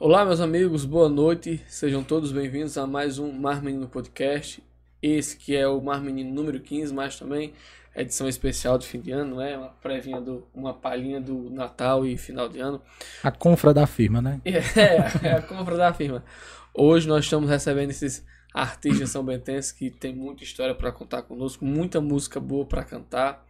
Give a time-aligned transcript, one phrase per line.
[0.00, 1.60] Olá, meus amigos, boa noite.
[1.66, 4.62] Sejam todos bem-vindos a mais um Mar Menino Podcast.
[5.02, 7.52] Esse que é o Mar Menino número 15, mas também
[7.96, 9.58] edição especial de fim de ano, né?
[9.58, 12.80] Uma prévinha do uma palhinha do Natal e final de ano.
[13.24, 14.40] A confra da firma, né?
[14.46, 16.22] É, é a compra da firma.
[16.72, 18.24] Hoje nós estamos recebendo esses
[18.54, 23.44] artistas são bentenses que tem muita história para contar conosco, muita música boa para cantar.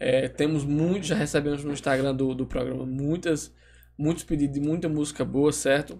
[0.00, 3.56] É, temos muitos, já recebemos no Instagram do, do programa muitas
[3.98, 5.98] muitos pedidos de muita música boa, certo?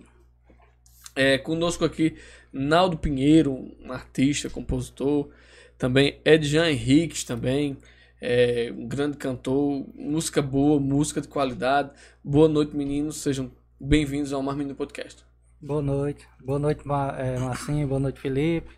[1.16, 2.16] É, conosco aqui,
[2.52, 5.28] Naldo Pinheiro, um artista, compositor.
[5.76, 7.76] Também Edjan Henriques, também,
[8.20, 9.84] é, um grande cantor.
[9.96, 11.90] Música boa, música de qualidade.
[12.22, 13.16] Boa noite, meninos.
[13.16, 13.50] Sejam
[13.80, 15.24] bem-vindos ao Mar Menino Podcast.
[15.60, 16.26] Boa noite.
[16.40, 17.88] Boa noite, Ma é, Marcinho.
[17.88, 18.70] Boa noite, Felipe.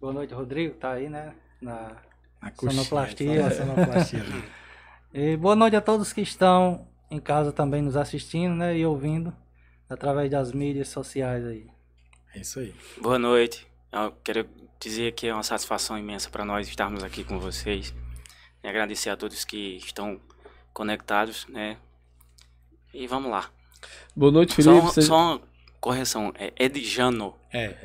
[0.00, 0.74] Boa noite, Rodrigo.
[0.74, 1.34] Tá aí, né?
[1.60, 1.96] Na
[2.40, 3.46] A sonoplastia.
[3.46, 4.24] A sonoplastia.
[5.10, 8.76] E boa noite a todos que estão em casa também nos assistindo, né?
[8.76, 9.34] E ouvindo
[9.88, 11.66] através das mídias sociais aí.
[12.34, 12.74] É isso aí.
[13.00, 13.66] Boa noite.
[13.90, 14.46] Eu quero
[14.78, 17.94] dizer que é uma satisfação imensa para nós estarmos aqui com vocês.
[18.62, 20.20] E agradecer a todos que estão
[20.72, 21.78] conectados, né?
[22.92, 23.50] E vamos lá.
[24.14, 24.80] Boa noite, Só, Felipe.
[24.80, 25.40] uma- Seja- só uma
[25.80, 27.34] correção, é Edjano.
[27.52, 27.78] É,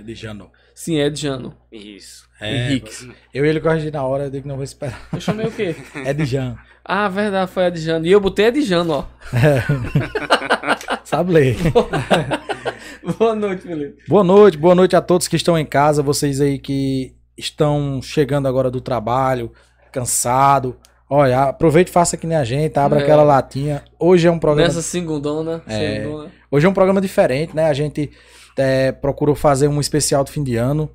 [0.97, 1.53] é de Jano.
[1.53, 1.53] Sim, Edjano.
[1.71, 2.27] Isso.
[2.41, 3.07] É, Henriques.
[3.33, 4.99] Eu e ele corrigir na hora, eu digo que não vou esperar.
[5.13, 5.75] Eu chamei o quê?
[6.05, 6.57] É de Jan.
[6.83, 8.05] Ah, verdade, foi Edjano.
[8.05, 9.05] E eu botei Edjano, ó.
[11.03, 11.55] Sabe ler.
[13.19, 14.03] Boa noite, Felipe.
[14.07, 18.47] Boa noite, boa noite a todos que estão em casa, vocês aí que estão chegando
[18.47, 19.51] agora do trabalho,
[19.91, 20.77] cansado.
[21.09, 23.03] Olha, aproveite e faça que nem a gente, abra É.
[23.03, 23.83] aquela latinha.
[23.99, 25.61] Hoje é um programa Nessa segundona.
[25.67, 26.01] É.
[26.01, 26.31] segundona.
[26.49, 27.66] Hoje é um programa diferente, né?
[27.66, 28.09] A gente
[28.57, 30.89] é, procurou fazer um especial do fim de ano.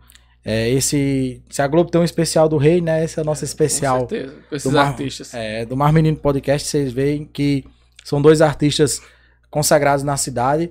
[0.45, 3.05] É, esse, se a Globo tem um especial do Rei, né?
[3.05, 4.35] Esse é o nosso especial Com certeza.
[4.49, 5.35] Com esses do Mar- artistas.
[5.35, 6.69] é, do Mar Menino Podcast.
[6.69, 7.65] Vocês veem que
[8.05, 9.03] são dois artistas
[9.51, 10.71] consagrados na cidade.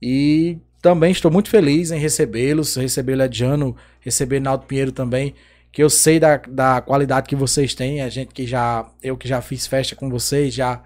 [0.00, 5.34] E também estou muito feliz em recebê-los, receber o Ediano, receber Naldo Pinheiro também,
[5.70, 8.00] que eu sei da, da qualidade que vocês têm.
[8.02, 10.82] A gente que já, eu que já fiz festa com vocês, já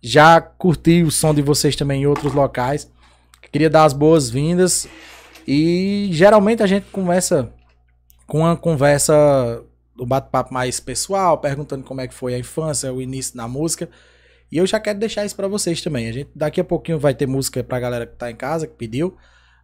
[0.00, 2.90] já curti o som de vocês também em outros locais.
[3.54, 4.88] Queria dar as boas-vindas.
[5.46, 7.52] E geralmente a gente começa
[8.26, 9.62] com uma conversa,
[9.96, 13.88] um bate-papo mais pessoal, perguntando como é que foi a infância, o início na música.
[14.50, 16.08] E eu já quero deixar isso pra vocês também.
[16.08, 18.74] A gente daqui a pouquinho vai ter música pra galera que tá em casa, que
[18.74, 19.16] pediu.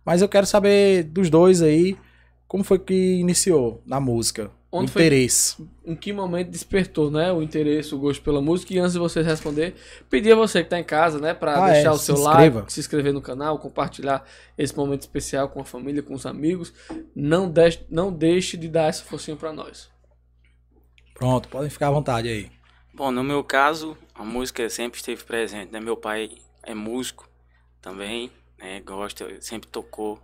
[0.05, 1.99] Mas eu quero saber dos dois aí,
[2.47, 4.53] como foi que iniciou na música?
[4.73, 5.57] O Onde foi- interesse.
[5.85, 8.73] em que momento despertou, né, o interesse, o gosto pela música.
[8.73, 9.75] E antes de vocês responder,
[10.09, 12.23] pedir a você que tá em casa, né, para Ah, deixar é, o seu se
[12.23, 12.65] like, inscreva.
[12.71, 14.25] se inscrever no canal, compartilhar
[14.57, 16.73] esse momento especial com a família, com os amigos.
[17.17, 19.91] Não deixe, não deixe de dar essa forcinha para nós.
[21.15, 22.51] Pronto, podem ficar à vontade aí.
[22.95, 25.81] Bom, no meu caso, a música sempre esteve presente, né?
[25.81, 26.31] Meu pai
[26.63, 27.29] é músico
[27.81, 28.81] também, né?
[28.81, 30.21] Gosta, sempre tocou.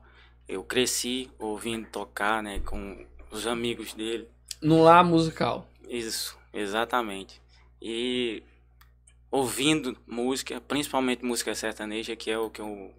[0.48, 2.60] Eu cresci ouvindo tocar, né?
[2.64, 4.28] Com os amigos dele.
[4.62, 5.68] No lar musical.
[5.88, 7.40] Isso, exatamente.
[7.80, 8.42] E
[9.30, 12.92] ouvindo música, principalmente música sertaneja, que é o que eu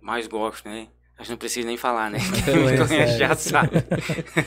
[0.00, 0.88] mais gosto, né?
[1.18, 2.18] Acho que não preciso nem falar, né?
[2.44, 3.34] Quem me É, conhece já é.
[3.34, 3.70] sabe.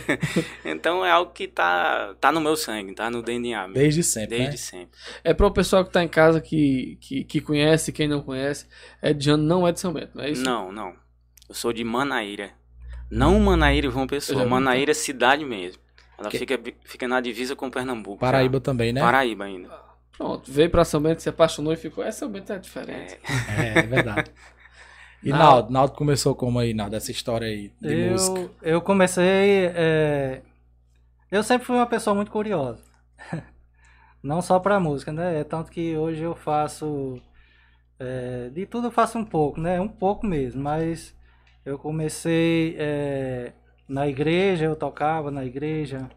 [0.66, 3.74] então é algo que tá, tá no meu sangue, tá no DNA mesmo.
[3.76, 4.58] Desde sempre, Desde né?
[4.58, 5.00] sempre.
[5.24, 8.68] É para o pessoal que tá em casa que, que, que conhece, quem não conhece,
[9.02, 10.44] Ediano não é de São Bento, não é isso?
[10.44, 10.94] Não, não.
[11.48, 12.52] Eu sou de Manaíra.
[13.10, 14.40] Não Manaíra e João Pessoa.
[14.40, 15.82] já vi, Manaíra é cidade mesmo.
[16.18, 18.18] Ela Que- fica, fica na divisa com Pernambuco.
[18.24, 18.32] já.
[18.32, 19.02] Paraíba também, né?
[19.02, 19.70] Paraíba ainda.
[20.18, 22.04] Pronto, veio para São Bento, se apaixonou e ficou.
[22.04, 23.20] É, São Bento é diferente.
[23.58, 24.32] É, É, é verdade.
[25.22, 25.38] E Ah.
[25.38, 28.40] Naldo, Naldo começou como aí, Naldo, essa história aí de música?
[28.40, 29.72] Eu, eu comecei.
[29.76, 30.42] é,
[31.30, 32.82] Eu sempre fui uma pessoa muito curiosa.
[34.24, 35.40] Não só pra música, né?
[35.40, 37.22] É tanto que hoje eu faço.
[38.00, 39.80] é, De tudo eu faço um pouco, né?
[39.82, 41.14] Um pouco mesmo, mas
[41.66, 43.52] eu comecei é,
[43.88, 46.10] na igreja, eu tocava na igreja.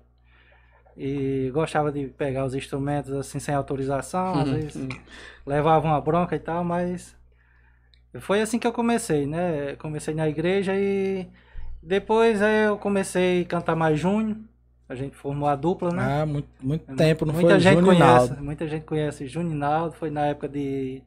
[0.97, 4.77] E gostava de pegar os instrumentos assim sem autorização, às Uhum, vezes
[5.47, 7.17] levava uma bronca e tal, mas
[8.21, 9.77] foi assim que eu comecei, né?
[9.77, 11.29] Comecei na igreja e
[11.83, 14.39] depois eu comecei a cantar mais Júnior.
[14.89, 16.13] A gente formou a dupla, né?
[16.13, 17.61] Ah, muito, muito tempo, não muita foi?
[17.61, 21.03] gente e conhece, muita gente conhece Júnior e Naldo, foi na época de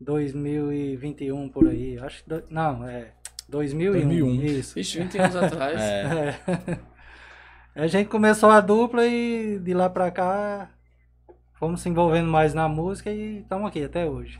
[0.00, 1.98] 2021 por aí.
[1.98, 3.12] Acho que não, é
[3.48, 4.42] 2001, 2001.
[4.44, 4.78] isso.
[4.78, 5.80] Ixi, 20 anos atrás.
[5.80, 6.38] É.
[7.74, 7.82] É.
[7.84, 10.68] A gente começou a dupla e de lá pra cá
[11.54, 14.38] fomos se envolvendo mais na música e estamos aqui até hoje.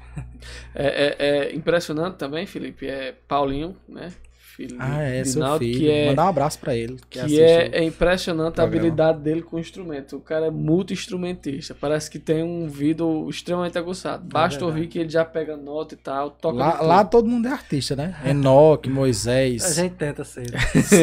[0.74, 1.16] É, é-
[1.48, 2.86] é impressionante também, Felipe.
[2.86, 4.12] É Paulinho, né?
[4.52, 5.78] Filho Ah, é, de seu Naldo, filho.
[5.78, 6.96] que é Mandar um abraço pra ele.
[7.10, 10.16] Que, que é, é impressionante a habilidade dele com o instrumento.
[10.16, 11.74] O cara é multi-instrumentista.
[11.74, 14.24] Parece que tem um ouvido extremamente aguçado.
[14.24, 14.64] Basta verdade.
[14.64, 17.96] ouvir que ele já pega nota e tal, toca Lá, lá todo mundo é artista,
[17.96, 18.14] né?
[18.24, 19.64] Enoque, Moisés.
[19.64, 20.46] A gente tenta ser.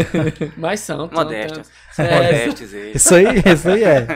[0.57, 1.09] Mas são.
[1.11, 2.95] é, Modestes eles.
[2.95, 4.07] Isso aí, isso aí é.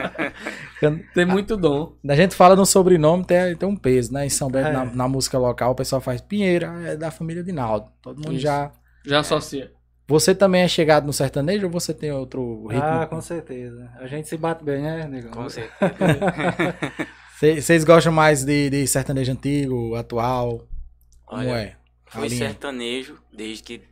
[1.14, 1.92] tem muito dom.
[2.08, 4.26] A gente fala no sobrenome, tem, tem um peso, né?
[4.26, 4.72] Em São Bento, É.
[4.72, 7.90] na, na música local, o pessoal faz Pinheiro, ah, é da família de Naldo.
[8.02, 8.40] Todo mundo Isso.
[8.42, 8.70] já.
[9.04, 9.72] Já associa.
[10.06, 12.84] Você também é chegado no sertanejo ou você tem outro ritmo?
[12.86, 13.90] Ah, com certeza.
[13.98, 15.30] A gente se bate bem, né, negão?
[15.32, 15.72] Com certeza.
[17.60, 20.66] Vocês gostam mais de, de sertanejo antigo, atual?
[21.26, 21.76] Como Olha, é?
[22.06, 22.46] Foi linha?
[22.48, 23.82] sertanejo, desde que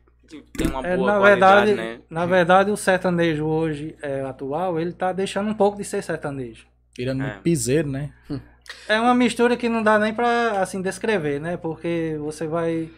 [0.56, 2.00] tem uma É, boa na qualidade, verdade, né?
[2.08, 6.66] na verdade, o sertanejo hoje é, atual, ele tá deixando um pouco de ser sertanejo.
[6.94, 7.26] Tirando É.
[7.26, 8.12] muito piseiro, né?
[8.88, 11.56] É uma mistura que não dá nem pra, assim, descrever, né?
[11.56, 12.90] Porque você vai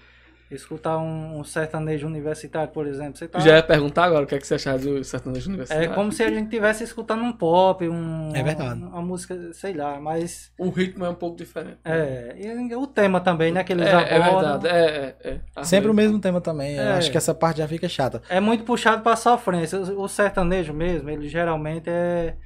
[0.56, 3.40] escutar um, um sertanejo universitário, por exemplo, você tá...
[3.40, 5.94] Já ia perguntar agora o que, é que você achava do sertanejo É universitário.
[5.94, 8.80] como se a gente estivesse escutando um pop, um, É verdade.
[8.82, 10.52] uma música, sei lá, mas...
[10.56, 11.78] O ritmo é um pouco diferente.
[11.84, 13.64] É, e o tema também, né?
[13.64, 14.60] Que eles É, é abordam.
[14.60, 14.68] verdade.
[14.68, 15.64] É, é, é.
[15.64, 16.78] Sempre o mesmo tema também.
[16.78, 16.92] É.
[16.92, 18.22] acho que essa parte já fica chata.
[18.28, 19.80] É muito puxado pra sofrência.
[19.80, 22.36] O o sertanejo mesmo, ele geralmente é.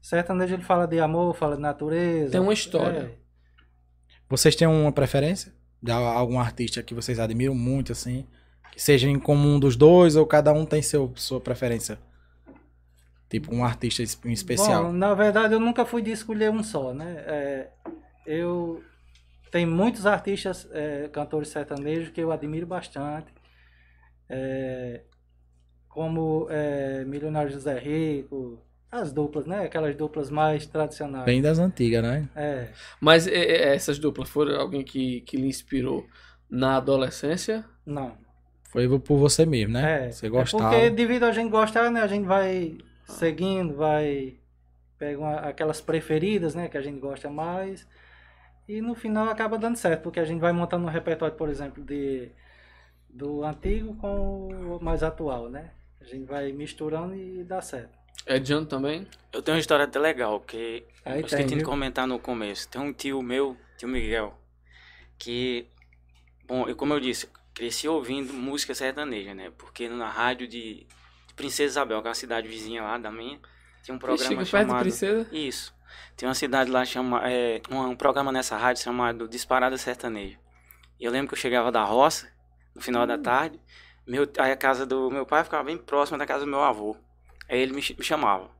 [0.00, 2.30] Sertanejo ele fala de amor, fala de natureza.
[2.30, 2.98] Tem uma história.
[2.98, 3.18] É.
[4.30, 5.52] Vocês têm uma preferência?
[5.80, 8.26] De algum artista que vocês admiram muito, assim?
[8.72, 11.98] Que seja em comum dos dois ou cada um tem seu, sua preferência?
[13.28, 14.84] Tipo, um artista em especial.
[14.84, 17.24] Bom, na verdade, eu nunca fui de escolher um só, né?
[17.26, 17.68] É,
[18.26, 18.82] eu
[19.50, 23.32] tem muitos artistas, é, cantores sertanejos que eu admiro bastante.
[24.28, 25.02] É,
[25.88, 29.64] como é, Milionário José Rico, as duplas, né?
[29.64, 31.24] Aquelas duplas mais tradicionais.
[31.24, 32.28] Bem das antigas, né?
[32.34, 32.68] É.
[33.00, 36.06] Mas é, é, essas duplas foram alguém que, que lhe inspirou
[36.50, 37.64] na adolescência?
[37.84, 38.16] Não.
[38.70, 40.06] Foi por você mesmo, né?
[40.08, 40.70] É, Você é gostava.
[40.70, 42.76] porque devido a gente gostar, né, a gente vai
[43.06, 44.36] seguindo, vai
[44.98, 47.86] pega uma- aquelas preferidas, né, que a gente gosta mais.
[48.68, 51.82] E no final acaba dando certo, porque a gente vai montando um repertório, por exemplo,
[51.82, 52.30] de
[53.08, 55.70] do antigo com o mais atual, né?
[56.00, 57.97] A gente vai misturando e dá certo.
[58.28, 59.08] É John também?
[59.32, 62.68] Eu tenho uma história até legal, que Aí eu tem, esqueci de comentar no começo.
[62.68, 64.38] Tem um tio meu, tio Miguel,
[65.18, 65.66] que,
[66.46, 69.50] bom, eu, como eu disse, cresci ouvindo música sertaneja, né?
[69.56, 70.86] Porque na rádio de,
[71.26, 73.40] de Princesa Isabel, que é uma cidade vizinha lá da minha,
[73.82, 74.82] tinha um programa Chega perto de chamado...
[74.82, 75.28] Princesa?
[75.32, 75.74] Isso.
[76.14, 80.38] Tem uma cidade lá chama é, um, um programa nessa rádio chamado Disparada Sertaneja.
[81.00, 82.30] E eu lembro que eu chegava da roça
[82.74, 83.58] no final da tarde,
[84.06, 86.94] meu, aí a casa do meu pai ficava bem próxima da casa do meu avô.
[87.48, 88.50] Aí ele me, me chamava: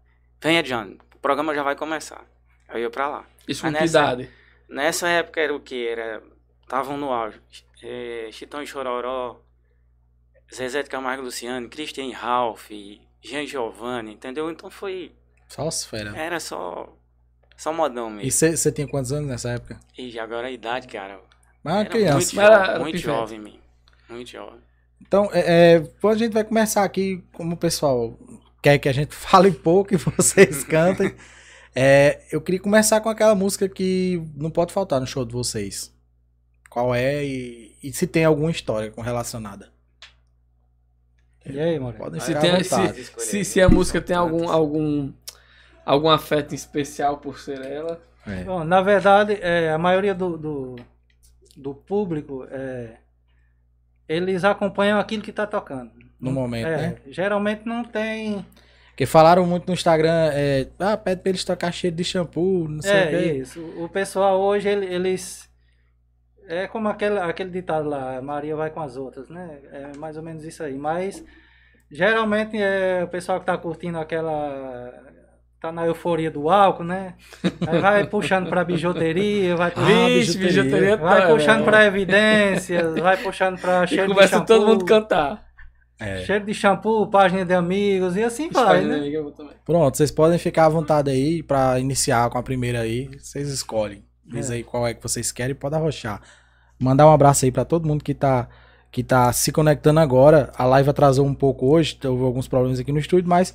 [0.42, 2.24] Venha, John, o programa já vai começar.
[2.68, 3.26] Aí eu ia pra lá.
[3.46, 4.30] Isso com que nessa- idade?
[4.68, 5.86] Nessa época era o que?
[5.88, 6.22] Era.
[6.62, 7.40] Estavam no auge.
[7.82, 9.40] É, Chitão e Chororó,
[10.54, 12.70] Zezé de Camargo e Luciano, Christian Ralph,
[13.22, 14.50] Jean Giovanni, entendeu?
[14.50, 15.12] Então foi.
[15.48, 16.14] Só as feras.
[16.14, 16.94] Era só.
[17.56, 18.30] Só modão E mesmo.
[18.56, 19.80] você tinha quantos anos nessa época?
[19.96, 21.20] E agora a idade, cara.
[21.64, 22.14] Mas Era criança.
[22.16, 23.60] Muito Mas era- jovem, era muito jovem, mesmo.
[24.08, 24.60] Muito jovem.
[25.00, 28.16] Então, é, é, a gente vai começar aqui, como o pessoal
[28.62, 31.14] quer que a gente fale pouco e vocês cantem.
[31.74, 35.94] É, eu queria começar com aquela música que não pode faltar no show de vocês.
[36.68, 39.70] Qual é e, e se tem alguma história com relacionada.
[41.46, 42.04] E aí, Moreno?
[42.04, 45.12] Podem Se, tem, se, se, se a música tem algum, algum,
[45.84, 48.00] algum afeto especial por ser ela.
[48.26, 48.44] É.
[48.44, 50.76] Bom, na verdade, é, a maioria do, do,
[51.56, 52.98] do público, é,
[54.06, 55.92] eles acompanham aquilo que está tocando.
[56.20, 56.96] No momento, É, né?
[57.08, 58.44] Geralmente não tem.
[58.90, 62.82] Porque falaram muito no Instagram, é, ah, pede pra eles tocar cheiro de shampoo, não
[62.82, 63.32] sei o É quê.
[63.34, 63.60] isso.
[63.78, 65.48] O pessoal hoje, ele- eles.
[66.48, 69.58] É como aquele, aquele ditado lá, Maria vai com as outras, né?
[69.70, 70.76] É mais ou menos isso aí.
[70.76, 71.22] Mas
[71.90, 74.92] geralmente é o pessoal que tá curtindo aquela.
[75.60, 77.14] tá na euforia do álcool, né?
[77.66, 80.06] Aí vai puxando pra bijuteria, vai Ah, puxando.
[80.06, 80.62] Vixe, bijuteria.
[80.62, 81.64] bijuteria Vai tá, puxando velho.
[81.64, 85.47] pra evidências, vai puxando pra E cheiro de começa shampoo, todo mundo cantar.
[86.00, 86.24] É.
[86.24, 88.96] cheiro de shampoo, página de amigos e assim vai, né?
[88.96, 89.54] amiga, eu vou também.
[89.64, 93.08] Pronto, vocês podem ficar à vontade aí pra iniciar com a primeira aí.
[93.18, 94.04] Vocês escolhem.
[94.24, 94.54] Diz É.
[94.54, 96.20] aí qual é que vocês querem e pode arrochar.
[96.78, 98.48] Mandar um abraço aí pra todo mundo que tá,
[98.92, 100.52] que tá se conectando agora.
[100.56, 103.52] A live atrasou um pouco hoje, houve alguns problemas aqui no estúdio, mas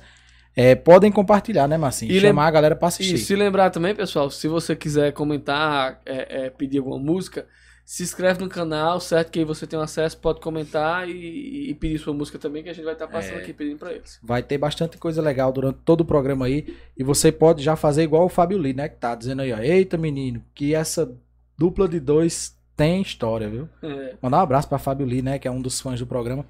[0.54, 2.12] é, podem compartilhar, né, Marcinho?
[2.12, 3.14] E Chamar a galera pra assistir.
[3.14, 7.46] E se lembrar também, pessoal, se você quiser comentar, é, é, pedir alguma música,
[7.84, 9.30] se inscreve no canal, certo?
[9.30, 12.72] Que aí você tem acesso, pode comentar e, e pedir sua música também, que a
[12.72, 13.42] gente vai estar passando É.
[13.42, 14.18] aqui pedindo pra eles.
[14.22, 16.74] Vai ter bastante coisa legal durante todo o programa aí.
[16.96, 18.88] E você pode já fazer igual o Fábio Lee, né?
[18.88, 19.58] Que tá dizendo aí, ó.
[19.58, 21.14] Eita, menino, que essa
[21.58, 23.68] dupla de dois tem história, viu?
[23.82, 24.14] É.
[24.20, 25.38] Mandar um abraço pra Fábio Lee, né?
[25.38, 26.44] Que é um dos fãs do programa.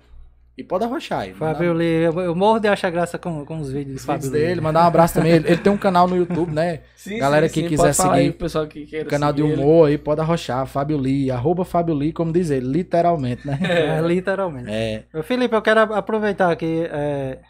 [0.57, 1.35] E pode arrochar aí.
[1.35, 4.05] Fábio mandar- Lee, eu, eu morro de achar graça com, com os vídeos de os
[4.05, 5.33] Fábio dele, mandar um abraço também.
[5.33, 6.83] Ele, ele tem um canal no YouTube, né?
[6.95, 9.53] Sim, Galera que quiser pode falar aí seguir pro pessoal que queira canal de seguir
[9.53, 9.63] ele.
[9.63, 10.65] humor aí, pode arrochar.
[10.67, 13.59] Fábio Lee, arroba Fábio Lee, como diz ele, literalmente, né?
[13.69, 14.71] É, literalmente.
[14.71, 15.05] É.
[15.25, 17.41] Felipe, eu quero aproveitar aqui é,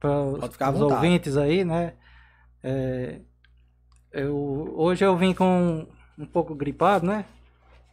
[0.00, 1.92] para os, ouvintes aí, né?
[2.64, 3.16] É,
[4.12, 5.86] eu, hoje eu vim com
[6.18, 7.26] um pouco gripado, né?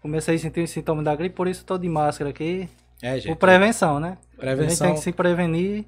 [0.02, 2.70] Comecei a sentir os sintomas da gripe, por isso estou de máscara aqui.
[3.04, 3.28] É, gente.
[3.28, 4.18] Por prevenção, né?
[4.40, 4.88] A gente Prevenção.
[4.88, 5.86] tem que se prevenir.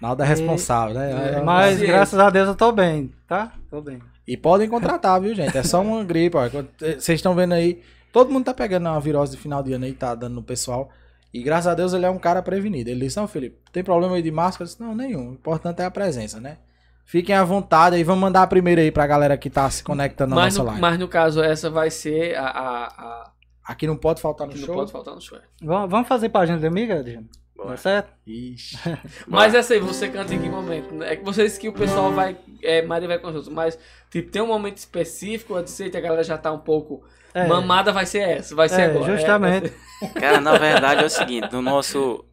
[0.00, 1.36] Nada responsável, né?
[1.36, 1.86] É, mas ciência.
[1.86, 3.52] graças a Deus eu tô bem, tá?
[3.70, 4.00] Tô bem.
[4.26, 5.56] E podem contratar, viu, gente?
[5.56, 6.48] É só uma gripe, ó.
[6.48, 7.82] Vocês estão vendo aí,
[8.12, 10.90] todo mundo tá pegando uma virose de final de ano aí, tá dando no pessoal.
[11.32, 12.90] E graças a Deus ele é um cara prevenido.
[12.90, 14.64] Ele disse, não, Felipe, tem problema aí de máscara?
[14.64, 15.30] Eu disse, não, nenhum.
[15.30, 16.58] O importante é a presença, né?
[17.04, 20.30] Fiquem à vontade aí, vamos mandar a primeira aí pra galera que tá se conectando
[20.30, 20.80] na Mas nossa no, live.
[20.80, 22.46] mas no caso, essa vai ser a.
[22.46, 23.30] a, a
[23.66, 24.74] Aqui não pode faltar no não show.
[24.74, 25.38] pode faltar no show.
[25.62, 27.28] Vamos vamos fazer página de amiga, Adriano?
[27.56, 28.12] Tá certo?
[28.26, 28.76] Ixi.
[29.26, 31.02] Mas essa aí, você canta em que momento?
[31.02, 32.36] É que você disse que o pessoal vai.
[32.62, 33.78] É, Maria vai com os outros, mas
[34.10, 37.02] tipo, tem um momento específico, eu disse que a galera já tá um pouco.
[37.34, 37.46] É.
[37.46, 39.12] Mamada vai ser essa, vai ser É, agora.
[39.12, 39.68] É, justamente.
[39.68, 42.24] ser- Cara, na verdade é o seguinte, no nosso,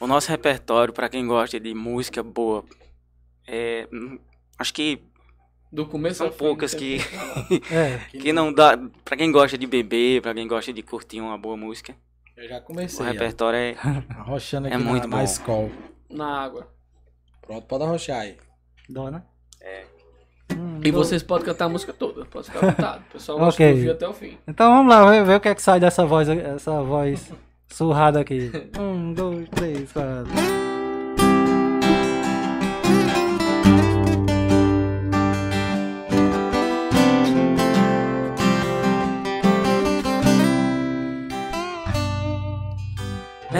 [0.00, 2.64] o nosso repertório, pra quem gosta de música boa,
[3.46, 4.18] é, hum,
[4.58, 5.00] acho que
[5.74, 6.98] do começo são poucas não que,
[7.72, 7.98] É.
[8.18, 11.56] que não dá, pra quem gosta de beber, pra quem gosta de curtir uma boa
[11.56, 11.94] música,
[12.36, 13.04] Eu já o comecei.
[13.04, 13.08] ó.
[13.10, 13.76] repertório é,
[14.16, 15.22] Arrochando aqui É na, muito na bom.
[15.22, 15.70] escola.
[16.08, 16.68] Na água.
[17.42, 18.36] Pronto, pode arrochar aí.
[18.88, 19.26] Dona?
[19.60, 19.84] É.
[20.54, 23.04] Hum, E vocês podem cantar a música toda, pode ficar à vontade.
[23.08, 23.72] O pessoal gosta Ok.
[23.72, 24.38] de ouvir até o fim.
[24.46, 27.32] Então vamos lá, ver, ver o que é que sai dessa voz, essa voz
[27.68, 28.50] surrada aqui.
[28.78, 30.73] Um, dois, três, quatro.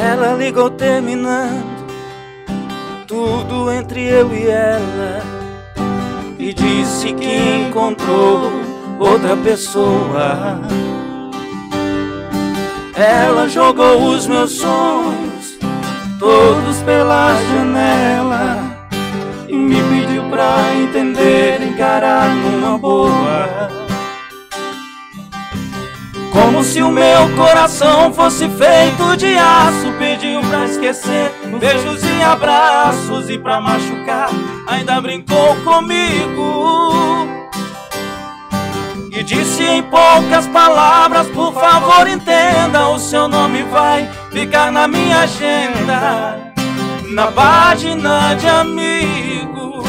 [0.05, 1.87] Ela ligou terminando
[3.07, 5.23] tudo entre eu e ela
[6.39, 8.53] e disse que encontrou
[8.99, 10.61] outra pessoa.
[12.95, 15.59] Ela jogou os meus sonhos
[16.19, 18.59] todos pela janela
[19.49, 23.84] e me pediu pra entender, encarar numa boa.
[26.35, 31.33] Como se o meu coração fosse feito de aço Pediu pra esquecer.
[31.61, 34.31] Beijos e abraços E pra machucar
[34.67, 37.29] ainda brincou comigo.
[39.13, 45.21] E disse em poucas palavras Por favor entenda O seu nome vai ficar na minha
[45.21, 46.53] agenda.
[47.13, 49.85] Na página de amigo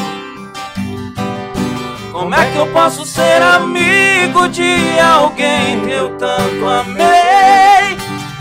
[2.15, 7.97] como é que eu posso ser amigo de alguém que eu tanto amei?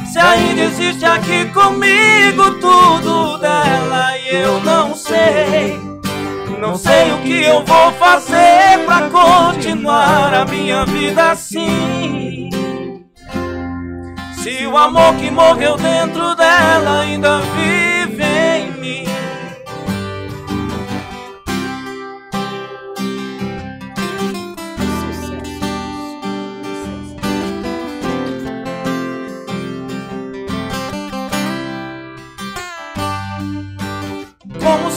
[0.07, 5.81] Se ainda existe aqui comigo tudo dela e eu não sei.
[6.61, 12.51] Não sei o que eu vou fazer pra continuar a minha vida assim.
[14.41, 19.14] Se o amor que morreu dentro dela ainda vive em mim.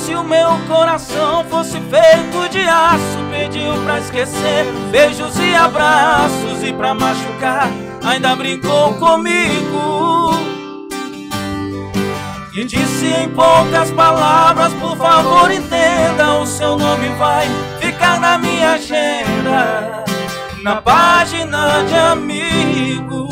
[0.07, 4.65] Se o meu coração fosse feito de aço Pediu pra esquecer.
[4.89, 7.69] Beijos e abraços E pra machucar
[8.05, 10.31] ainda brincou comigo.
[12.55, 17.45] E disse em poucas palavras Por favor entenda O seu nome vai
[17.81, 20.05] ficar na minha agenda
[20.63, 23.27] Na página de amigo.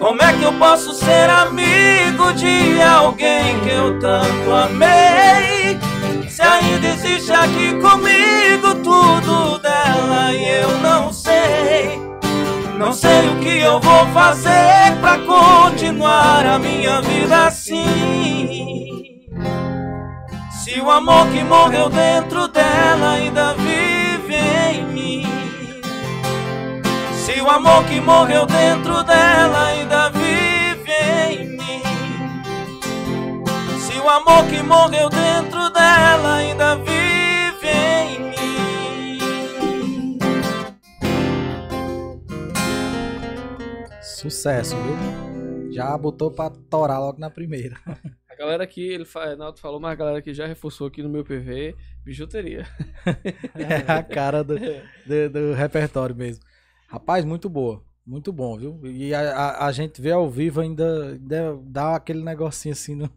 [0.00, 3.55] Como é que eu posso ser amigo de alguém
[3.86, 5.78] eu tanto amei?
[6.28, 12.00] Se ainda existe aqui comigo tudo dela e eu não sei.
[12.76, 19.24] Não sei o que eu vou fazer pra continuar a minha vida assim.
[20.64, 24.36] Se o amor que morreu dentro dela ainda vive
[24.72, 25.26] em mim.
[27.24, 30.15] Se o amor que morreu dentro dela ainda vive
[34.06, 39.18] o amor que morreu dentro dela ainda vive em mim.
[44.00, 45.72] Sucesso, viu?
[45.72, 47.76] Já botou pra torar logo na primeira.
[48.30, 49.04] A galera aqui, ele.
[49.36, 52.64] Naldo falou, mas a galera aqui já reforçou aqui no meu PV, bijuteria.
[53.56, 56.44] É a cara do, do, do repertório mesmo.
[56.86, 57.82] Rapaz, muito boa.
[58.06, 58.80] Muito bom, viu?
[58.84, 61.18] E a, a, a gente vê ao vivo ainda
[61.64, 62.94] dá aquele negocinho assim.
[62.94, 63.10] No...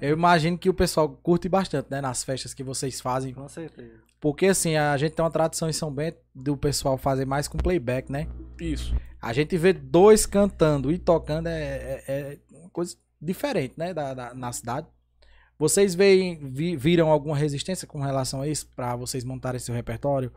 [0.00, 2.00] Eu imagino que o pessoal curte bastante, né?
[2.00, 3.32] Nas festas que vocês fazem.
[3.34, 4.02] Com certeza.
[4.20, 7.58] Porque assim, a gente tem uma tradição em São Bento do pessoal fazer mais com
[7.58, 8.26] playback, né?
[8.60, 8.94] Isso.
[9.20, 13.92] A gente vê dois cantando e tocando é, é, é uma coisa diferente, né?
[13.92, 14.86] Da, da- na cidade.
[15.58, 18.66] Vocês veem, vi- viram alguma resistência com relação a isso?
[18.74, 20.32] Pra vocês montarem seu repertório?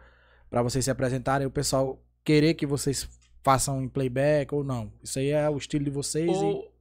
[0.50, 1.48] Pra vocês se apresentarem?
[1.48, 3.08] O pessoal querer que vocês
[3.44, 4.92] façam em playback ou não?
[5.04, 6.72] Isso aí é o estilo de vocês e Ou,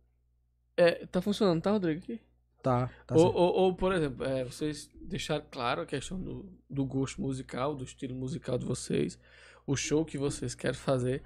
[0.76, 2.00] é, tá funcionando, tá, Rodrigo?
[2.02, 2.20] Aqui?
[2.70, 6.84] Tá, tá ou, ou, ou, por exemplo, é, vocês deixaram claro a questão do, do
[6.84, 9.18] gosto musical, do estilo musical de vocês,
[9.66, 11.22] o show que vocês querem fazer.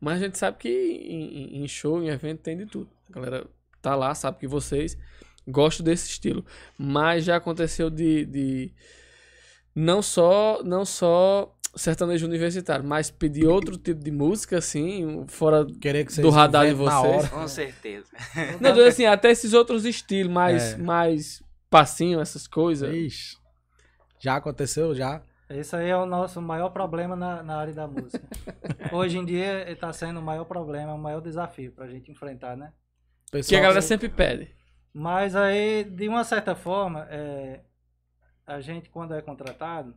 [0.00, 2.90] Mas a gente sabe que em, em- em show, em evento, tem de tudo.
[3.08, 3.46] A galera
[3.80, 4.96] tá lá, sabe que vocês
[5.46, 6.44] gostam desse estilo.
[6.78, 8.72] Mas já aconteceu de, de
[9.74, 16.30] não só não só sertanejo universitário, mas pedir outro tipo de música, assim, fora do
[16.30, 16.94] radar de vocês.
[17.24, 17.28] hora.
[17.28, 18.06] Com certeza.
[18.60, 20.76] Não, assim, até esses outros estilos, mais, É.
[20.78, 22.92] mais passinho, essas coisas.
[22.94, 23.36] Ixi.
[24.18, 25.22] Já aconteceu, já.
[25.48, 28.22] Esse aí é o nosso maior problema na, na área da música.
[28.92, 32.72] Hoje em dia está sendo o maior problema, o maior desafio pra gente enfrentar, né?
[33.28, 34.54] O Que a pessoal- galera sempre pede.
[34.92, 37.60] Mas aí, de uma certa forma, é,
[38.46, 39.94] a gente quando é contratado,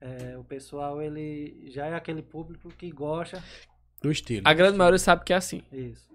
[0.00, 3.42] é, o pessoal ele já é aquele público que gosta
[4.00, 4.42] do estilo.
[4.44, 5.62] A grande maioria sabe que é assim.
[5.72, 6.08] isso.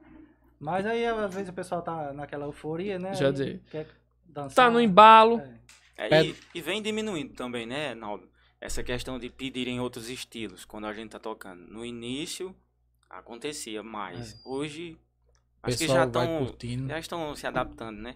[0.60, 3.14] Mas aí às vezes o pessoal tá naquela euforia, né?
[3.14, 3.62] Já dizer.
[3.70, 3.88] Quer
[4.26, 4.68] dançar.
[4.68, 5.40] Tá no embalo.
[5.40, 5.64] É.
[5.96, 8.28] É, e, e vem diminuindo também, né, Naldo?
[8.60, 11.62] Essa questão de pedirem outros estilos quando a gente tá tocando.
[11.68, 12.56] No início
[13.10, 14.40] acontecia mais.
[14.46, 14.98] Hoje
[15.62, 16.56] O acho que já estão
[16.88, 18.16] já estão se adaptando, né?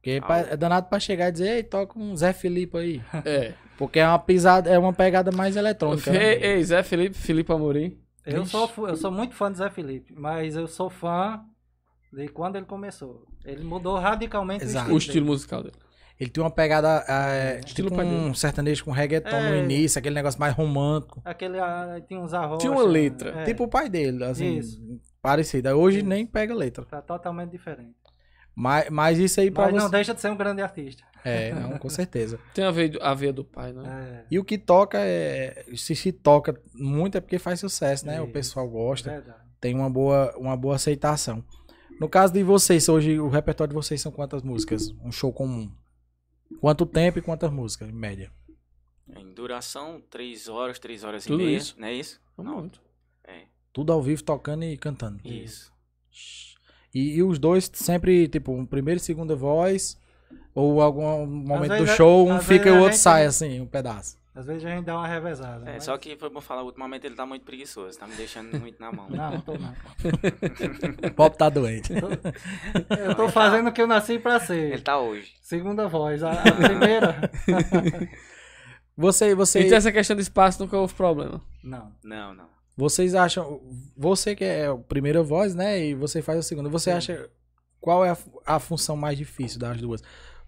[0.00, 3.02] Porque é pra- é danado pra chegar e dizer, ei, toca um Zé Felipe aí.
[3.24, 3.52] É.
[3.76, 6.10] Porque é uma pisada, é uma pegada mais eletrônica.
[6.12, 6.34] né?
[6.34, 7.98] Ei, ei, Zé Felipe, Felipe Amorim.
[8.26, 8.50] Eu Ixi.
[8.50, 11.40] sou, eu sou muito fã do Zé Felipe, mas eu sou fã
[12.12, 13.24] de quando ele começou.
[13.44, 14.90] Ele mudou radicalmente Exato.
[14.90, 15.26] O o estilo estilo.
[15.26, 15.74] musical dele.
[16.18, 18.34] Ele tem uma pegada, é, Estilo tipo pai um dele.
[18.36, 19.62] sertanejo com reggaeton no É.
[19.64, 21.22] início, aquele negócio mais romântico.
[21.24, 22.60] Aquele ah, tinha uns arroz.
[22.60, 23.42] Tinha uma letra.
[23.44, 24.78] Tipo o pai dele, assim, Isso.
[25.22, 25.70] parecido.
[25.70, 26.06] Hoje Isso.
[26.06, 26.84] nem pega letra.
[26.84, 27.94] Tá totalmente diferente.
[28.54, 29.78] Mas, mas isso aí pra Mas você...
[29.82, 31.02] não deixa de ser um grande artista.
[31.24, 32.38] É, não, com certeza.
[32.54, 34.22] Tem a veia, a veia do pai, né?
[34.22, 35.64] É, E o que toca é.
[35.76, 38.20] Se se toca muito é porque faz sucesso, né?
[38.20, 38.32] O Isso.
[38.32, 39.10] pessoal gosta.
[39.10, 39.38] verdade.
[39.60, 41.44] Tem uma boa, uma boa aceitação.
[42.00, 44.90] No caso de vocês, hoje o repertório de vocês são quantas músicas?
[45.04, 45.70] Um show comum.
[46.60, 48.32] Quanto tempo e quantas músicas, em média?
[49.14, 51.74] Em duração, três horas, três horas Tudo e meia, isso?
[51.78, 52.20] não é isso?
[52.38, 52.80] Não muito.
[53.24, 55.20] É, Tudo ao vivo, tocando e cantando.
[55.24, 55.70] isso.
[56.94, 59.98] E, e os dois sempre, tipo, um primeiro e segunda voz,
[60.54, 64.18] ou algum momento do show, um fica e o outro gente- sai assim, um pedaço.
[64.32, 65.68] Às vezes a gente dá uma revezada.
[65.68, 68.58] É, mas- só que foi bom falar, ultimamente ele tá muito preguiçoso, tá me deixando
[68.60, 69.06] muito na mão.
[69.10, 69.74] Não, não tô não.
[71.08, 71.92] O Pop tá doente.
[71.92, 74.82] Eu tô fazendo o que eu nasci pra Ele ser.
[74.82, 75.32] tá hoje.
[75.42, 76.22] Segunda voz.
[76.22, 77.30] A, a primeira.
[78.96, 81.40] Você, você, Então essa questão de espaço nunca houve problema.
[81.64, 81.90] Não.
[82.04, 82.44] Não, não.
[82.76, 83.60] Vocês acham.
[83.96, 85.78] Você que é a primeira voz, né?
[85.84, 86.68] E você faz a segunda.
[86.68, 87.28] Você acha.
[87.80, 90.02] Qual é a, a função mais difícil das duas?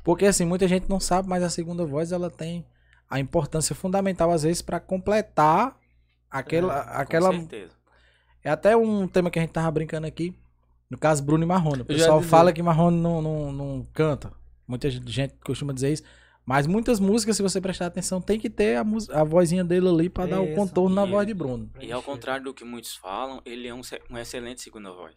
[0.04, 2.66] Porque assim, muita gente não sabe, mas a segunda voz ela tem
[3.08, 5.76] a importância fundamental, às vezes, pra completar
[6.30, 6.82] aquela.
[6.82, 7.72] Com aquela certeza.
[8.44, 10.36] É até um tema que a gente tava brincando aqui.
[10.90, 11.82] No caso, Bruno e Marrone.
[11.82, 14.32] O pessoal fala que Marrone não, não, não canta.
[14.66, 16.02] Muita gente costuma dizer isso.
[16.44, 18.80] Mas muitas músicas, se você prestar atenção, tem que ter a,
[19.20, 21.70] a vozinha dele ali pra dar o contorno na E- voz de Bruno.
[21.80, 25.14] E ao contrário do que muitos falam, ele é um, um excelente segunda voz.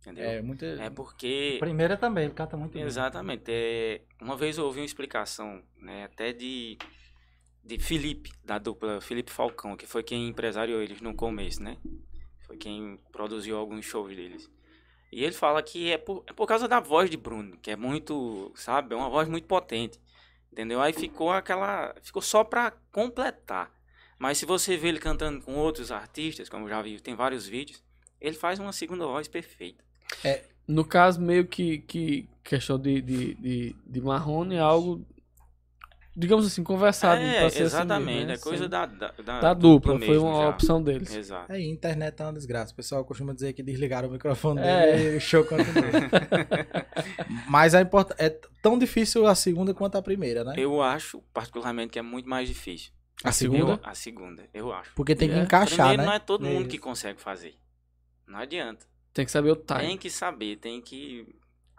[0.00, 0.24] Entendeu?
[0.24, 0.66] É, muita.
[0.66, 1.56] É porque.
[1.60, 2.82] Primeira também, ele canta muito bem.
[2.82, 3.44] Exatamente.
[3.48, 6.76] É, uma vez eu ouvi uma explicação, né, até de,
[7.62, 11.76] de Felipe, da dupla Felipe Falcão, que foi quem empresariou eles no começo, né?
[12.46, 14.50] Foi quem produziu alguns shows deles.
[15.12, 17.76] E ele fala que é por, é por causa da voz de Bruno, que é
[17.76, 20.00] muito, sabe, é uma voz muito potente.
[20.52, 20.82] Entendeu?
[20.82, 21.94] Aí ficou aquela.
[22.02, 23.70] Ficou só pra completar.
[24.18, 27.46] Mas se você vê ele cantando com outros artistas, como eu já vi, tem vários
[27.46, 27.82] vídeos,
[28.20, 29.82] ele faz uma segunda voz perfeita.
[30.68, 35.04] No caso, meio que, que questão de, de, de, de Marrone é algo,
[36.16, 37.20] digamos assim, conversado.
[37.22, 38.06] é, pra ser assim exatamente.
[38.14, 38.34] mesmo, né?
[38.34, 39.98] é coisa da, da, da, da dupla.
[39.98, 40.48] Foi mesmo uma já.
[40.50, 41.14] opção deles.
[41.14, 41.52] Exato.
[41.52, 42.72] Aí, internet tá uma desgraça.
[42.72, 44.96] O pessoal costuma dizer que desligaram o microfone É.
[44.96, 45.72] dele e o show continua.
[47.48, 48.10] Mas é, import...
[48.18, 48.30] é
[48.62, 50.54] tão difícil a segunda quanto a primeira, né?
[50.56, 52.92] Eu acho, particularmente, que é muito mais difícil.
[53.24, 53.72] A segunda?
[53.72, 54.92] Eu- a segunda, eu acho.
[54.94, 55.42] Porque tem que É.
[55.42, 56.06] encaixar, Primeiro, né?
[56.08, 57.54] não é todo mundo que consegue fazer.
[58.26, 58.86] Não adianta.
[59.12, 59.80] Tem que saber o time.
[59.80, 61.26] Tem que saber, tem que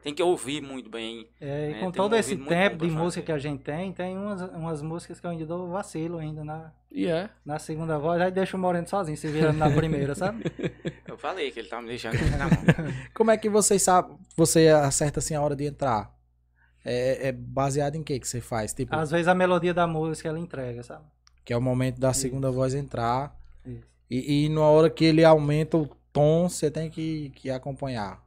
[0.03, 1.27] tem que ouvir muito bem.
[1.39, 3.37] É, e É, com tem um todo esse ouvido muito tempo de música que a
[3.37, 7.29] gente tem, tem umas, umas músicas que eu ainda dou vacilo ainda na, E é.
[7.45, 10.43] na segunda voz, aí deixa o Moreno sozinho, se virando na primeira, sabe?
[11.07, 12.93] Eu falei que ele tá me deixando na mão.
[13.13, 16.11] Como é que vocês sabem, você acerta assim a hora de entrar?
[16.83, 18.73] É, é baseado em que que você faz?
[18.73, 21.05] Tipo, Às vezes a melodia da música ela entrega, sabe?
[21.45, 23.35] que é o momento da segunda voz entrar.
[23.65, 23.83] Isso.
[24.09, 28.22] E, e na hora que ele aumenta o tom, você tem que, que acompanhar.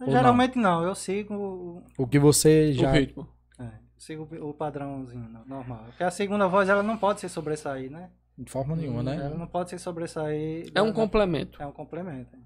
[0.00, 0.82] Ou Geralmente não.
[0.82, 2.90] eu sigo o- O que você O já.
[2.92, 3.26] ritmo.
[3.58, 5.84] É, sigo o padrãozinho no- normal.
[5.86, 8.10] Porque a segunda voz ela não pode se sobressair, né?
[8.36, 9.14] De forma nenhuma, né?
[9.16, 10.70] Ela não pode se sobressair.
[10.74, 11.62] É um da- complemento.
[11.62, 12.36] É um complemento.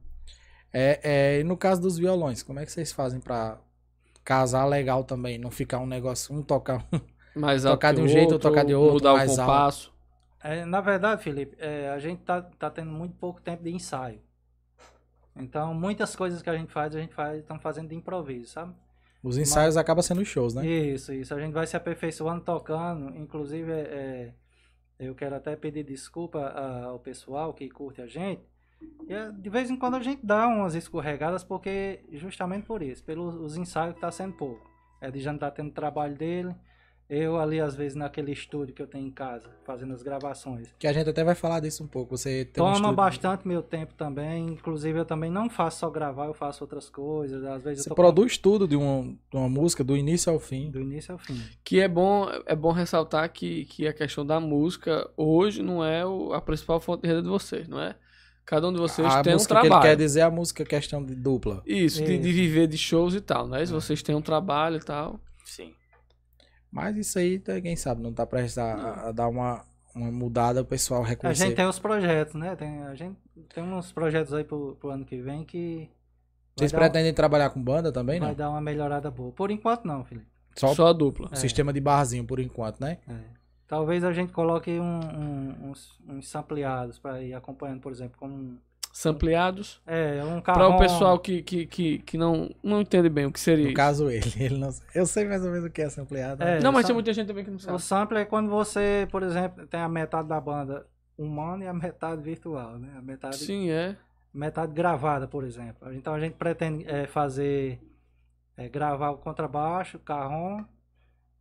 [0.72, 3.58] É, é, e no caso dos violões, como é que vocês fazem pra
[4.22, 5.38] casar legal também?
[5.38, 7.00] Não ficar um negócio, um tocar um.
[7.40, 9.40] Mais Tocar alto de um o jeito ou outro, tocar de outro, Mudar mais o
[9.40, 9.50] alto.
[9.52, 9.92] compasso.
[10.42, 14.20] É, na verdade, Felipe, é, a gente tá, tá tendo muito pouco tempo de ensaio.
[15.38, 18.74] Então, muitas coisas que a gente faz, a gente faz, estamos fazendo de improviso, sabe?
[19.22, 20.64] Os ensaios acabam sendo shows, né?
[20.66, 21.35] Isso, isso.
[21.35, 23.16] A gente vai se aperfeiçoando tocando.
[23.16, 24.35] Inclusive, é, é,
[24.98, 28.42] eu quero até pedir desculpa ao pessoal que curte a gente.
[29.09, 33.03] E, é, de vez em quando a gente dá umas escorregadas, porque justamente por isso,
[33.05, 34.68] pelos os ensaios que tá sendo pouco.
[35.01, 36.55] É de já não tá tendo trabalho dele.
[37.10, 40.68] Eu ali, às vezes, naquele estúdio que eu tenho em casa, fazendo as gravações.
[40.78, 42.14] Que a gente até vai falar disso um pouco.
[42.18, 44.48] Você tem um Toma estúdio- bastante meu tempo também.
[44.48, 47.42] Inclusive, eu também não faço só gravar, eu faço outras coisas.
[47.44, 50.38] Às vezes Você eu tô produz tudo de uma, de uma música, do início ao
[50.38, 50.70] fim.
[50.70, 51.40] do início ao fim.
[51.64, 56.04] Que é bom, é bom ressaltar que, que a questão da música hoje não é
[56.04, 57.96] o- a principal fonte de renda de vocês, não é?
[58.44, 59.82] Cada um de vocês a tem um música que trabalho.
[59.82, 61.62] ele quer dizer é a música questão de dupla.
[61.66, 62.38] Isso, de, de Isso.
[62.38, 63.64] viver de shows e tal, né?
[63.64, 65.18] Se vocês têm um trabalho e tal.
[66.70, 70.61] Mas isso aí, tá- quem sabe, não tá prestes a, a dar uma, uma mudada,
[70.61, 71.46] o pessoal A reconhecer.
[71.46, 72.54] gente tem os projetos, né?
[72.57, 73.16] Tem, a gente
[73.54, 75.88] tem uns projetos aí pro, pro ano que vem que
[76.57, 78.35] Vocês vai, pretendem trabalhar com banda também, vai não?
[78.37, 79.33] dar uma melhorada boa.
[79.33, 80.26] Por enquanto não, Felipe.
[80.57, 81.28] Só, Só a dupla.
[81.33, 81.37] É.
[81.37, 82.98] sistema de barzinho, por enquanto, né?
[83.09, 83.14] É.
[83.66, 88.35] Talvez a gente coloque um- um- uns, uns sampleados para ir acompanhando, por exemplo, como
[88.35, 88.59] um,
[89.00, 89.80] Sampleados.
[89.87, 90.74] é, um Para carro.
[90.74, 93.76] o pessoal que, que, que, que não, não entende bem o que seria No isso.
[93.76, 94.24] caso, ele.
[94.37, 96.44] ele não, eu sei mais ou menos o que é essa ampliada.
[96.44, 97.80] É, Não, mas tem muita gente também que não O sabe.
[97.82, 100.84] sample é quando você, por exemplo, tem a metade da banda
[101.16, 102.92] humana e a metade virtual, né?
[102.98, 103.96] A metade Sim, é.
[104.34, 105.92] metade gravada, por exemplo.
[105.94, 107.80] Então a gente pretende é, fazer
[108.56, 110.64] é, gravar o contrabaixo, carrom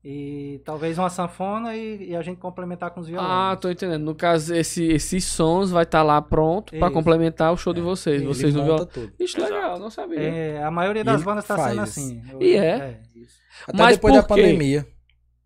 [0.03, 3.29] e talvez uma sanfona e, e a gente complementar com os violões.
[3.29, 4.03] Ah, tô entendendo.
[4.03, 8.21] No caso, esse, esses sons vai estar lá pronto para complementar o show de vocês.
[8.23, 9.07] Vocês não monta viram.
[9.07, 9.13] tudo.
[9.19, 9.53] Isso Exato.
[9.53, 10.19] legal, não sabia.
[10.21, 11.99] É, a maioria das bandas está faz sendo isso.
[11.99, 12.21] assim.
[12.39, 13.01] E é?
[13.15, 13.37] isso.
[13.67, 14.27] Até Mas depois da quê?
[14.29, 14.87] pandemia.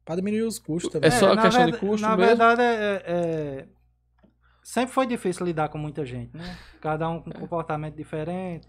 [0.06, 1.08] Pra diminuir os custos também.
[1.08, 2.28] É só na questão de custo Na mesmo?
[2.28, 3.66] verdade, é, é-
[4.62, 6.58] sempre foi difícil lidar com muita gente, né?
[6.82, 8.68] Cada um com um comportamento diferente.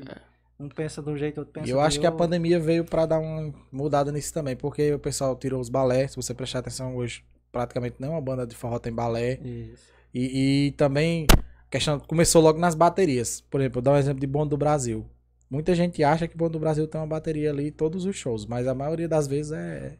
[0.62, 2.24] Um pensa de um jeito, outro pensa E eu acho que a outro.
[2.24, 6.12] pandemia veio pra dar uma mudada nisso também, porque o pessoal tirou os balés.
[6.12, 9.40] Se você prestar atenção hoje, praticamente nenhuma banda de forró tem balé.
[9.42, 9.82] Isso.
[10.14, 13.40] E, e também a questão começou logo nas baterias.
[13.50, 15.04] Por exemplo, vou dar um exemplo de Bonde do Brasil.
[15.50, 18.46] Muita gente acha que Bonde do Brasil tem uma bateria ali em todos os shows,
[18.46, 19.98] mas a maioria das vezes é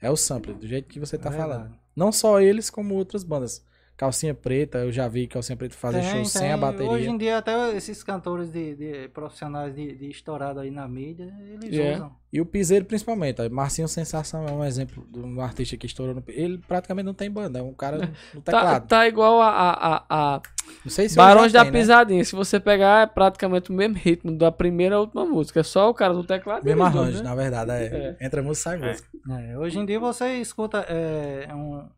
[0.00, 1.50] é o sample, do jeito que você tá É verdade.
[1.52, 1.74] falando.
[1.96, 3.64] Não só eles, como outras bandas.
[3.96, 6.60] Calcinha Preta, eu já vi Calcinha Preta fazer Tem, show sem a tem.
[6.60, 6.90] bateria.
[6.90, 11.32] Hoje em dia, até esses cantores de, de profissionais de, de estourado aí na mídia,
[11.54, 11.96] eles Yeah.
[11.96, 12.16] usam.
[12.32, 13.48] E o Piseiro principalmente.
[13.48, 16.22] Marcinho Sensação é um exemplo de um artista que estourou no...
[16.28, 18.86] Ele praticamente não tem banda, é um cara no Tá, teclado.
[18.88, 20.04] tá igual a, a, a,
[20.36, 20.42] a
[20.84, 21.78] Não sei se Barões da tem, né?
[21.78, 22.24] Pisadinha.
[22.24, 25.60] Se você pegar, é praticamente o mesmo ritmo da primeira à última música.
[25.60, 26.62] É só o cara do teclado.
[26.64, 27.22] Mesmo arranjo, né?
[27.22, 27.72] na verdade.
[27.72, 28.16] É.
[28.20, 28.90] Entra música, sai É.
[28.90, 29.08] música.
[29.30, 31.88] É, hoje em dia você escuta é, um-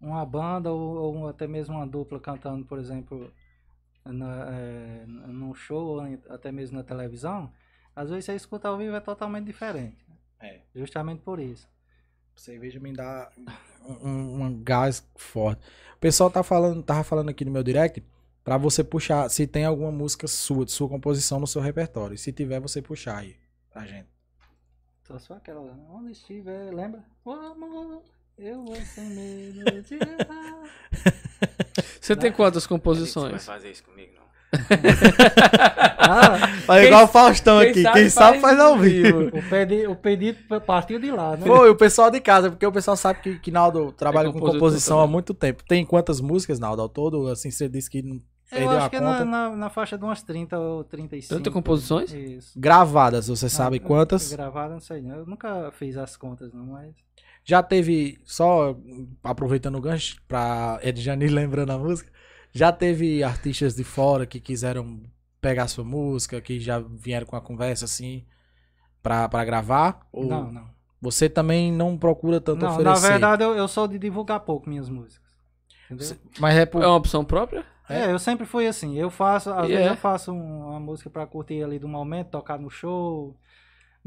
[0.00, 3.32] uma banda ou, ou até mesmo uma dupla cantando, por exemplo,
[4.04, 7.52] na, é, num show ou até mesmo na televisão.
[7.94, 9.96] Às vezes você escuta ao vivo é totalmente diferente.
[10.40, 10.60] É.
[10.74, 11.68] Justamente por isso.
[12.36, 13.30] Cerveja me dá
[13.84, 15.60] um, um- gás forte.
[15.96, 18.00] O pessoal tá falando, tava falando aqui no meu direct
[18.44, 22.16] pra você puxar se tem alguma música sua, de sua composição no seu repertório.
[22.16, 23.36] Se tiver, você puxar aí
[23.70, 24.08] pra gente.
[25.02, 27.04] Só só aquela, onde estiver, lembra?
[27.24, 28.04] O amor,
[28.38, 30.62] eu vou sem medo de errar.
[32.00, 33.44] Você tem quantas Você vai composições?
[33.44, 34.28] fazer isso comigo, não.
[35.98, 37.82] Ah, Olha, Quem- igual o Faustão quem aqui.
[37.82, 39.28] sabe quem sabe faz faz ao vivo.
[39.28, 41.46] o, pedi, o pedido partiu de lá, né?
[41.46, 44.40] Foi o pessoal de casa, porque o pessoal sabe que, que Naldo trabalha É com
[44.40, 45.12] composição há também.
[45.12, 45.62] muito tempo.
[45.68, 47.28] Tem quantas músicas, Naldo, ao todo?
[47.28, 48.20] Assim, você disse que não Eu
[48.50, 49.24] perdeu acho a que é conta.
[49.24, 51.34] na, na, na faixa de umas 30 ou 35.
[51.34, 52.10] 30 composições?
[52.12, 52.58] Isso.
[52.58, 54.32] Gravadas, você sabe Ah, quantas?
[54.32, 55.02] Gravada, não sei.
[55.02, 55.16] não.
[55.16, 56.94] Eu nunca fiz as contas, não, mas.
[57.48, 58.76] Já teve, só
[59.24, 62.12] aproveitando o gancho, pra Edjani lembrando a música,
[62.52, 65.00] já teve artistas de fora que quiseram
[65.40, 68.24] pegar sua música, que já vieram com a conversa assim.
[69.02, 70.06] pra, pra gravar?
[70.12, 70.68] Ou Não, não.
[71.00, 73.08] Você também não procura tanto Não, na oferecer?
[73.12, 75.28] verdade eu, eu sou de divulgar pouco minhas músicas.
[75.90, 76.16] Entendeu?
[76.40, 76.82] Mas é por...
[76.82, 77.64] É uma opção própria?
[77.88, 78.96] É, eu sempre fui assim.
[78.98, 79.90] Eu faço, às E vezes é?
[79.92, 83.34] eu faço um- uma música pra curtir ali do momento, tocar no show.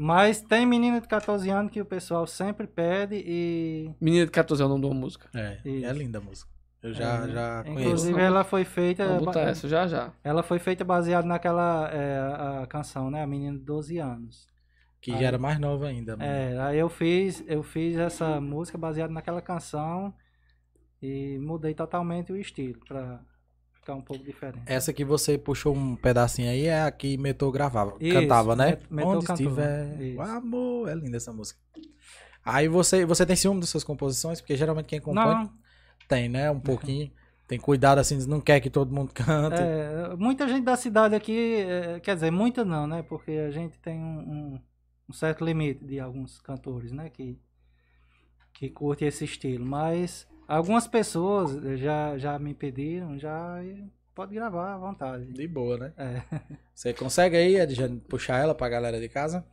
[0.02, 3.88] Mas tem menina de 14 anos que o pessoal sempre pede e.
[4.00, 5.28] Menina de 14 é o nome de uma música.
[5.32, 5.86] É, Isso.
[5.86, 6.50] é linda a música.
[6.82, 7.80] Eu já, é, já conheço.
[7.82, 9.06] Inclusive ela foi feita.
[9.06, 10.12] Vamos botar essa já já.
[10.24, 13.22] Ela foi feita baseada naquela é, a canção, né?
[13.22, 14.48] A menina de 12 anos.
[15.00, 16.16] Que já era mais nova ainda.
[16.16, 16.28] mano.
[16.28, 20.12] É, aí eu fiz, eu fiz essa música baseada naquela canção
[21.00, 23.20] e mudei totalmente o estilo pra
[23.82, 24.62] ficar um pouco diferente.
[24.64, 28.78] Essa que você puxou um pedacinho aí é a que Metou gravava, Isso, cantava, né?
[28.90, 30.20] Onde cantou, estiver, isso.
[30.22, 31.60] amor, é linda essa música.
[32.44, 34.40] Aí você, você tem ciúme das suas composições?
[34.40, 35.52] Porque geralmente quem compõe Não,
[36.08, 36.50] tem, né?
[36.50, 37.10] Um pouquinho.
[37.46, 39.60] Tem cuidado assim, não quer que todo mundo cante.
[39.60, 43.02] É, muita gente da cidade aqui, é, quer dizer, muita não, né?
[43.02, 44.58] Porque a gente tem um,
[45.08, 47.10] um- certo limite de alguns cantores, né?
[47.10, 47.38] Que,
[48.54, 49.66] que curtem esse estilo.
[49.66, 53.84] Mas algumas pessoas já, já me pediram, já e
[54.14, 55.24] pode gravar à vontade.
[55.26, 55.92] De boa, né?
[55.96, 56.22] É.
[56.74, 59.44] Você consegue aí, Edjane, puxar ela pra galera de casa?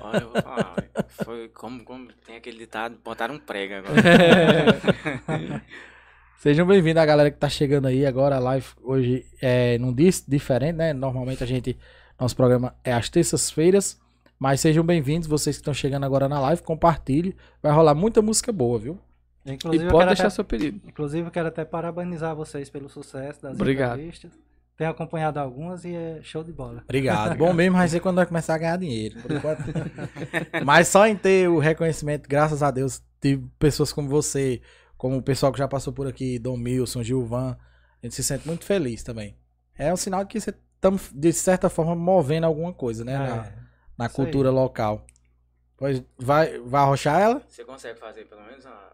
[0.00, 0.76] Olha, eu vou falar,
[1.24, 4.02] foi como, como tem aquele ditado, botaram um prego agora.
[6.38, 8.36] Sejam bem-vindos a galera que tá chegando aí agora.
[8.36, 10.92] A live hoje é num dia diferente, né?
[10.92, 11.78] Normalmente a gente.
[12.20, 14.00] Nosso programa é às terças-feiras.
[14.38, 16.60] Mas sejam bem-vindos, vocês que estão chegando agora na live.
[16.62, 17.36] Compartilhe.
[17.62, 19.00] Vai rolar muita música boa, viu?
[19.44, 20.80] Inclusive, E eu pode quero deixar até, seu pedido.
[20.86, 23.94] inclusive, eu quero até parabenizar vocês pelo sucesso das Obrigado.
[23.94, 24.32] entrevistas.
[24.76, 26.82] Tenho acompanhado algumas e é show de bola.
[26.84, 27.36] Obrigado.
[27.36, 29.20] Bom mesmo vai ser quando vai começar a ganhar dinheiro.
[29.20, 29.62] por enquanto.
[30.64, 34.60] Mas só em ter o reconhecimento, graças a Deus, de pessoas como você,
[34.96, 37.56] como o pessoal que já passou por aqui, Dom Milson, Gilvan,
[38.02, 39.36] a gente se sente muito feliz também.
[39.76, 43.18] É um sinal de que você estamos, de certa forma, movendo alguma coisa, né?
[43.18, 43.52] na, É,
[43.98, 44.10] na aí.
[44.10, 45.04] cultura local.
[45.82, 47.42] Pois vai, vai arrochar ela?
[47.48, 48.92] Você consegue fazer pelo menos a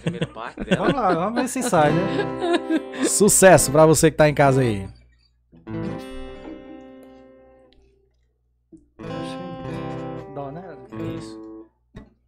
[0.00, 0.86] primeira parte dela?
[0.86, 3.02] Vamos lá, vamos ver se sai, né?
[3.04, 4.88] Sucesso pra você que tá em casa aí.
[10.32, 10.62] Dó, né?
[11.18, 11.68] Isso.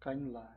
[0.01, 0.52] Caindo lá.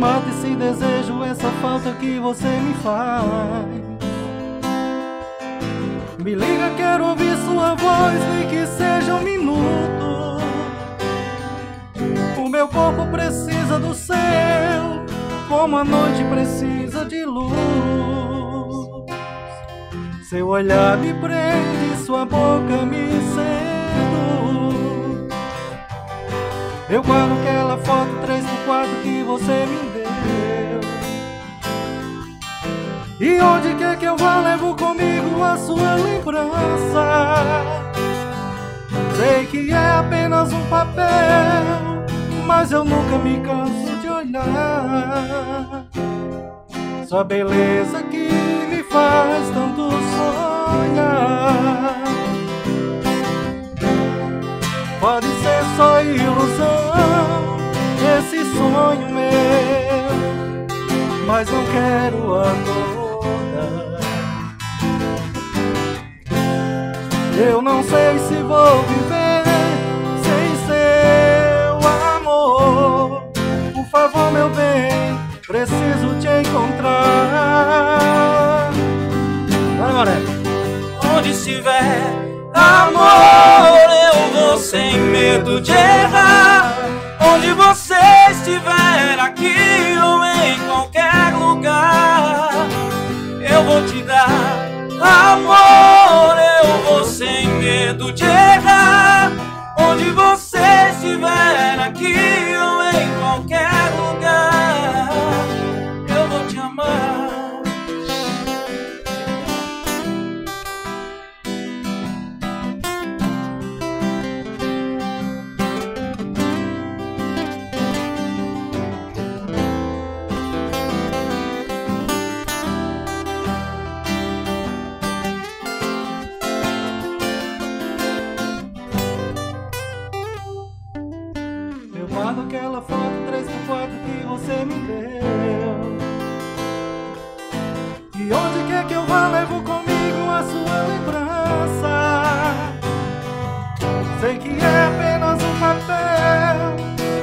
[0.00, 3.22] Mata esse desejo, essa falta que você me faz.
[6.18, 10.40] Me liga, quero ouvir sua voz, nem que seja um minuto.
[12.38, 14.16] O meu corpo precisa do seu,
[15.50, 17.52] como a noite precisa de luz.
[20.30, 24.80] Seu olhar me prende, sua boca me seduz.
[26.88, 29.89] Eu guardo aquela foto 3 por 4 que você me
[33.20, 37.34] E onde quer que eu vá, levo comigo a sua lembrança.
[39.14, 42.06] Sei que é apenas um papel,
[42.46, 45.84] mas eu nunca me canso de olhar.
[47.06, 48.30] Sua beleza que
[48.70, 52.00] me faz tanto sonhar.
[54.98, 57.58] Pode ser só ilusão,
[58.18, 60.08] esse sonho meu,
[61.26, 62.99] mas não quero acordar.
[67.42, 69.44] Eu não sei se vou viver
[70.22, 71.78] sem seu
[72.14, 73.22] amor.
[73.72, 77.90] Por favor, meu bem, preciso te encontrar.
[79.78, 80.18] Vai, Maré.
[81.16, 82.02] Onde estiver
[82.52, 86.76] amor, eu vou sem medo de errar.
[87.22, 87.94] Onde você
[88.32, 92.50] estiver, aqui ou em qualquer lugar,
[93.40, 94.69] eu vou te dar
[95.04, 96.36] amor.
[96.62, 99.32] Eu vou sem medo de errar.
[99.78, 100.58] Onde você
[100.92, 104.69] estiver, aqui ou em qualquer lugar,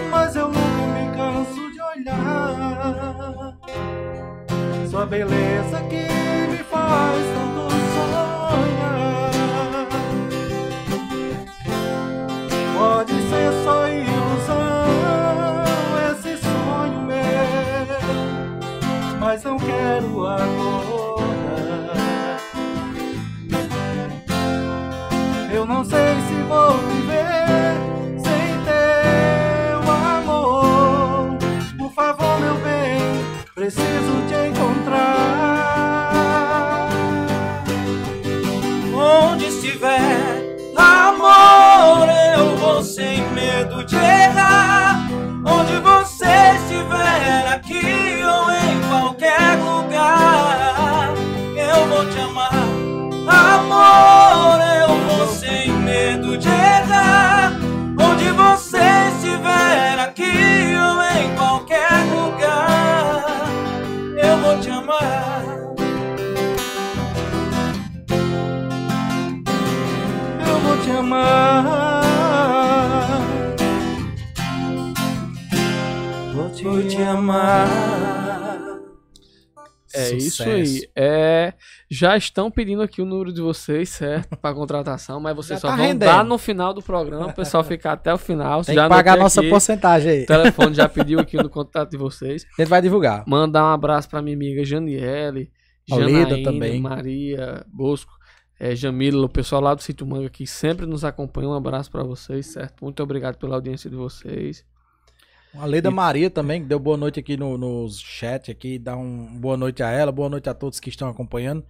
[0.09, 3.57] mas eu nunca me canso de olhar.
[4.89, 6.07] Sua beleza que
[6.49, 9.31] me faz tanto sonhar.
[12.77, 14.87] Pode ser só ilusão,
[16.11, 17.97] esse sonho meu,
[19.19, 21.17] mas não quero agora.
[25.51, 26.96] Eu não sei se vou
[39.77, 45.07] Estiver, amor, eu vou sem medo de errar.
[45.45, 51.13] Onde você estiver, aqui ou em qualquer lugar,
[51.55, 52.51] eu vou te amar.
[53.27, 57.51] Amor, eu vou sem medo de errar.
[57.99, 58.79] Onde você
[59.13, 60.46] estiver, aqui
[71.07, 72.01] amar.
[76.33, 77.67] Vou te, Vou te amar.
[79.95, 80.49] É isso Sucesso.
[80.51, 80.89] aí.
[80.95, 81.53] É,
[81.89, 84.35] já estão pedindo aqui o número de vocês, certo?
[84.37, 86.07] Para contratação, mas vocês Já só tá vão rendendo.
[86.09, 87.27] dar no final do programa.
[87.27, 88.63] O pessoal ficar até o final.
[88.63, 89.49] Tem já que pagar a nossa aqui.
[89.49, 90.23] porcentagem aí.
[90.23, 92.45] O telefone já pediu aqui no contato de vocês.
[92.59, 93.23] Gente vai divulgar.
[93.25, 95.49] Mandar um abraço para minha amiga Janiele,
[95.89, 96.79] Janaína, também.
[96.79, 98.11] Maria, Bosco,
[98.59, 101.49] é, Jamila, o pessoal lá do Sítio Manga que sempre nos acompanha.
[101.49, 102.83] Um abraço para vocês, certo?
[102.83, 104.65] Muito obrigado pela audiência de vocês.
[105.53, 109.25] A Leda Maria também, que deu boa noite aqui no, no chat aqui, dá um
[109.39, 111.63] boa noite a ela, boa noite a todos que estão acompanhando.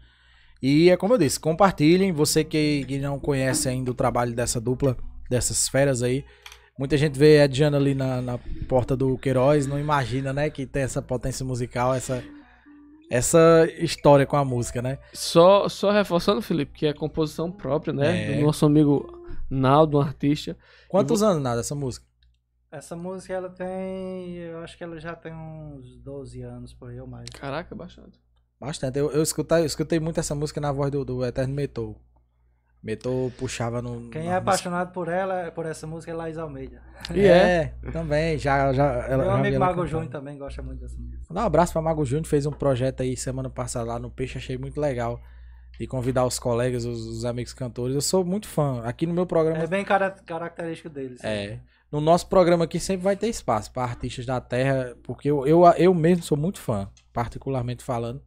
[0.61, 4.59] E é como eu disse, compartilhem, você que, que não conhece ainda o trabalho dessa
[4.59, 4.97] dupla,
[5.29, 6.25] dessas feras aí.
[6.77, 10.65] Muita gente vê a Diana ali na, na porta do Queiroz, não imagina, né, que
[10.65, 12.23] tem essa potência musical, essa,
[13.09, 14.99] essa história com a música, né?
[15.13, 18.33] Só, só reforçando, Felipe, que é composição própria, né?
[18.33, 18.35] É.
[18.35, 19.05] Do nosso amigo
[19.49, 20.57] Naldo, um artista.
[20.89, 22.05] Quantos anos nada essa música?
[22.69, 24.35] Essa música ela tem.
[24.35, 27.29] Eu acho que ela já tem uns 12 anos por aí ou mais.
[27.29, 28.19] Caraca, bastante.
[28.59, 28.99] Bastante.
[28.99, 31.95] Eu, eu, escutei, eu escutei muito essa música na voz do, do Eterno Metou.
[32.83, 34.09] Metou puxava no.
[34.09, 34.37] Quem na é música.
[34.37, 36.81] apaixonado por ela, por essa música, é Laís Almeida.
[37.13, 37.73] E é.
[37.91, 39.87] também, já, já ela, Meu já amigo Mago cantando.
[39.87, 41.33] Júnior também gosta muito dessa música.
[41.33, 44.37] Dá um abraço pra Mago Júnior, fez um projeto aí semana passada lá no Peixe,
[44.37, 45.19] achei muito legal.
[45.79, 47.93] E convidar os colegas, os, os amigos cantores.
[47.93, 48.81] Eu sou muito fã.
[48.83, 49.61] Aqui no meu programa.
[49.61, 51.23] É bem cara- característico deles.
[51.23, 51.59] É.
[51.91, 55.65] No nosso programa aqui sempre vai ter espaço para artistas da terra, porque eu, eu,
[55.77, 58.21] eu mesmo sou muito fã, particularmente falando.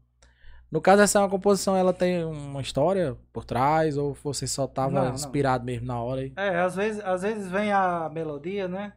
[0.71, 4.67] No caso, essa é uma composição, ela tem uma história por trás, ou você só
[4.69, 5.15] tava Não, não.
[5.15, 6.25] inspirado mesmo na hora?
[6.25, 6.33] E...
[6.37, 8.93] É, às vezes, às vezes vem a melodia, né?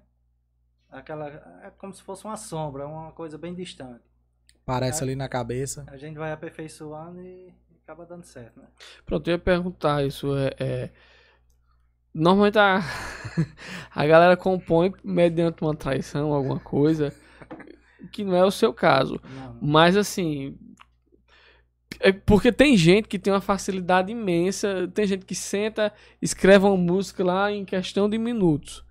[0.91, 1.27] Aquela.
[1.63, 4.01] É como se fosse uma sombra, uma coisa bem distante.
[4.65, 5.03] Parece É.
[5.03, 5.83] ali na cabeça.
[5.87, 7.51] A gente vai aperfeiçoando e
[7.83, 8.67] acaba dando certo, né?
[9.05, 10.35] Pronto, eu ia perguntar isso.
[10.37, 10.89] É, é-
[12.13, 12.79] Normalmente a...
[13.89, 17.11] a galera compõe mediante uma traição, alguma coisa,
[18.11, 19.19] que não é o seu caso.
[19.23, 20.55] Não, Mas assim.
[22.03, 24.91] É porque tem gente que tem uma facilidade imensa.
[24.93, 28.83] Tem gente que senta, escreve uma música lá em questão de minutos.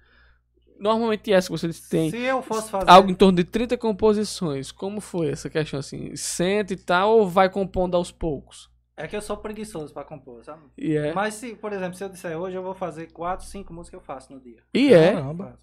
[0.81, 2.91] Normalmente essa que você disse, tem Se eu fosse fazer.
[2.91, 4.73] algo em torno de 30 composições.
[4.73, 6.17] Como foi essa questão assim?
[6.17, 8.71] Senta e tal ou vai compondo aos poucos?
[8.97, 10.63] É que eu sou preguiçoso pra compor, sabe?
[10.77, 11.13] E é.
[11.13, 14.05] Mas se, por exemplo, se eu disser hoje eu vou fazer 4, 5 músicas, eu
[14.05, 14.63] faço no dia.
[14.73, 15.13] E é.
[15.13, 15.45] Caramba.
[15.45, 15.59] Faço.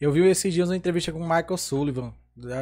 [0.00, 2.14] Eu vi esses dias uma entrevista com o Michael Sullivan.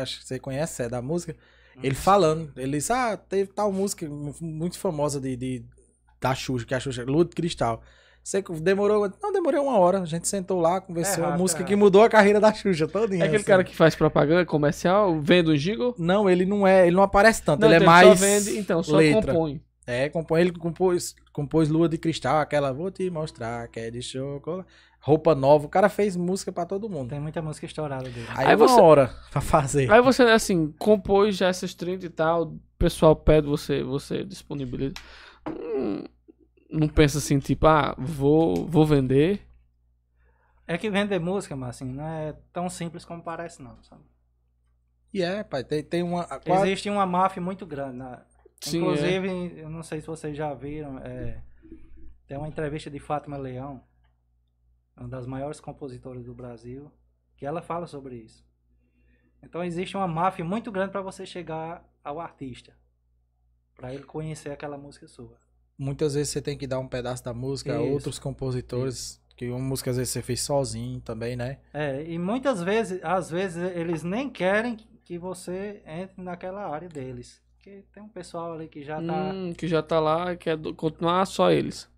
[0.02, 1.36] Acho que você conhece, é da música.
[1.82, 2.52] Ele falando.
[2.56, 4.06] Ele disse: Ah, teve tal música
[4.40, 5.64] muito famosa de, de-
[6.20, 7.82] da Xuxa, que é a Xuxa, Lua de Cristal.
[8.22, 9.12] Você que demorou.
[9.22, 10.00] Não, demorei uma hora.
[10.00, 11.16] A gente sentou lá, conversou.
[11.16, 13.22] É uma rápido, música é que mudou a carreira da Xuxa todinha.
[13.22, 13.44] É aquele assim.
[13.44, 15.94] cara que faz propaganda comercial, vende um jingle?
[15.98, 16.86] Não, ele não é.
[16.86, 17.60] Ele não aparece tanto.
[17.60, 18.08] Não, ele é então mais.
[18.08, 19.32] só vende, então, só letra.
[19.32, 19.60] compõe.
[19.86, 24.00] É, compõe, ele compôs, compôs Lua de Cristal, aquela Vou te mostrar, que é de
[24.00, 24.66] chocolate.
[25.06, 25.66] Roupa nova.
[25.66, 27.10] O cara fez música pra todo mundo.
[27.10, 28.26] Tem muita música estourada dele.
[28.30, 29.92] Aí, Aí uma você- hora pra fazer.
[29.92, 34.94] Aí você, assim, compôs já essas 30 e tal, o pessoal pede, você, você disponibiliza.
[35.46, 36.04] Hum,
[36.70, 39.42] não pensa assim, tipo, ah, vou, vou vender.
[40.66, 44.02] É que vender música, mas assim, não é tão simples como parece, não, sabe?
[45.12, 46.24] E é, pai, tem, tem uma.
[46.24, 47.98] quase- Existe uma máfia muito grande.
[47.98, 48.22] né?
[48.58, 48.80] Sim, é.
[48.80, 51.42] Inclusive, eu não sei se vocês já viram, é,
[52.26, 53.82] tem uma entrevista de Fátima Leão,
[54.96, 56.90] uma das maiores compositoras do Brasil,
[57.36, 58.44] que ela fala sobre isso.
[59.42, 62.76] Então existe uma máfia muito grande para você chegar ao artista,
[63.74, 65.38] para ele conhecer aquela música sua.
[65.76, 67.92] Muitas vezes você tem que dar um pedaço da música a Isso.
[67.92, 69.20] outros compositores.
[69.36, 71.58] Que uma música às vezes você fez sozinho também, né?
[71.72, 77.42] É, e muitas vezes, às vezes, eles nem querem que você entre naquela área deles.
[77.56, 79.32] Porque tem um pessoal ali que já tá.
[79.34, 81.90] Hum, que já tá lá e quer continuar só eles.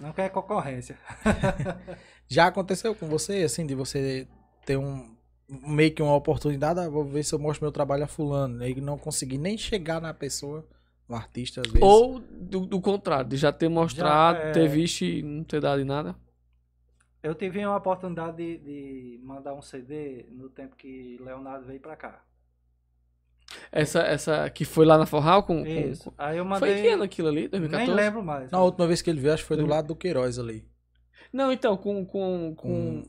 [0.00, 0.98] Não quer concorrência.
[2.32, 4.26] Já aconteceu com você, assim, de você
[4.64, 5.14] ter um
[5.46, 8.80] meio que uma oportunidade, ah, vou ver se eu mostro meu trabalho a fulano, e
[8.80, 10.66] não conseguir nem chegar na pessoa,
[11.06, 11.86] no artista, às vezes.
[11.86, 14.52] Ou do, do contrário, de já ter mostrado, é.
[14.52, 16.16] ter visto e não ter dado em nada.
[17.22, 21.96] Eu tive uma oportunidade de, de mandar um CD no tempo que Leonardo veio pra
[21.96, 22.24] cá.
[23.70, 25.62] Essa, essa que foi lá na Forral com.
[25.62, 26.04] com- Isso.
[26.04, 26.80] com- Aí eu Foi mandei.
[26.82, 27.46] que ano aquilo ali?
[27.48, 27.86] 2014?
[27.86, 28.50] Nem lembro mais.
[28.50, 30.64] Na última vez que ele veio, acho que foi do lado do Queiroz ali.
[31.32, 33.02] Não, então, com, com, com,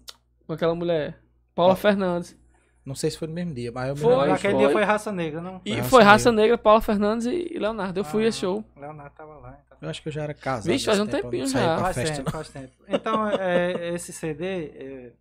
[0.48, 1.20] Com- aquela mulher.
[1.54, 1.76] Paula Ah.
[1.76, 2.38] Fernandes.
[2.86, 4.34] Não sei se foi no mesmo dia, mas eu me Foi, lembro.
[4.34, 4.60] Aquele foi.
[4.64, 5.62] dia foi Raça Negra, não?
[5.66, 6.58] E Raça foi Raça Negra.
[6.58, 7.98] Paula Fernandes e Leonardo.
[8.00, 8.64] Eu fui a Ah, esse show.
[8.76, 9.58] Leonardo tava lá.
[9.66, 9.78] Então.
[9.82, 10.66] Eu acho que eu já era casado.
[10.72, 11.76] Vixe, faz nesse um tempo, eu não tempinho saía já.
[11.76, 12.32] pra Faz festa, tempo, não.
[12.32, 12.74] faz tempo.
[12.90, 15.14] Então, é, esse CD é,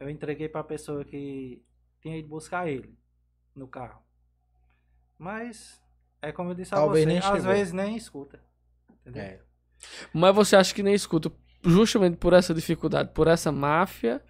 [0.00, 1.62] eu entreguei pra pessoa que
[2.02, 2.94] tinha ido buscar ele
[3.56, 4.02] no carro.
[5.18, 5.80] Mas,
[6.20, 7.40] é como eu disse a Talvez você, nem às chegou.
[7.52, 8.40] vezes nem escuta.
[9.00, 9.22] Entendeu?
[9.22, 9.40] É.
[10.12, 11.30] Mas você acha que nem escuta
[11.64, 14.20] justamente por essa dificuldade, por essa máfia?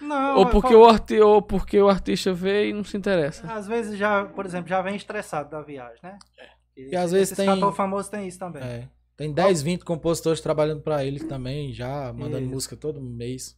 [0.00, 2.96] Não, ou, é porque só- o arti ou porque o artista vê e não se
[2.96, 3.50] interessa?
[3.52, 6.18] Às vezes já, por exemplo, já vem estressado da viagem, né?
[6.76, 8.62] E às vezes tem- cantor famoso tem isso também.
[8.62, 8.88] É.
[9.16, 12.50] Tem 10, 20 compositores trabalhando pra ele também, já mandando Isso.
[12.54, 13.56] música todo mês.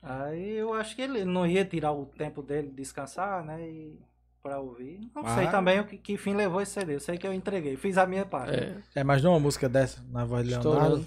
[0.00, 3.60] Aí eu acho que ele não ia tirar o tempo dele de descansar, né?
[3.68, 3.98] E
[4.42, 5.00] pra ouvir.
[5.14, 5.34] Não Ah.
[5.34, 6.94] sei também o que, que fim levou esse CD.
[6.94, 8.54] Eu sei que eu entreguei, fiz a minha parte.
[8.54, 8.76] É.
[8.94, 11.06] É, mas não uma música dessa na voz de Leonardo.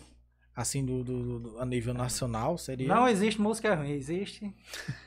[0.55, 2.87] Assim, do, do- do- a nível nacional, seria...
[2.87, 4.53] Não existe música ruim, existe.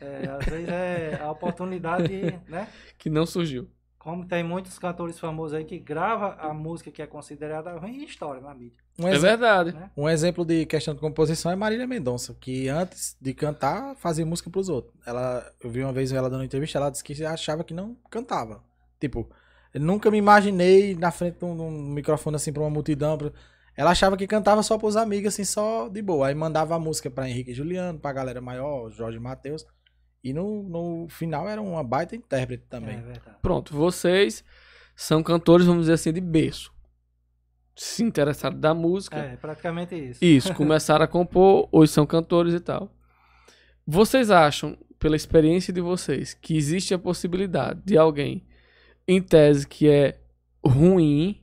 [0.01, 2.69] é, às vezes é a oportunidade, né?
[2.99, 3.69] Que não surgiu.
[3.99, 8.05] Como tem muitos cantores famosos aí que grava a música que é considerada ruim e
[8.05, 8.79] estoura na mídia.
[8.99, 9.73] um, É verdade.
[9.73, 9.91] né?
[9.97, 14.49] um exemplo de questão de composição é Marília Mendonça, que antes de cantar, fazia música
[14.51, 14.95] pros outros.
[15.05, 18.63] Ela, eu vi uma vez ela dando entrevista, ela disse que achava que não cantava.
[19.01, 19.29] Tipo,
[19.75, 23.19] eu nunca me imaginei na frente de um, de um microfone assim pra uma multidão.
[23.19, 23.33] pra-
[23.79, 26.27] Ela achava que cantava só pros amigos, assim, só de boa.
[26.27, 29.65] Aí mandava a música pra Henrique e Juliano, pra galera maior, Jorge Matheus.
[30.25, 32.97] E no, no final era uma baita intérprete também.
[32.97, 33.37] É verdade.
[33.41, 34.43] Pronto, vocês
[34.97, 36.73] são cantores, vamos dizer assim, de berço.
[37.77, 39.17] Se interessaram da música.
[39.17, 40.25] É, praticamente isso.
[40.25, 42.93] Isso, começaram a compor, hoje são cantores e tal.
[43.87, 48.45] Vocês acham, pela experiência de vocês, que existe a possibilidade de alguém,
[49.07, 50.19] em tese, que é
[50.67, 51.41] ruim,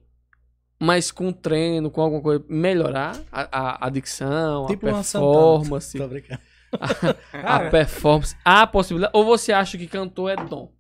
[0.80, 5.98] mas com treino, com alguma coisa, melhorar a, a, a dicção, Tipo a Luan performance,
[5.98, 6.42] Tô brincando.
[7.34, 10.72] a Cara, performance, a possibilidade, ou você acha que cantor é dom?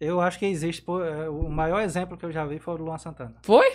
[0.00, 0.82] eu acho que existe.
[0.82, 3.34] pô, é, o maior exemplo que eu já vi foi o do Luan Santana.
[3.42, 3.70] Foi?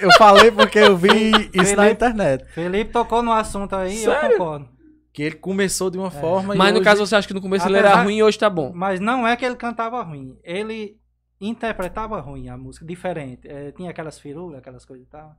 [0.00, 2.44] Eu falei porque eu vi isso na Felipe- internet.
[2.52, 4.38] Felipe tocou no assunto aí e eu Sério?
[4.38, 4.68] concordo.
[5.12, 7.40] Que ele começou de uma forma e Mas no hoje- caso você acha que no
[7.40, 8.72] começo ele era Apesar- ruim e hoje tá bom?
[8.74, 10.38] Mas não é que ele cantava ruim.
[10.44, 10.96] Ele
[11.40, 13.48] interpretava ruim a música, diferente.
[13.48, 15.36] É, tinha aquelas firulas, aquelas coisas e tal.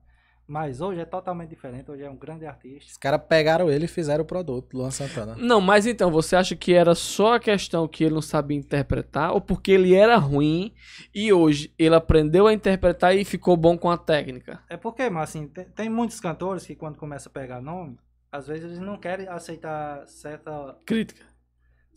[0.49, 1.91] Mas hoje é totalmente diferente.
[1.91, 2.89] Hoje é um grande artista.
[2.89, 5.35] Os caras pegaram ele e fizeram o produto, Luan Santana.
[5.37, 9.31] Não, mas então, você acha que era só a questão que ele não sabia interpretar
[9.31, 10.73] ou porque ele era ruim
[11.13, 14.59] e hoje ele aprendeu a interpretar e ficou bom com a técnica?
[14.67, 17.99] É porque, mas assim, tem, tem muitos cantores que quando começa a pegar nome,
[18.31, 21.23] às vezes eles não querem aceitar certa, Crítica.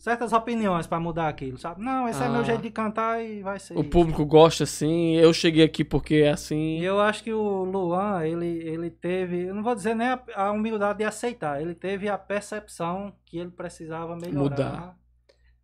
[0.03, 1.81] Certas opiniões pra mudar aquilo, sabe?
[1.81, 2.29] Não, esse é Ah.
[2.29, 3.89] meu jeito de cantar e vai ser O isso.
[3.89, 6.79] público gosta assim, eu cheguei aqui porque é assim.
[6.79, 10.21] E eu acho que o Luan, ele, ele teve, eu não vou dizer nem a,
[10.35, 14.37] a humildade de aceitar, ele teve a percepção que ele precisava melhorar.
[14.41, 14.97] Mudar.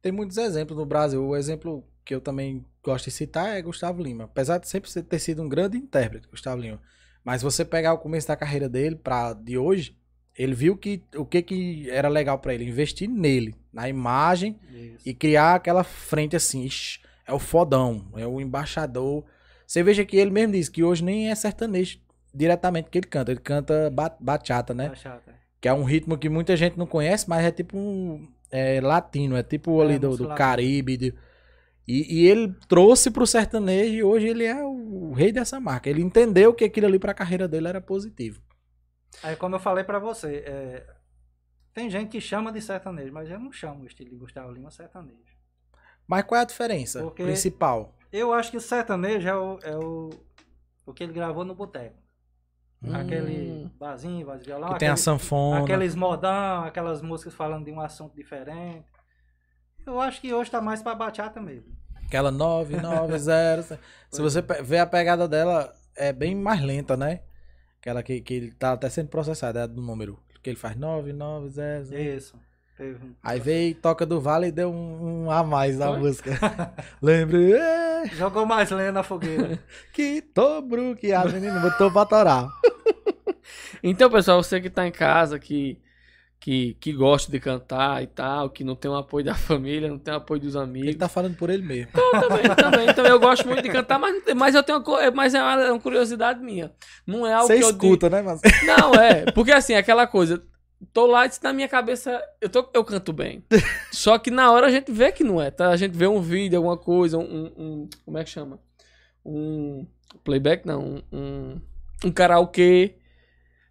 [0.01, 1.21] Tem muitos exemplos no Brasil.
[1.21, 4.23] O exemplo que eu também gosto de citar é Gustavo Lima.
[4.23, 6.79] Apesar de sempre ter sido um grande intérprete, Gustavo Lima.
[7.25, 9.98] Mas você pegar o começo da carreira dele para de hoje,
[10.37, 15.09] ele viu que o que, que era legal para ele, investir nele, na imagem Isso.
[15.09, 19.23] e criar aquela frente assim, "Ixi, é o fodão, é o embaixador.
[19.67, 21.99] Você veja que ele mesmo diz que hoje nem é sertanejo
[22.33, 24.91] diretamente que ele canta, ele canta ba- bachata, né?
[24.95, 25.33] Chato, é.
[25.61, 29.35] Que é um ritmo que muita gente não conhece, mas é tipo um é, latino,
[29.35, 30.29] é tipo É, ali do, do.
[30.29, 30.95] Caribe.
[30.97, 31.13] de-
[31.87, 35.89] e, e ele trouxe pro sertanejo e hoje ele é o, rei dessa marca.
[35.89, 38.39] Ele entendeu que aquilo ali pra carreira dele era positivo.
[39.23, 40.87] Aí como eu falei pra você, é,
[41.73, 44.71] tem gente que chama de sertanejo, mas eu não chamo o estilo de Gustavo Lima
[44.71, 45.17] sertanejo.
[46.07, 47.93] Mas qual é a diferença Porque- principal?
[48.11, 50.09] Eu acho que o sertanejo é o, é o,
[50.85, 51.95] o que ele gravou no boteco.
[52.93, 55.63] Aquele barzinho, voz de violão, Que tem a aquele- sanfona.
[55.63, 58.85] aqueles modão, aquelas músicas falando de um assunto diferente.
[59.85, 61.75] Eu acho que hoje tá mais pra bachata mesmo.
[62.05, 63.79] Aquela 990.
[64.09, 67.21] Se você ver a pegada dela, é bem mais lenta, né?
[67.89, 70.19] Aquela que, que ele tá até sendo processada, é a do número.
[70.43, 71.91] Que ele faz 9900.
[71.91, 72.37] Isso.
[72.77, 75.97] Teve um- Aí veio Toca do Vale e deu um, um a mais na Foi?
[75.99, 76.31] música.
[77.01, 79.57] Lembre é, Jogou mais lenha na fogueira.
[79.91, 82.47] que tô bruqueado, menino, botou pra torar.
[83.81, 85.79] Então, pessoal, você que tá em casa, que,
[86.39, 89.99] que, que gosta de cantar e tal, que não tem o apoio da família, não
[89.99, 90.95] tem o apoio dos Ele amigos.
[90.95, 91.91] tá falando por ele mesmo.
[91.91, 93.11] também, também, também.
[93.11, 95.79] Eu gosto muito de cantar, mas, mas eu tenho é- mas é uma, é uma
[95.79, 96.71] curiosidade minha.
[97.05, 99.25] Não é algo Você que eu escuta, né, mas Não, é.
[99.31, 100.41] Porque assim, aquela coisa.
[100.93, 103.43] Tô lá e na minha cabeça eu, tô, eu canto bem.
[103.91, 105.67] Só que na hora a gente vê que não é, tá?
[105.71, 107.51] A gente vê um vídeo, alguma coisa, um.
[107.57, 108.59] um- como é que chama?
[109.25, 109.85] Um.
[110.23, 110.81] Playback, não.
[110.81, 111.61] Um, um,
[112.05, 112.95] um karaokê.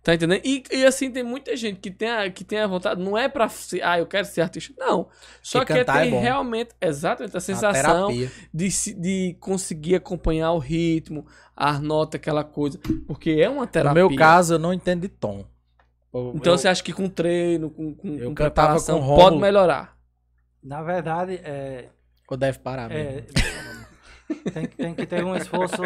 [0.08, 0.40] Tá entendendo?
[0.42, 3.28] E, e assim, tem muita gente que tem, a, que tem a vontade, não é
[3.28, 4.72] pra ser, ah, eu quero ser artista.
[4.78, 5.06] Não.
[5.42, 6.20] Só Porque que cantar é tem bom.
[6.22, 8.08] realmente, exatamente, a sensação
[8.54, 12.78] de, de conseguir acompanhar o ritmo, as notas, aquela coisa.
[13.06, 13.92] Porque é uma No terapia.
[13.92, 15.44] meu caso, eu não entendo de tom.
[16.14, 19.14] Eu- Então eu- você acha que com treino, com, com, Eu com cantava preparação, com
[19.14, 19.94] pode melhorar?
[20.64, 21.90] Na verdade, é,
[22.30, 23.26] Ou deve parar é, mesmo.
[24.54, 25.82] tem, tem que ter um esforço.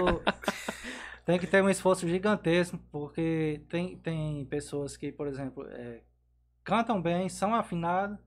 [1.25, 6.01] Tem que ter um esforço gigantesco, porque tem, tem pessoas que, por exemplo, é,
[6.65, 8.19] cantam bem, são afinadas,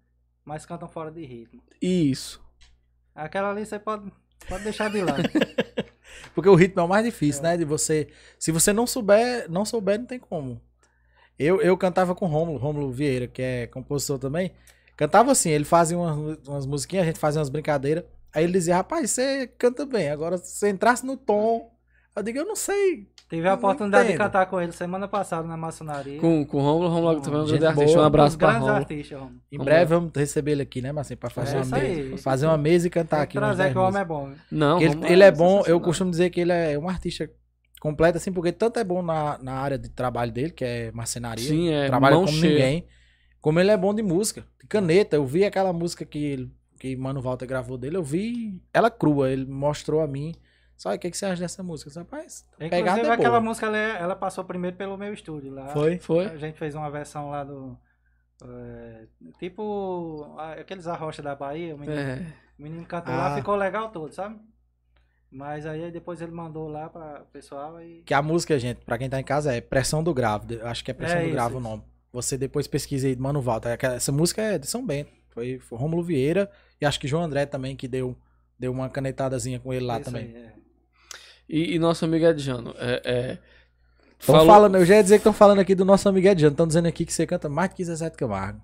[0.45, 1.61] mas cantam fora de ritmo.
[1.81, 2.41] Isso.
[3.13, 4.11] Aquela ali você pode,
[4.47, 5.23] pode deixar de lado.
[6.33, 7.57] Porque o ritmo é o mais difícil, né?
[7.57, 8.09] De você.
[8.37, 10.61] Se você não souber, não souber, não tem como.
[11.37, 14.53] Eu, eu cantava com o Rômulo, Rômulo Vieira, que é compositor também.
[14.95, 18.05] Cantava assim, ele fazia umas, umas musiquinhas, a gente fazia umas brincadeiras.
[18.33, 20.09] Aí ele dizia, rapaz, você canta bem.
[20.09, 21.74] Agora, se você entrasse no tom.
[22.16, 23.07] Eu digo, eu não sei.
[23.30, 26.20] Tive a Não oportunidade de cantar com ele semana passada na maçonaria.
[26.20, 27.99] Com, com o Romulo, Romulo também é um Gente grande artista.
[27.99, 28.76] Um abraço grandes Romulo.
[28.78, 29.41] artistas, Romulo.
[29.51, 31.18] Em breve vamos receber ele aqui, né, Marcinho?
[31.18, 33.38] Pra fazer, É uma mesa, fazer uma mesa e cantar aqui.
[33.38, 34.32] trazer dez que o homem é bom.
[34.51, 37.30] Não, Porque Romulo ele, ele é bom, eu costumo dizer que ele é um artista
[37.82, 41.49] completo, assim, porque tanto é bom na, na área de trabalho dele, que é marcenaria,
[41.49, 41.88] Sim, é.
[41.88, 42.51] trabalha como cheia.
[42.53, 42.86] ninguém,
[43.41, 45.16] como ele é bom de música, de caneta.
[45.18, 46.47] Eu vi aquela música que,
[46.80, 50.34] que Mano Walter gravou dele, eu vi ela crua, ele mostrou a mim.
[50.78, 51.89] Só o que, que você acha dessa música?
[51.89, 53.41] Disse, Rapaz, pegada Inclusive, é aquela boa.
[53.49, 55.67] música ela, ela passou primeiro pelo meu estúdio lá.
[55.69, 55.97] Foi?
[55.99, 56.26] Foi?
[56.26, 57.78] A gente fez uma versão lá do.
[58.43, 59.05] é,
[59.39, 62.34] tipo aqueles arrocha da Bahia, o menino, É.
[62.59, 63.30] o menino cantou Ah.
[63.30, 64.38] lá, ficou legal todo, sabe?
[65.32, 68.03] Mas aí depois ele mandou lá para o pessoal e.
[68.03, 70.51] Que a música, gente, pra quem tá em casa, é Pressão do Gravo.
[70.53, 71.84] Eu acho que é Pressão É do isso, Gravo o nome.
[72.13, 73.43] Você depois pesquisa aí, Mano.
[73.73, 75.11] Aquela- Essa música é de São Bento.
[75.30, 76.49] Foi, foi Rômulo Vieira
[76.80, 78.15] e acho que João André também, que deu,
[78.57, 80.28] deu uma canetadazinha com ele lá Isso também.
[80.28, 80.53] aí, é.
[81.49, 82.73] E, e nosso amigo Edjano.
[82.77, 83.37] É, é,
[84.19, 86.53] Estão falou- falando, eu já ia dizer que estão falando aqui do nosso amigo Ediano.
[86.53, 88.61] Estão dizendo aqui que você canta mais que Zezé de Camargo.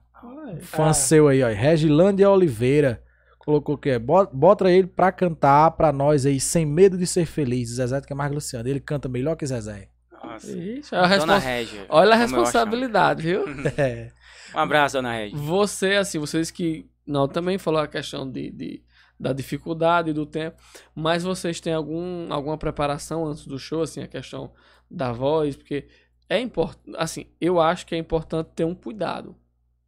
[0.62, 0.94] Fã Ah.
[0.94, 1.48] seu aí, ó.
[1.50, 3.02] Regilândia Oliveira.
[3.40, 4.00] Colocou que é.
[4.00, 7.70] Bota, ele pra cantar pra nós aí, sem medo de ser feliz.
[7.76, 8.68] Zezé de Camargo Luciano.
[8.68, 9.88] Ele canta melhor que Zezé.
[10.24, 10.52] Nossa.
[10.52, 11.86] Ixi, é a Dona respons- Régia.
[11.90, 13.44] Olha a responsabilidade, viu?
[13.78, 14.12] É.
[14.54, 15.38] Um abraço, Dona Régia.
[15.38, 16.86] Você, assim, vocês que.
[17.08, 18.82] Não, também falou a questão de, de-
[19.22, 20.58] da dificuldade do tempo,
[20.96, 24.52] mas vocês têm algum, alguma preparação antes do show, assim, a questão
[24.90, 25.88] da voz, porque
[26.28, 26.96] é importante.
[26.98, 29.36] Assim, eu acho que é importante ter um cuidado.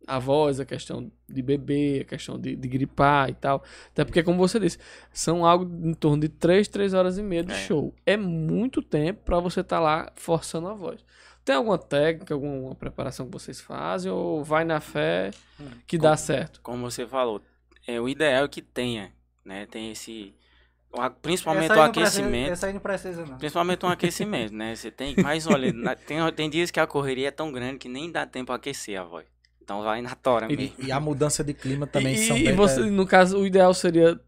[0.06, 3.64] A voz, a questão de beber, a questão de, de gripar e tal.
[3.90, 4.78] Até porque, como você disse,
[5.14, 7.56] são algo em torno de 3, 3 horas e meia de É.
[7.56, 7.96] show.
[8.06, 11.04] É muito tempo pra você estar lá forçando a voz.
[11.46, 15.32] Tem alguma técnica, alguma preparação que vocês fazem ou vai na fé
[15.88, 16.60] que dá certo?
[16.62, 17.42] Como você falou,
[17.88, 19.12] é, o ideal é que tenha,
[19.46, 19.66] né?
[19.66, 20.34] Tem esse...
[20.92, 22.66] o Principalmente o precisa- aquecimento.
[22.66, 23.38] Aí não precisa, não.
[23.38, 24.76] Principalmente um aquecimento, né?
[24.76, 27.90] Você tem, mas olha, na- tem, tem dias que a correria é tão grande que
[27.90, 29.26] nem dá tempo a aquecer a voz.
[29.62, 30.76] Então vai na tora E- mesmo.
[30.80, 33.46] E a mudança de clima também e, São e Bento você, é- no caso, o
[33.48, 34.20] ideal seria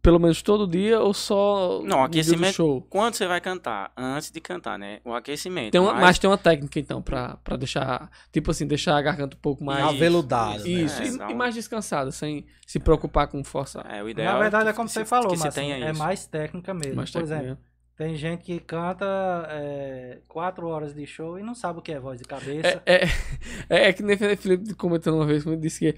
[0.00, 2.86] pelo menos todo dia ou só Não, aquecimento- show?
[2.90, 3.92] Quando você vai cantar?
[3.96, 5.00] Antes de cantar, né?
[5.04, 5.72] O aquecimento.
[5.72, 9.02] Tem uma, mas- mas tem uma técnica então pra, pra deixar, tipo assim, deixar a
[9.02, 10.68] garganta um pouco mais aveludada, né?
[10.68, 13.80] isso, É, e- e, mais descansada, sem se preocupar com força.
[13.88, 15.98] É, o ideal Na verdade que- é como você se- falou, mas tenha é isso.
[15.98, 16.96] mais técnica mesmo.
[16.96, 17.44] Mais Por técnica.
[17.44, 17.64] exemplo,
[17.96, 19.04] tem gente que canta
[19.50, 22.82] é, quatro horas de show e não sabe o que é voz de cabeça.
[22.86, 23.08] É, é,
[23.68, 25.94] é, é que nem o Felipe comentou uma vez, quando ele disse que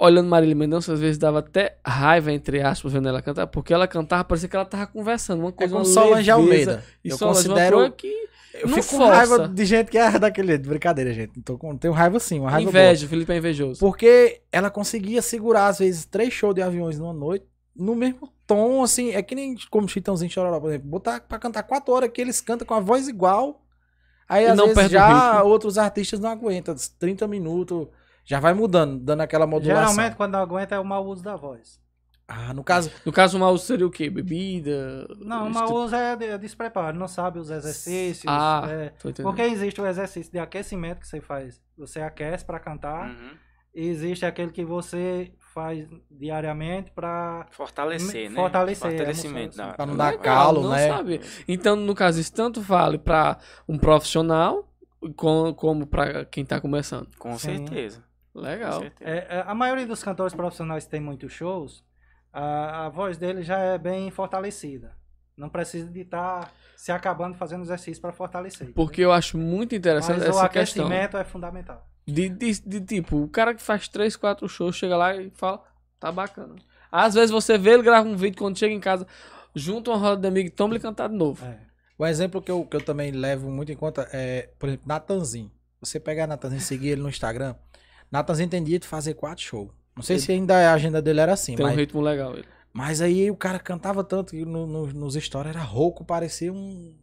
[0.00, 3.86] olhando Marília Mendonça, às vezes dava até raiva, entre aspas, vendo ela cantar, porque ela
[3.86, 6.82] cantava, parecia que ela tava conversando, uma É coisa como uma Solange Almeida.
[7.04, 8.08] E Eu Solange, uma considero- que
[8.54, 9.14] Eu não fico com força.
[9.14, 10.66] raiva de gente que é daquele jeito.
[10.68, 11.42] Brincadeira, gente.
[11.58, 12.82] Com- Tenho raiva sim, uma raiva boa.
[12.84, 13.78] inveja, o Felipe é invejoso.
[13.78, 17.44] Porque ela conseguia segurar, às vezes, três shows de aviões numa noite,
[17.76, 19.10] no mesmo tom, assim.
[19.10, 20.88] É que nem como Chitãozinho Chororó, por exemplo.
[20.88, 23.62] Botar pra cantar quatro horas que eles cantam com a voz igual.
[24.28, 26.74] Aí, E às não vezes, já outros artistas não aguentam.
[26.98, 27.86] 30 minutos,
[28.24, 29.92] já vai mudando, dando aquela modulação.
[29.94, 31.80] Geralmente, quando não aguenta, é o mau uso da voz.
[32.28, 34.10] Ah, no caso, No caso, o mal seria o quê?
[34.10, 35.06] Bebida?
[35.20, 38.24] Não, o mau uso é de- despreparo, não sabe os exercícios.
[38.26, 38.92] Ah, é,
[39.22, 41.60] porque existe o exercício de aquecimento que você faz.
[41.78, 43.30] Você aquece pra cantar Uhum.
[43.72, 48.42] existe aquele que você faz diariamente para Fortalecer, Me- né?
[48.42, 50.22] fortalecer, Fortalecimento é, da, Pra não da dar voz.
[50.22, 50.88] calo, não né?
[50.88, 51.20] sabia.
[51.48, 54.68] Então, no caso, isso tanto vale para um profissional
[55.16, 57.08] como, como para quem tá começando.
[57.18, 57.56] Com Sim.
[57.66, 58.04] certeza.
[58.34, 58.80] Com Legal.
[58.80, 59.10] certeza.
[59.10, 61.82] É, é, a maioria dos cantores profissionais que tem muitos shows,
[62.30, 64.94] a, a voz dele já é bem fortalecida.
[65.38, 68.72] Não precisa de estar se acabando fazendo exercício para fortalecer.
[68.74, 70.84] Porque eu acho muito interessante Mas o essa questão.
[70.86, 71.86] aquecimento é fundamental.
[72.06, 75.62] De, de, de, tipo, o cara que faz 3, 4 shows chega lá e fala,
[75.98, 76.54] tá bacana.
[76.90, 79.06] Às vezes você vê ele grava um vídeo quando chega em casa,
[79.54, 81.44] junta uma roda de amigo e toma ele cantar de novo.
[81.44, 81.58] É.
[81.98, 85.50] O exemplo que eu, que eu também levo muito em conta é, por exemplo, Natanzinho.
[85.80, 87.54] Você pegar Natanzinho e seguir ele no Instagram,
[88.10, 89.70] Natanzinho tem dia de fazer quatro shows.
[89.96, 92.44] Não sei se ainda a agenda dele era assim, Tem um mas, ritmo legal ele.
[92.72, 96.94] mas aí o cara cantava tanto que no, no- nos stories era rouco, parecia um.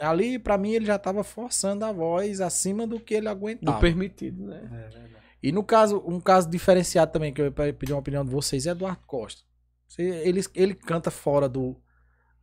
[0.00, 3.78] Ali, pra mim, ele já tava forçando a voz acima do que ele Do aguentava.
[3.80, 4.62] permitido, né?
[4.64, 5.10] É verdade.
[5.42, 8.30] E no caso, um caso diferenciado também, que eu ia pe- pedir uma opinião de
[8.30, 9.42] vocês, é Eduardo Costa.
[9.98, 11.76] Ele, ele canta fora do,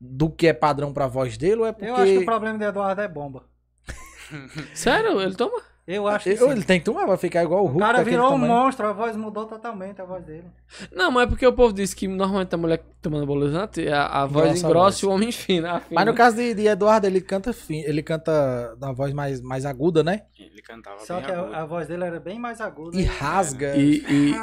[0.01, 1.89] do que é padrão pra voz dele ou é porque.
[1.89, 3.45] Eu acho que o problema de Eduardo é bomba.
[4.73, 5.21] Sério?
[5.21, 5.61] Ele toma?
[5.87, 7.79] Eu acho que Eu- ele tem que tomar, vai ficar igual o O Hulk.
[7.79, 8.51] cara daquele virou um tamanho.
[8.53, 10.43] monstro, a voz mudou totalmente a voz dele.
[10.91, 14.25] Não, mas é porque o povo diz que normalmente a mulher tomando anabolizante, a, a
[14.25, 14.99] voz Engrossa a engrossa voz.
[14.99, 15.71] e o homem fina.
[15.77, 15.95] afina.
[15.95, 19.65] Mas no caso de, de Eduardo, ele canta fim, ele canta na voz mais, mais
[19.65, 20.23] aguda, né?
[20.37, 21.53] Ele cantava Só bem que agudo.
[21.55, 22.97] a, a voz dele era bem mais aguda.
[22.99, 23.77] E rasga.
[23.77, 24.35] E, e,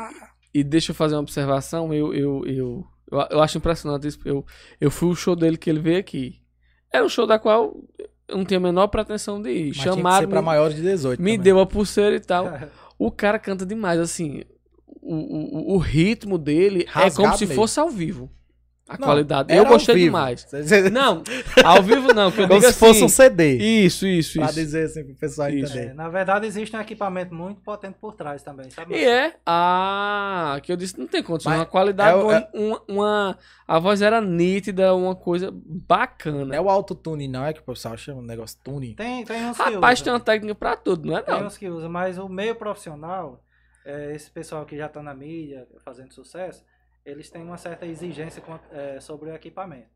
[0.55, 4.19] e deixa eu fazer uma observação, eu, eu, eu, eu, eu acho impressionante isso.
[4.25, 4.47] Eu,
[4.81, 6.41] eu fui o show dele que ele veio aqui.
[6.91, 7.75] Era um show da qual
[8.29, 9.67] eu não tinha a menor pretensão de ir.
[9.69, 11.21] Mas Chamaram, ser pra me, maiores de 18.
[11.21, 11.41] me também.
[11.43, 12.47] deu a pulseira e tal.
[12.97, 14.45] O cara canta demais, assim.
[15.03, 15.15] O,
[15.73, 17.61] o, o ritmo dele é Rasgado como se mesmo.
[17.61, 18.31] fosse ao vivo.
[18.87, 19.55] A Não, qualidade.
[19.55, 20.47] Eu gostei demais.
[20.93, 21.23] Não,
[21.65, 22.31] ao vivo não.
[22.31, 23.57] Que eu Como se fosse um assim, CD.
[23.57, 24.55] Isso, isso, Pra isso.
[24.55, 25.73] dizer assim pro pessoal Isso.
[25.73, 25.91] entender.
[25.91, 28.95] É, na verdade, existe um equipamento muito potente por trás também, sabe?
[28.95, 31.51] E é, ah, que eu disse, não tem condição.
[31.51, 36.55] Mas Uma qualidade, é o- é- uma, uma- a voz era nítida, uma coisa bacana.
[36.55, 38.95] É o autotune, não, é que o pessoal chama um negócio tune.
[38.95, 41.23] Tem, tem uns que Rapaz, tem uma técnica pra tudo, não é?
[41.23, 41.47] Tem Não?
[41.47, 43.43] uns que usa, mas o meio profissional,
[43.85, 46.63] é, esse pessoal que já tá na mídia, fazendo sucesso,
[47.05, 49.89] eles têm uma certa exigência com- é, sobre o equipamento.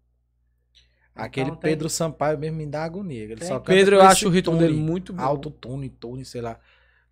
[1.14, 3.24] Aquele Então, tem- Pedro Sampaio mesmo me dá agonia.
[3.24, 5.22] Ele Tem- só Pedro, eu acho o ritmo tune, dele muito bom.
[5.22, 6.60] Autotune, tune, sei lá.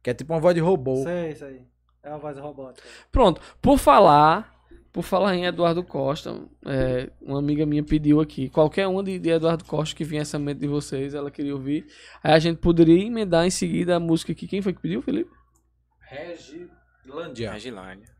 [0.02, 1.02] Que é tipo uma voz de robô.
[1.02, 1.62] Sei, isso aí.
[2.04, 2.86] É uma voz robótica.
[3.10, 4.54] Pronto, por falar,
[4.92, 9.28] por falar em Eduardo Costa, é, uma amiga minha pediu aqui, qualquer uma de, de
[9.30, 11.84] Eduardo Costa que viesse a mente de vocês, ela queria ouvir.
[12.22, 14.46] Aí a gente poderia emendar em seguida a música aqui.
[14.46, 15.30] Quem foi que pediu, Felipe?
[15.98, 17.52] Regilândia.
[17.52, 18.15] Regilândia.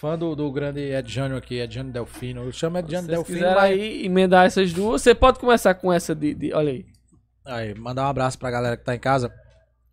[0.00, 2.42] Fã do, do grande Edjânio aqui, Edjânio Delfino.
[2.42, 3.58] Eu chamo Se Edjânio Delfino, mas...
[3.58, 6.86] aí emendar essas duas, você pode começar com essa de, de- olha aí.
[7.44, 9.30] Aí, mandar um abraço pra galera que tá em casa.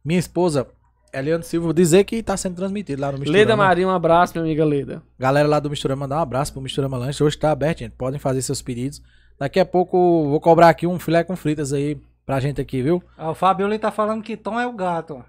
[0.06, 0.66] Minha esposa,
[1.14, 3.38] Eliane Silva, dizer que tá sendo transmitido lá no Misturama.
[3.38, 5.04] Leda Maria, um abraço, minha amiga Leda.
[5.20, 7.22] Galera lá do Misturama, mandar um abraço pro Misturama Lanche.
[7.22, 7.92] Hoje tá aberto, gente.
[7.92, 9.02] Podem fazer seus pedidos.
[9.38, 13.02] Daqui a pouco vou cobrar aqui um filé com fritas aí pra gente aqui, viu?
[13.18, 15.24] Ah, o Fabio ali tá falando que Tom é o gato.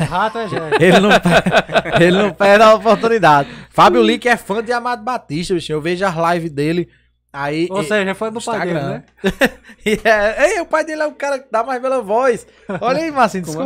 [0.00, 0.76] O rato é Jéssica.
[0.84, 3.48] Ele não, per- ele não perde a oportunidade.
[3.70, 5.76] Fábio Lee, que é fã de Amado Batista, bichinho.
[5.76, 6.88] Eu vejo as lives dele.
[7.32, 7.68] Aí.
[7.70, 9.04] Ou seja, foi do pai dele, né?
[9.86, 12.44] E é, ei, o pai dele é o cara que dá mais pela voz.
[12.80, 13.64] Olha aí, Marcinho, Como é?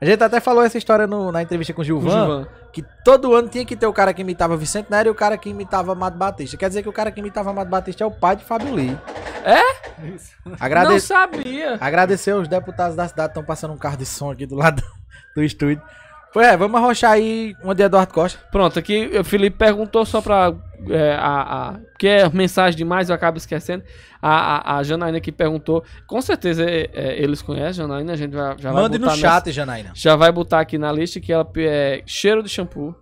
[0.00, 2.46] A gente até falou essa história no- na entrevista com o O Gilvan, Gilvan.
[2.72, 5.36] que todo ano tinha que ter o cara que imitava Vicente Nery e o cara
[5.36, 6.56] que imitava Amado Batista.
[6.56, 8.96] Quer dizer que o cara que imitava Amado Batista é o pai de Fábio Lee.
[10.14, 10.32] Isso.
[10.58, 10.88] Agrade...
[10.90, 11.76] Não sabia.
[11.80, 14.82] Agradecer aos deputados da cidade que estão passando um carro de som aqui do lado
[15.36, 15.82] do estúdio.
[16.32, 18.38] Pois é, vamos arrochar aí uma de Eduardo Costa.
[18.52, 20.54] Pronto, aqui o Felipe perguntou só pra.
[20.88, 23.82] É, a, a, porque é mensagem demais, eu acabo esquecendo.
[24.22, 25.84] A, a, a Janaína aqui perguntou.
[26.06, 28.12] Com certeza é, é, eles conhecem, Janaína.
[28.12, 29.90] A gente vai, já vai Mande botar no chat, Janaína.
[29.94, 32.94] já vai botar aqui na lista que ela é cheiro de shampoo.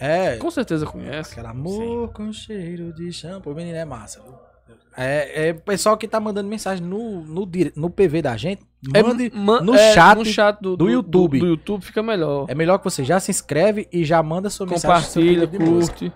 [0.00, 0.36] É.
[0.36, 1.32] Com certeza conhece.
[1.32, 3.54] Aquele amor com cheiro de shampoo.
[3.54, 4.49] Menino, é massa, viu?
[4.96, 8.62] É, é o pessoal que tá mandando mensagem no, no, dire- no PV da gente.
[8.82, 11.38] Mande É, ma- no, é, chat no chat do, do YouTube.
[11.38, 12.46] Do, YouTube fica melhor.
[12.48, 15.08] É melhor que você já se inscreve e já manda sua mensagem.
[15.08, 15.98] seu Compartilha, de música.
[15.98, 16.12] curte.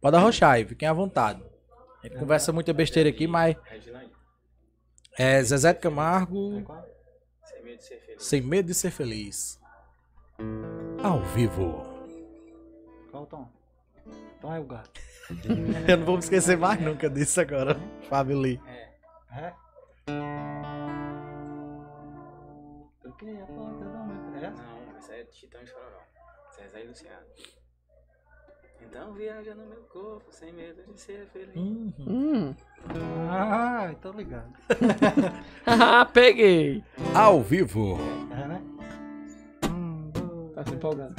[0.00, 1.42] Pode arrochar aí, fiquem à vontade.
[2.02, 3.56] A gente conversa muita besteira aqui, mas
[5.18, 6.62] é Zezé de Camargo,
[7.44, 8.22] Sem medo de ser feliz.
[8.24, 9.60] sem medo de ser feliz.
[11.02, 11.84] Ao vivo.
[13.10, 13.48] Qual o Tom?
[14.40, 15.00] Tom é o gato.
[15.88, 17.78] Eu não vou me esquecer mais nunca disso agora,
[18.08, 18.60] Fábio Lee.
[19.30, 19.52] É?
[23.02, 24.50] Toquei a porta do meu...
[24.50, 26.02] Não, essa é e Chororó.
[26.74, 27.26] E Luciano.
[28.80, 31.54] Então viaja no meu corpo, sem medo de ser feliz.
[31.54, 31.92] Uhum.
[31.98, 32.54] Hum.
[33.30, 34.52] Ah, tô ligado.
[35.64, 36.82] Haha, peguei.
[37.14, 37.98] Ao vivo.
[38.32, 38.62] É, né?
[39.64, 41.14] Um, dois, Tá se empolgando.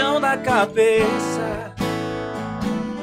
[0.00, 1.72] Três, cabeça,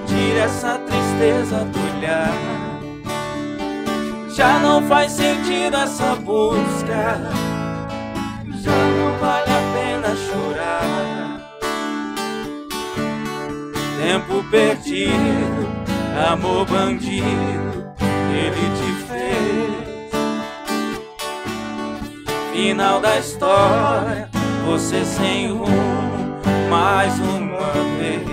[0.08, 2.34] tira essa tristeza do olhar.
[4.36, 7.22] Já não faz sentido essa busca,
[8.62, 11.38] já não vale a pena chorar.
[14.02, 15.68] Tempo perdido,
[16.32, 17.94] amor bandido,
[18.32, 19.78] ele te fez.
[22.54, 24.30] Final da história,
[24.66, 26.17] você sem rumo,
[26.70, 28.28] mais uma vez.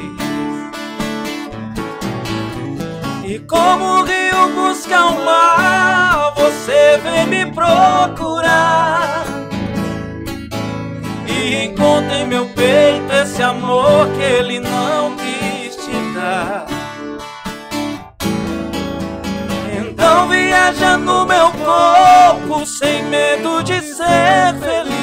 [3.24, 9.24] E como o rio busca o mar, você vem me procurar.
[11.26, 16.66] E encontra em meu peito esse amor que ele não quis te dar.
[19.76, 24.93] Então viaja no meu corpo sem medo de ser feliz.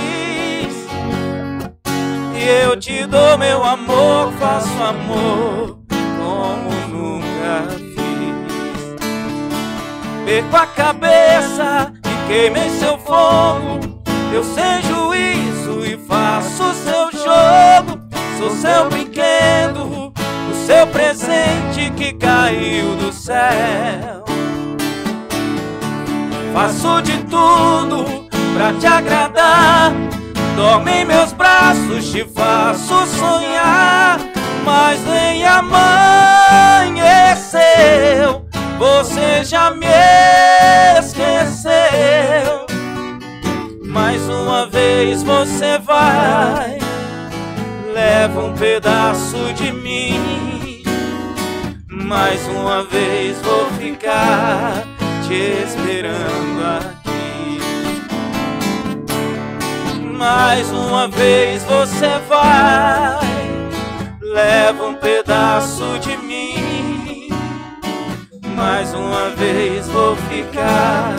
[2.51, 8.95] Eu te dou meu amor, faço amor como nunca fiz.
[10.25, 13.79] Perco a cabeça e queimo em seu fogo.
[14.33, 18.01] Eu sem juízo e faço seu jogo.
[18.37, 20.11] Sou seu brinquedo,
[20.51, 24.25] o seu presente que caiu do céu.
[26.53, 29.93] Faço de tudo pra te agradar.
[30.55, 34.19] Dorme em meus braços, te faço sonhar.
[34.63, 35.65] Mas nem amanheceu,
[38.77, 39.87] você já me
[40.99, 41.71] esqueceu.
[43.83, 46.77] Mais uma vez você vai,
[47.93, 50.83] leva um pedaço de mim.
[51.89, 54.83] Mais uma vez vou ficar
[55.27, 57.00] te esperando aqui.
[60.21, 63.17] Mais uma vez você vai,
[64.21, 67.27] leva um pedaço de mim.
[68.55, 71.15] Mais uma vez vou ficar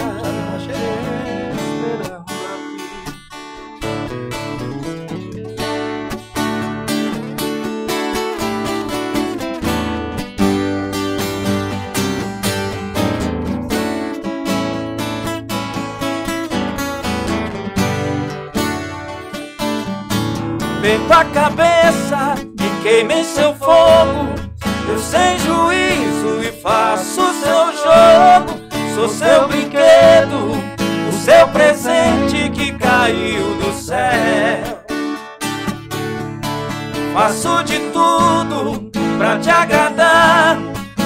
[20.83, 24.35] Perco a cabeça e queime em seu fogo.
[24.89, 28.61] Eu sem juízo e faço seu jogo.
[28.93, 30.61] Sou seu brinquedo,
[31.09, 34.83] o seu presente que caiu do céu.
[37.15, 40.59] Faço de tudo pra te agradar.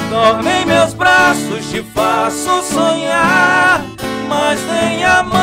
[0.09, 3.85] Dorme em meus braços, te faço sonhar.
[4.27, 5.37] Mas nem amanheceu,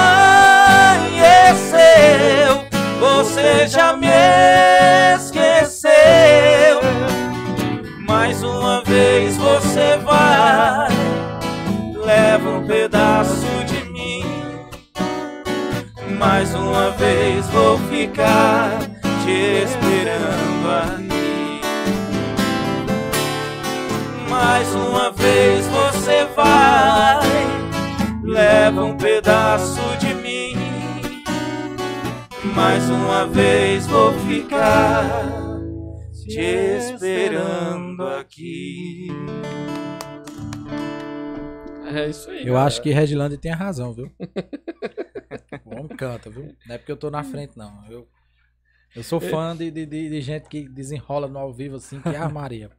[3.04, 4.08] você já me
[5.16, 5.92] esqueceu.
[8.08, 10.88] Mais uma vez você vai,
[12.06, 14.24] leva um pedaço de mim.
[16.18, 18.70] Mais uma vez vou ficar
[19.26, 21.62] te esperando aqui.
[24.30, 27.20] Mais uma vez você vai,
[28.24, 29.93] leva um pedaço.
[32.56, 35.34] Mais uma vez vou ficar
[36.24, 39.08] te esperando aqui.
[41.86, 42.40] É isso aí.
[42.40, 42.66] Eu galera.
[42.66, 44.12] acho que Regilândia tem razão, viu?
[45.66, 46.56] o homem canta, viu?
[46.68, 47.84] Não é porque eu tô na frente, não.
[47.90, 48.08] Eu,
[48.96, 52.10] eu sou fã de, de, de, de gente que desenrola no ao vivo assim, que
[52.10, 52.70] é a Maria.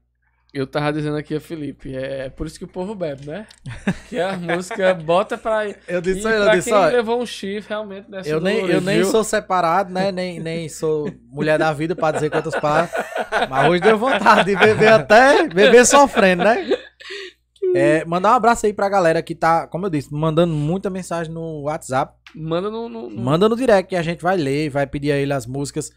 [0.55, 3.45] Eu tava dizendo aqui a Felipe, é por isso que o povo bebe, né?
[4.09, 5.67] Que a música bota pra.
[5.89, 8.59] Eu e disse, eu pra disse, quem ó, levou um chifre, realmente deve eu nem,
[8.67, 9.07] eu nem viu?
[9.11, 10.13] sou separado, né?
[10.13, 12.91] Nem, nem sou mulher da vida pra dizer quantas palavras.
[13.51, 16.69] Mas hoje deu vontade de beber até, beber sofrendo, né?
[17.75, 21.33] É, mandar um abraço aí pra galera que tá, como eu disse, mandando muita mensagem
[21.33, 22.15] no WhatsApp.
[22.33, 22.89] Manda no.
[22.89, 25.47] no- no- Manda no direct que a gente vai ler, vai pedir a ele as
[25.47, 25.91] músicas,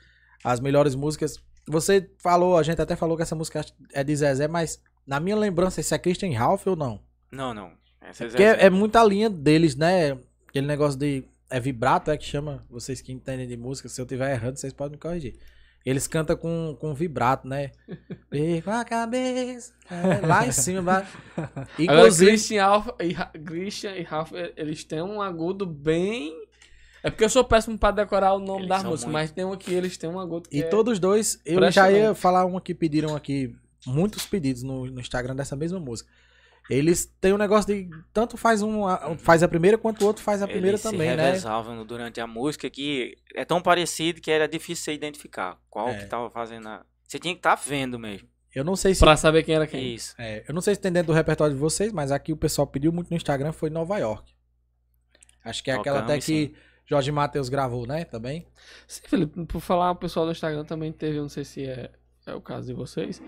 [0.43, 1.35] as melhores músicas.
[1.67, 5.35] Você falou, a gente até falou que essa música é de Zezé, mas na minha
[5.35, 6.99] lembrança, esse é Christian Ralph ou não?
[7.31, 7.71] Não, não.
[8.01, 8.61] Essa é Porque Zezé.
[8.63, 10.17] é, é muita linha deles, né?
[10.47, 11.23] Aquele negócio de.
[11.49, 12.65] É vibrato, é que chama.
[12.69, 15.35] Vocês que entendem de música, se eu tiver errando, vocês podem me corrigir.
[15.85, 17.71] Eles cantam com, com vibrato, né?
[18.29, 19.73] Perco a cabeça.
[19.89, 21.07] é, lá em cima, lá.
[21.37, 22.31] Agora, Inclusive.
[22.31, 26.46] Christian, Alfa, e Christian e Ralph, eles têm um agudo bem.
[27.03, 29.21] É porque eu sou péssimo pra decorar o nome Eles das são músicas, muito.
[29.23, 31.91] mas tem um aqui, eles têm um agudo que E é- todos dois, eu já
[31.91, 36.09] ia falar um que pediram aqui, muitos pedidos no, no Instagram dessa mesma música.
[36.69, 37.89] Eles têm um negócio de.
[38.11, 38.85] Tanto faz um.
[38.85, 41.25] a- faz a primeira quanto o outro faz a primeira Eles também, se né?
[41.27, 45.99] revezavam durante a música que é tão parecido que era difícil você identificar qual É.
[45.99, 48.27] que tava fazendo a, Você tinha que estar vendo mesmo.
[48.53, 48.99] Eu não sei se.
[48.99, 49.93] Pra saber quem era quem.
[49.95, 50.13] Isso.
[50.17, 52.67] é, eu não sei se tem dentro do repertório de vocês, mas aqui o pessoal
[52.67, 54.33] pediu muito no Instagram foi Nova York.
[55.45, 56.53] Acho que é aquela até Tocamos, que
[56.89, 58.05] Jorge Matheus gravou, né?
[58.05, 58.47] Também.
[58.87, 61.91] Sim, Felipe, por falar, o pessoal do Instagram também teve, eu não sei se é,
[62.25, 63.21] é o caso de vocês.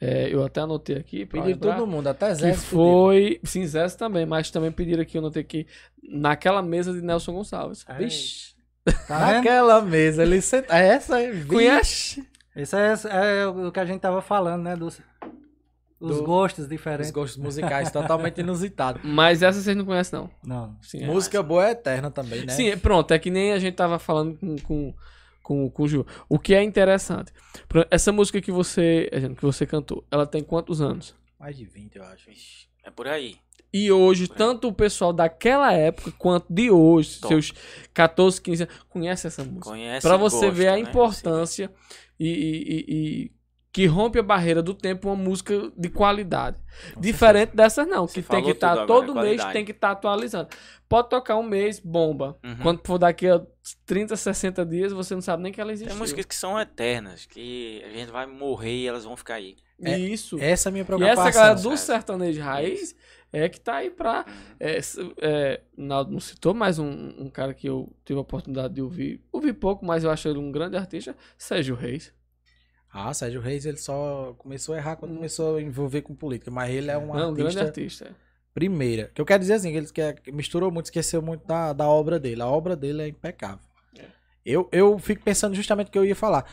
[0.00, 1.28] é, eu até anotei aqui.
[1.32, 2.52] Lembrar, todo mundo, até Que Zé.
[2.54, 3.40] foi.
[3.44, 5.66] Sim, Zé também, mas também pediram aqui, eu notei aqui,
[6.02, 7.84] naquela mesa de Nelson Gonçalves.
[7.86, 8.52] É, Vixe.
[9.06, 9.36] Tá vendo?
[9.36, 10.76] Naquela mesa, ele senta.
[10.76, 11.46] É essa aí, vixe.
[11.46, 12.28] Conhece?
[12.56, 12.94] Isso é,
[13.42, 14.74] é o que a gente tava falando, né?
[14.76, 15.00] Dos
[16.02, 17.10] os Do- gostos Os diferentes.
[17.10, 19.00] gostos musicais totalmente inusitados.
[19.04, 20.30] Mas essa vocês não conhecem, não.
[20.44, 20.76] Não.
[20.82, 21.06] Sim, é.
[21.06, 22.52] Música boa é eterna também, né?
[22.52, 24.94] Sim, é- pronto, é que nem a gente tava falando com, com,
[25.42, 26.06] com, com o Ju.
[26.28, 27.32] O que é interessante,
[27.90, 31.14] essa música que você, que você cantou, ela tem quantos anos?
[31.38, 32.30] Mais de 20, eu acho.
[32.30, 33.36] Ixi, É por aí.
[33.74, 37.32] E hoje, tanto o pessoal daquela época quanto de hoje, Top.
[37.32, 37.52] seus
[37.94, 39.62] 14, 15 anos, conhece essa música.
[39.70, 40.90] Conhece Pra você ver a gosta, né?
[40.90, 41.70] importância
[42.20, 42.84] e, e- e-
[43.26, 43.32] e
[43.72, 46.58] que rompe a barreira do tempo uma música de qualidade.
[46.98, 49.52] Diferente dessas não, Você que tem que estar tudo agora, todo mês, qualidade.
[49.54, 50.48] tem que estar atualizando.
[50.88, 52.38] Pode tocar um mês, bomba.
[52.44, 52.56] Uhum.
[52.58, 53.40] Quando for daqui a
[53.86, 55.88] 30, 60 dias, você não sabe nem que ela existe.
[55.88, 59.56] Tem músicas que são eternas, que a gente vai morrer e elas vão ficar aí.
[59.82, 60.38] É- Isso.
[60.38, 61.26] Essa é a minha e preocupação.
[61.26, 61.76] essa galera do cara.
[61.78, 62.94] sertanejo raiz
[63.32, 64.26] é que tá aí pra.
[64.60, 68.74] É, s- é, Naldo não citou, mas um, um cara que eu tive a oportunidade
[68.74, 69.22] de ouvir.
[69.32, 71.16] Ouvi pouco, mas eu acho ele um grande artista.
[71.38, 72.12] Sérgio Reis.
[72.92, 76.70] Ah, Sérgio Reis, ele só começou a errar quando começou a envolver com política, mas
[76.70, 78.14] ele é um Não, um grande artista
[78.52, 79.10] primeira.
[79.14, 82.20] Que eu quero dizer assim, que ele que- misturou muito, esqueceu muito da, da obra
[82.20, 82.42] dele.
[82.42, 83.64] A obra dele é impecável.
[84.44, 86.44] Eu, eu fico pensando justamente o que eu ia falar.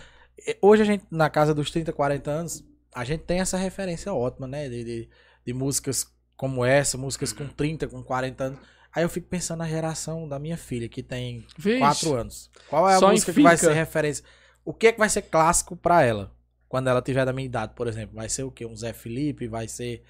[0.61, 2.63] Hoje a gente, na casa dos 30, 40 anos,
[2.95, 4.69] a gente tem essa referência ótima, né?
[4.69, 5.09] De, de,
[5.45, 8.59] de músicas como essa, músicas com 30, com 40 anos.
[8.95, 11.79] Aí eu fico pensando na geração da minha filha, que tem Vixe.
[11.79, 12.49] 4 anos.
[12.69, 14.23] Qual é a música que vai ser referência?
[14.69, 16.31] O que é que vai ser clássico pra ela?
[16.67, 18.15] Quando ela tiver da minha idade, por exemplo.
[18.15, 18.67] Vai ser o quê?
[18.67, 19.47] Um Zé Felipe?
[19.47, 20.03] Vai ser,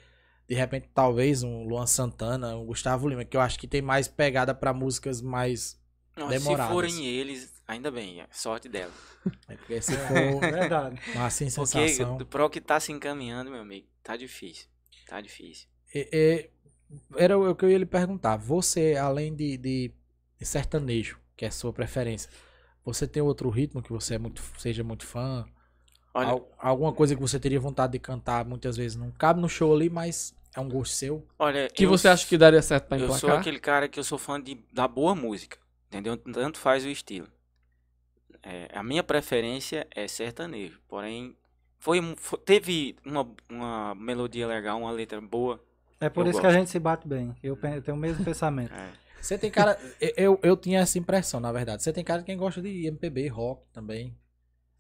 [0.50, 4.10] de repente, talvez um Luan Santana, um Gustavo Lima, que eu acho que tem mais
[4.10, 5.80] pegada pra músicas mais.
[6.14, 6.74] Nossa, se Demoradas.
[6.74, 8.92] forem eles, ainda bem, é sorte dela.
[9.48, 11.00] né, Porque se for Verdade.
[11.16, 12.18] uma assim, Porque sensação.
[12.18, 14.68] para o que tá se encaminhando, meu amigo, tá difícil.
[15.08, 15.70] Tá difícil.
[15.96, 16.50] É, é,
[17.16, 18.36] era o que eu ia lhe perguntar.
[18.36, 19.94] Você, além de, de,
[20.38, 22.30] de sertanejo, que é a sua preferência,
[22.86, 25.46] você tem outro ritmo que você é muito, seja muito fã?
[26.14, 29.50] Olha, Al- alguma coisa que você teria vontade de cantar muitas vezes não cabe no
[29.50, 31.26] show ali, mas é um gosto seu?
[31.40, 33.20] olha Que eu você acha que daria certo pra Eu emplacar?
[33.20, 35.58] sou aquele cara que eu sou fã de, da boa música,
[35.88, 36.18] entendeu?
[36.18, 37.28] Tanto faz o estilo.
[38.42, 41.36] É, a minha preferência é sertanejo, porém
[41.78, 45.62] foi, um- fo- teve uma, uma melodia legal, uma letra boa.
[46.00, 46.60] É por Eu isso que a gosto.
[46.60, 47.36] gente se bate bem.
[47.44, 48.74] Eu eu tenho o mesmo pensamento.
[48.74, 48.90] É.
[49.22, 49.78] Você tem cara.
[50.18, 51.84] eu, eu tinha essa impressão, na verdade.
[51.84, 54.16] Você tem cara de quem gosta de MPB, rock também.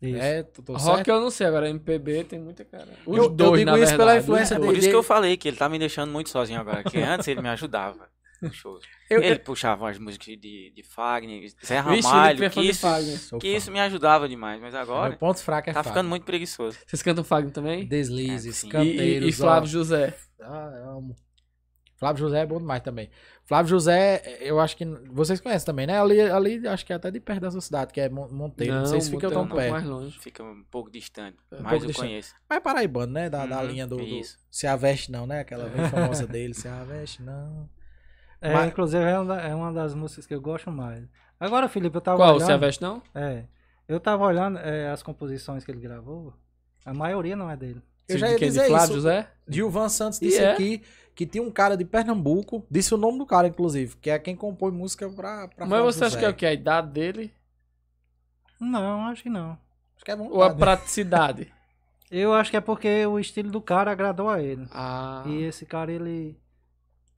[0.02, 0.18] Isso.
[0.22, 1.08] É, tô, tô Rock certo?
[1.10, 2.88] eu não sei, agora MPB tem muita cara.
[3.06, 4.24] Os Eu- eu dois, digo na isso pela verdade.
[4.24, 4.70] influência os Por dois.
[4.72, 4.80] dele.
[4.80, 7.42] isso que eu falei que ele tá me deixando muito sozinho agora, que antes ele
[7.42, 8.08] me ajudava.
[8.42, 8.80] no show.
[9.10, 13.20] Eu- ele puxava as músicas de, de Fagner, Zé Ramalho, é que, isso, Fagner.
[13.42, 15.92] Que isso me ajudava demais, mas Meu agora ponto fraco é tá Fábio.
[15.92, 16.78] ficando muito preguiçoso.
[16.88, 17.86] Vocês cantam Fagner também?
[17.86, 18.68] Deslizes, É.
[18.68, 19.26] E, canteiros.
[19.28, 19.70] e, e Flávio ó.
[19.74, 20.16] José.
[20.42, 21.16] Ah, eu amo.
[21.98, 23.10] Flávio José é bom demais também.
[23.50, 24.86] Flávio José, eu acho que.
[25.12, 26.00] Vocês conhecem também, né?
[26.00, 28.76] Ali, ali acho que é até de perto da sua cidade, que é Mon- Monteiro.
[28.76, 29.72] Não, sei se fica Monteiro é tão um pouco perto.
[29.72, 30.20] mais longe.
[30.20, 32.08] Fica um pouco distante, É, um mas pouco eu distante.
[32.10, 32.36] conheço.
[32.48, 33.28] Mas é paraibano, né?
[33.28, 34.38] Da, da Uhum, linha do, do isso.
[34.52, 35.40] Se Aveste Não, né?
[35.40, 36.54] Aquela bem famosa dele.
[36.54, 37.68] Se Aveste Não.
[38.40, 41.04] É, Mas- inclusive é uma, é uma das músicas que eu gosto mais.
[41.40, 42.36] Agora, Felipe, eu tava Qual?
[42.36, 42.46] olhando.
[42.46, 43.02] Se Aveste não?
[43.16, 43.46] É.
[43.88, 46.36] Eu tava olhando é, as composições que ele gravou.
[46.86, 47.82] A maioria não é dele.
[48.08, 48.48] Eu já ia quem?
[48.50, 48.94] De dizer Flávio isso.
[48.94, 49.28] José?
[49.48, 50.52] Gilvan Santos disse é.
[50.52, 50.84] aqui
[51.20, 54.38] que tinha um cara de Pernambuco, disse o nome do cara, inclusive, que é quem
[54.38, 56.20] compõe música pra, pra Mas você acha José.
[56.20, 56.46] que é o que?
[56.46, 57.34] A idade dele?
[58.58, 59.58] Não, acho que não.
[59.98, 60.60] Acho que é Ou a vontade.
[60.60, 61.54] praticidade?
[62.10, 64.66] Eu acho que é porque o estilo do cara agradou a ele.
[64.72, 65.26] Ah.
[65.28, 66.40] E esse cara, ele.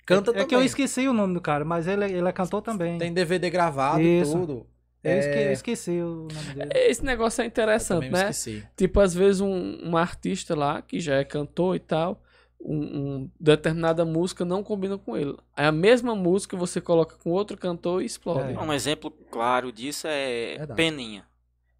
[0.04, 0.48] Canta é também.
[0.48, 2.98] que eu esqueci o nome do cara, mas ele, ele é cantor também.
[2.98, 4.36] Tem DVD gravado Isso.
[4.36, 4.68] e tudo.
[5.04, 6.72] Eu esque- É, esqueci o nome dele.
[6.74, 8.20] Esse negócio é eu interessante, né?
[8.32, 8.68] esqueci.
[8.76, 12.20] Tipo, às vezes um, um artista lá, que já é cantor e tal,
[12.64, 15.36] um, um determinada música não combina com ele.
[15.56, 18.54] Aí a mesma música você coloca com outro cantor e explode.
[18.54, 18.60] É.
[18.60, 20.76] Um exemplo claro disso é Verdade.
[20.78, 21.26] Peninha.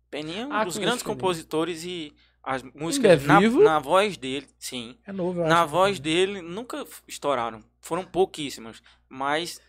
[0.10, 2.14] Peninha é um Ah, dos grandes compositores e
[2.44, 3.64] as Ainda é músicas na, vivo?
[3.64, 4.98] na voz dele, sim.
[5.06, 5.72] É novo, eu Na acho.
[5.72, 7.64] voz dele nunca estouraram.
[7.80, 8.82] Foram pouquíssimas.
[9.08, 9.62] Mas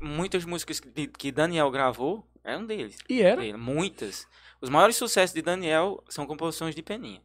[0.00, 2.96] muitas músicas que, que Daniel gravou eram deles.
[3.08, 3.40] E era.
[3.40, 4.26] dele, muitas.
[4.60, 7.20] Os maiores sucessos de Daniel são composições de Peninha.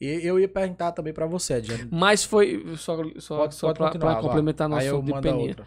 [0.00, 1.88] E eu ia perguntar também pra você, Adriano.
[1.90, 2.64] Mas foi.
[2.76, 4.16] Só, só, Pode, só vá.
[4.20, 5.48] complementar nosso assunto de Peninha.
[5.48, 5.66] outra.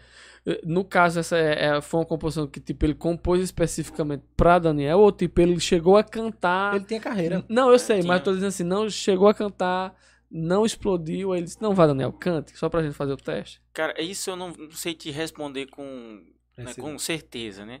[0.64, 4.98] No caso, essa é, é- foi uma composição que tipo, ele compôs especificamente pra Daniel,
[4.98, 6.74] ou tipo, ele chegou a cantar.
[6.76, 7.42] Ele tinha carreira.
[7.48, 8.08] Não, eu sei, tinha.
[8.08, 9.96] mas eu tô dizendo assim, não chegou a cantar,
[10.30, 13.62] não explodiu, aí ele disse, não vai, Daniel, cante, só pra gente fazer o teste.
[13.72, 16.20] Cara, isso eu não, não sei te responder com,
[16.58, 17.80] né, com certeza, né?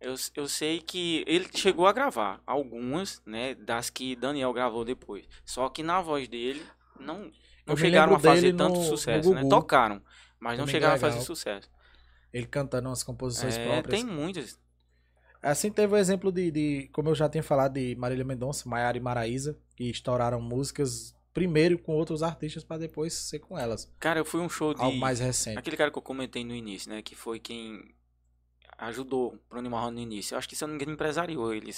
[0.00, 5.24] Eu, eu sei que ele chegou a gravar algumas, né, das que Daniel gravou depois.
[5.44, 6.62] Só que na voz dele
[7.00, 7.30] não,
[7.66, 9.40] não chegaram a fazer tanto no- no sucesso, né?
[9.42, 9.48] Gugu.
[9.50, 10.02] Tocaram,
[10.38, 11.10] mas não Também chegaram a legal.
[11.10, 11.70] fazer sucesso.
[12.32, 14.00] Ele cantando umas composições É, próprias.
[14.02, 14.58] tem muitas.
[15.40, 18.96] Assim teve o exemplo de, de, como eu já tinha falado, de Marília Mendonça, Maiara
[18.96, 23.90] e Maraísa, que estouraram músicas primeiro com outros artistas pra depois ser com elas.
[24.00, 25.58] Cara, eu fui um show de Algo mais recente.
[25.58, 27.94] aquele cara que eu comentei no início, né, que foi quem
[28.78, 30.34] ajudou Bruno Marrone no início.
[30.34, 31.70] Eu acho que se eu não me engano empresariou ele,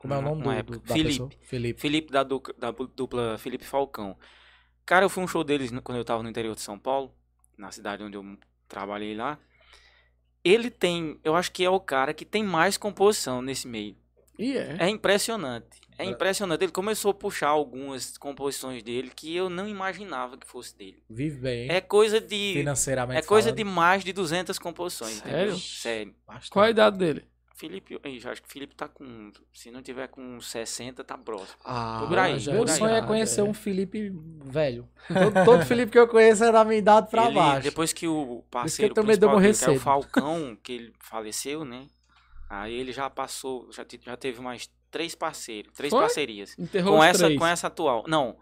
[0.00, 0.78] Como é o nome uma do, época.
[0.78, 1.08] do, da Felipe.
[1.10, 1.30] pessoa?
[1.42, 1.80] Felipe.
[1.80, 4.16] Felipe da, du- da dupla Felipe Falcão.
[4.86, 7.12] Cara, eu fui um show deles quando eu tava no interior de São Paulo,
[7.56, 9.38] na cidade onde eu trabalhei lá.
[10.44, 13.96] Ele tem, eu acho que é o cara que tem mais composição nesse meio.
[14.38, 14.76] E é.
[14.78, 15.80] É impressionante.
[15.98, 16.06] É É.
[16.06, 16.62] impressionante.
[16.62, 21.02] Ele começou a puxar algumas composições dele que eu não imaginava que fosse dele.
[21.10, 21.68] Vive bem, hein?
[21.72, 23.56] É coisa de financeiramente é coisa falando.
[23.58, 25.36] de mais de 200 composições, Sério?
[25.38, 25.56] entendeu?
[25.58, 26.14] Sério.
[26.26, 26.50] Bastante.
[26.50, 27.24] Qual a idade dele?
[27.56, 31.58] Felipe, eu acho que o Felipe tá com, se não tiver com 60, tá próximo.
[31.64, 32.76] Ah, Por aí, já Meu por aí.
[32.78, 33.42] sonho é conhecer é.
[33.42, 34.12] um Felipe
[34.44, 34.88] velho.
[35.08, 37.62] Todo, todo Felipe que eu conheço é da minha idade pra Ele, baixo.
[37.64, 39.80] depois que o que eu parceiro também dou principal dele, que é o.
[39.80, 41.88] Falcão, que ele faleceu, né?
[42.48, 46.00] Aí ele já passou, já, já teve mais três parceiros, três Foi?
[46.00, 46.58] parcerias.
[46.58, 47.38] Enterrou Com os essa, três.
[47.38, 48.04] com essa atual.
[48.08, 48.38] Não,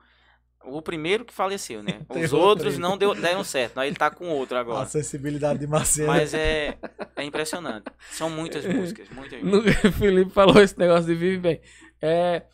[0.64, 1.98] o primeiro que faleceu, né?
[2.09, 2.78] Os Enterrou outros três.
[2.78, 3.78] não deu, deram certo.
[3.78, 4.86] Aí ele tá com outro A agora.
[4.86, 6.09] sensibilidade de Marcelo.
[6.09, 6.78] Mas é,
[7.16, 7.90] é impressionante.
[8.12, 9.84] São muitas músicas, muitas músicas.
[9.84, 11.61] o Felipe falou esse negócio de vive bem.
[12.00, 12.46] É,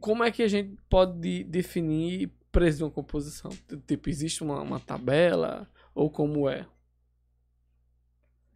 [0.00, 3.50] como é que a gente pode de- definir preço de uma composição?
[3.86, 5.68] Tipo, existe uma, uma tabela?
[5.94, 6.66] Ou como é?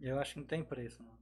[0.01, 1.16] Eu acho que não tem preço, não.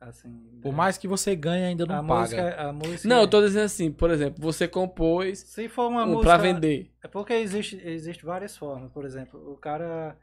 [0.00, 0.30] Assim,
[0.62, 2.20] Por mais que você ganhe, ainda não a paga.
[2.20, 3.08] música, a música.
[3.08, 6.24] Não, eu tô dizendo assim, por exemplo, você compôs Se for uma um música.
[6.24, 6.92] pra vender.
[7.02, 8.92] É porque existe, existe várias formas.
[8.92, 10.16] Por exemplo, o cara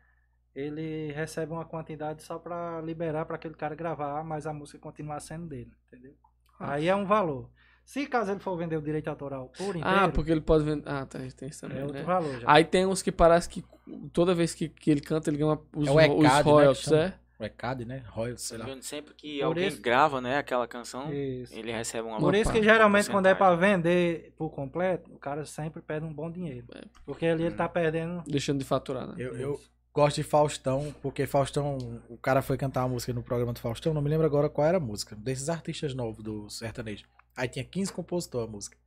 [0.56, 5.20] ele recebe uma quantidade só pra liberar pra aquele cara gravar, mas a música continuar
[5.20, 6.14] sendo dele, entendeu?
[6.60, 6.74] Ah.
[6.74, 7.50] Aí é um valor.
[7.84, 10.84] Se caso ele for vender o direito autoral por inteiro, Ah, porque ele pode vender.
[10.88, 12.04] Ah, tá, tem isso é também, outro né?
[12.04, 12.46] valor já.
[12.50, 13.66] Aí tem uns que parece que
[14.14, 17.02] toda vez que, que ele canta, ele ganha os, É ECAD, os né, royalties, chama.
[17.02, 17.14] é?
[17.44, 18.04] Recado, né?
[18.08, 18.68] Royals, sei lá.
[18.82, 21.54] Sempre que Por alguém isso- grava, né, aquela canção, Isso.
[21.54, 23.76] ele recebe uma Por isso que geralmente quando é pra porcentagem.
[23.78, 26.66] vender por completo, o cara sempre perde um bom dinheiro.
[26.76, 26.82] É.
[27.06, 28.24] Porque ali ele tá perdendo.
[28.28, 29.16] Deixando de faturar, né?
[29.18, 29.62] Eu, eu
[29.94, 31.78] gosto de Faustão, porque Faustão,
[32.10, 34.66] o cara foi cantar uma música no programa do Faustão, não me lembro agora qual
[34.66, 37.06] era a música, desses artistas novos do sertanejo.
[37.36, 38.78] Aí tinha 15 compositores a música.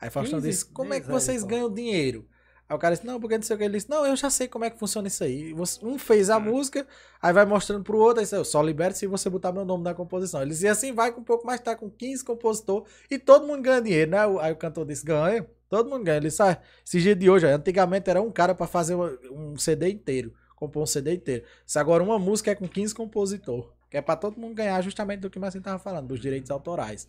[0.00, 0.48] Aí Faustão 15?
[0.50, 1.48] disse, como é que vocês pô.
[1.48, 2.28] ganham dinheiro?
[2.68, 3.64] Aí o cara disse, não, porque não sei o que.
[3.64, 5.54] Ele disse, não, eu já sei como é que funciona isso aí.
[5.82, 6.86] Um fez a música,
[7.22, 9.84] aí vai mostrando pro outro, aí disse, eu só libero se você botar meu nome
[9.84, 10.42] na composição.
[10.42, 13.62] Ele dizia assim, vai com um pouco mais, tá com 15 compositores e todo mundo
[13.62, 14.18] ganha dinheiro, né?
[14.40, 16.16] Aí o cantor disse, ganha, todo mundo ganha.
[16.16, 19.88] Ele disse, ah, esse dia de hoje, antigamente era um cara pra fazer um CD
[19.88, 21.44] inteiro, compor um CD inteiro.
[21.64, 25.20] Se agora uma música é com 15 compositores, que é pra todo mundo ganhar justamente
[25.20, 27.08] do que o Marcinho tava falando, dos direitos autorais.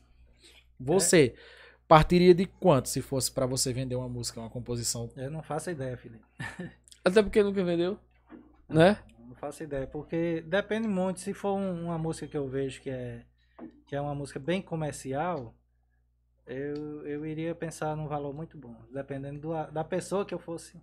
[0.79, 1.33] Você
[1.87, 5.09] partiria de quanto se fosse pra você vender uma música, uma composição?
[5.15, 6.23] Eu não faço ideia, Felipe.
[7.03, 7.97] Até porque nunca vendeu,
[8.67, 8.99] né?
[9.27, 11.19] Não faço ideia, porque depende muito.
[11.19, 13.23] Se for um- uma música que eu vejo que é,
[13.87, 15.53] que é uma música bem comercial,
[16.45, 20.79] eu, eu iria pensar num valor muito bom, dependendo do, da pessoa que eu fosse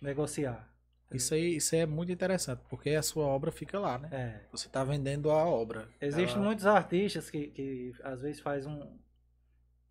[0.00, 0.68] negociar.
[1.12, 4.08] Isso aí, isso aí é muito interessante, porque a sua obra fica lá, né?
[4.12, 4.40] É.
[4.52, 5.88] Você tá vendendo a obra.
[6.00, 8.96] Existem Ela- muitos artistas que, que às vezes faz um,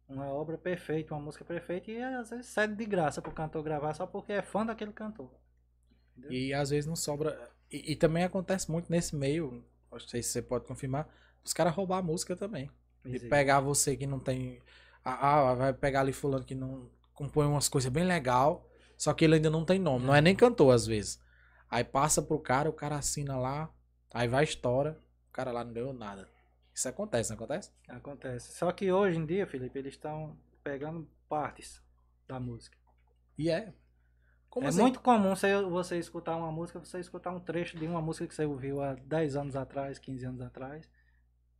[0.09, 3.93] uma obra perfeita, uma música perfeita, e às vezes cede de graça pro cantor gravar
[3.93, 5.31] só porque é fã daquele cantor.
[6.29, 7.51] E às vezes não sobra.
[7.71, 11.07] E, e também acontece muito nesse meio, não sei se você pode confirmar,
[11.43, 12.69] os caras roubar a música também.
[13.05, 13.29] Existe.
[13.29, 14.61] pegar você que não tem.
[15.05, 19.23] Ah, ah, vai pegar ali fulano que não compõe umas coisas bem legal, só que
[19.23, 21.21] ele ainda não tem nome, não é nem cantor às vezes.
[21.69, 23.71] Aí passa pro cara, o cara assina lá,
[24.13, 24.99] aí vai estoura,
[25.29, 26.27] o cara lá não ganhou nada.
[26.79, 27.71] Isso acontece, não acontece?
[27.89, 28.53] Acontece.
[28.53, 31.83] Só que hoje em dia, Felipe, eles estão pegando partes
[32.25, 32.77] da música.
[33.37, 33.73] E é.
[34.49, 34.79] Como é assim?
[34.79, 38.33] muito comum você, você escutar uma música, você escutar um trecho de uma música que
[38.33, 40.89] você ouviu há 10 anos atrás, 15 anos atrás,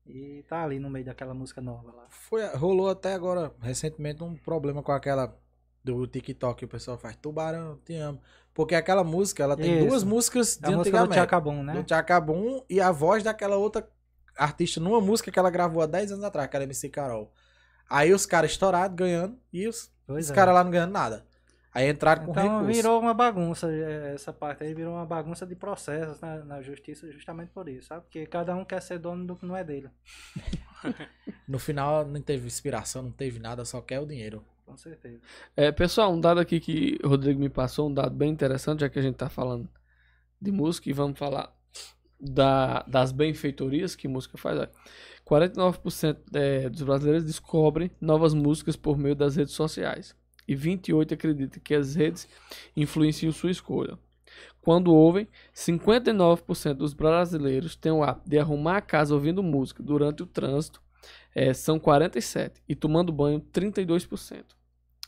[0.06, 2.06] e tá ali no meio daquela música nova lá.
[2.08, 5.38] Foi, rolou até agora, recentemente, um problema com aquela
[5.84, 7.18] do TikTok que o pessoal faz.
[7.18, 8.22] Tubarão, te amo.
[8.54, 9.88] Porque aquela música, ela tem Isso.
[9.88, 11.14] duas músicas de A música do.
[11.14, 11.74] Tchacabum, né?
[11.74, 13.86] Do Tchacabum e a voz daquela outra
[14.40, 17.32] artista numa música que ela gravou há 10 anos atrás, que era MC Carol.
[17.90, 20.34] Aí os caras estourados ganhando e os, Pois os é.
[20.34, 21.26] caras lá não ganhando nada.
[21.74, 22.66] Aí entraram com Então recurso.
[22.66, 27.12] virou uma bagunça, eh, essa parte aí virou uma bagunça de processos na, na justiça
[27.12, 28.04] justamente por isso, sabe?
[28.04, 29.90] Porque cada um quer ser dono do que não é dele,
[31.48, 34.44] No final não teve inspiração, não teve nada, só quer o dinheiro.
[34.66, 35.22] com certeza.
[35.56, 38.90] É, pessoal, um dado aqui que o Rodrigo me passou, um dado bem interessante, já
[38.90, 39.68] que a gente tá falando
[40.42, 41.54] de música e vamos falar
[42.20, 44.58] da, das benfeitorias que música faz.
[44.58, 44.72] Olha.
[45.26, 50.16] 49% é, dos brasileiros descobrem novas músicas por meio das redes sociais.
[50.48, 52.28] E 28% acreditam que as redes
[52.76, 53.98] influenciam sua escolha.
[54.62, 60.24] Quando ouvem, 59% dos brasileiros têm o hábito de arrumar a casa ouvindo música durante
[60.24, 60.82] o trânsito,
[61.34, 64.44] é, são 47%, e tomando banho, 32%.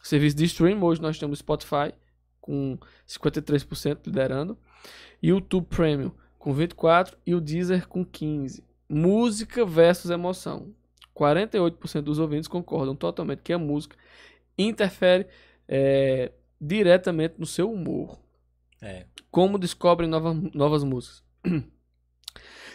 [0.02, 1.94] Serviço de stream, hoje nós temos Spotify
[2.40, 4.58] com 53% liderando,
[5.22, 6.12] YouTube Premium
[6.42, 8.64] com 24% e o Deezer com 15%.
[8.90, 10.74] Música versus emoção.
[11.16, 13.96] 48% dos ouvintes concordam totalmente que a música
[14.58, 15.28] interfere
[15.68, 18.20] é, diretamente no seu humor.
[18.82, 19.06] É.
[19.30, 21.24] Como descobrem nova, novas músicas?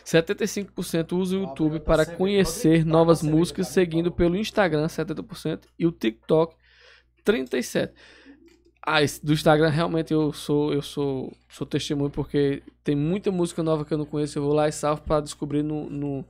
[0.06, 6.54] 75% usa o YouTube para conhecer novas músicas, seguindo pelo Instagram 70% e o TikTok
[7.24, 7.90] 37%.
[8.88, 13.84] Ah, do Instagram realmente eu sou eu sou sou testemunho porque tem muita música nova
[13.84, 16.24] que eu não conheço, eu vou lá e salvo para descobrir no, no,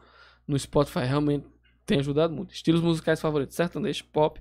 [0.49, 1.01] no Spotify.
[1.01, 1.45] Realmente
[1.85, 2.55] tem ajudado muito.
[2.55, 4.41] Estilos musicais favoritos: sertanejo, pop,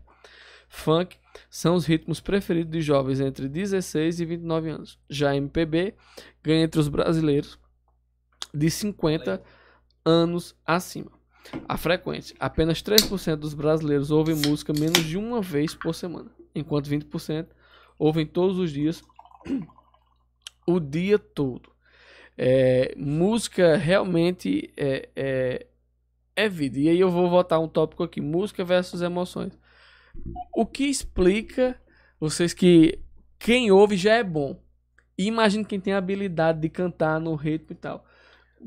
[0.70, 1.18] funk
[1.50, 4.98] são os ritmos preferidos de jovens entre 16 e 29 anos.
[5.10, 5.94] Já MPB
[6.42, 7.60] ganha entre os brasileiros
[8.54, 9.44] de 50
[10.06, 11.12] anos acima.
[11.68, 16.90] A frequência: apenas 3% dos brasileiros ouvem música menos de uma vez por semana, enquanto
[16.90, 17.48] 20%
[17.98, 19.04] ouvem todos os dias,
[20.68, 21.72] o dia todo.
[22.38, 25.68] É, música realmente é, é,
[26.36, 26.80] é vida.
[26.80, 29.58] E aí eu vou botar um tópico aqui: música versus emoções.
[30.54, 31.80] O que explica
[32.20, 33.00] vocês que
[33.40, 34.60] quem ouve já é bom?
[35.18, 38.06] E imagine quem tem a habilidade de cantar no ritmo e tal.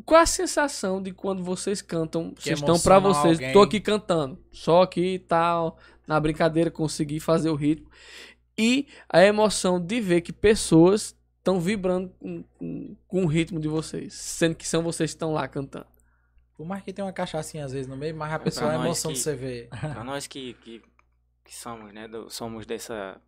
[0.04, 2.30] Qual a sensação de quando vocês cantam?
[2.32, 3.38] Que vocês estão pra emociona vocês.
[3.38, 3.52] alguém.
[3.52, 4.38] Tô aqui cantando.
[4.52, 5.78] Só aqui e tal.
[6.06, 7.90] Na brincadeira, consegui fazer o ritmo.
[8.58, 13.68] E a emoção de ver que pessoas estão vibrando com, com, com o ritmo de
[13.68, 14.12] vocês.
[14.14, 15.86] Sendo que são vocês que estão lá cantando.
[16.56, 18.78] Por mais que tenha uma cachaçinha às vezes no meio, mas a pessoa é a
[18.78, 19.68] nós emoção que- de você ver.
[19.68, 20.82] Pra nós que, que,
[21.44, 22.08] que somos, né?
[22.08, 23.20] do- somos dessa.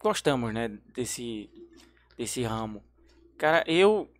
[0.00, 0.68] Gostamos, né?
[0.94, 1.50] Desse,
[2.16, 2.82] desse ramo.
[3.36, 4.10] Cara, eu,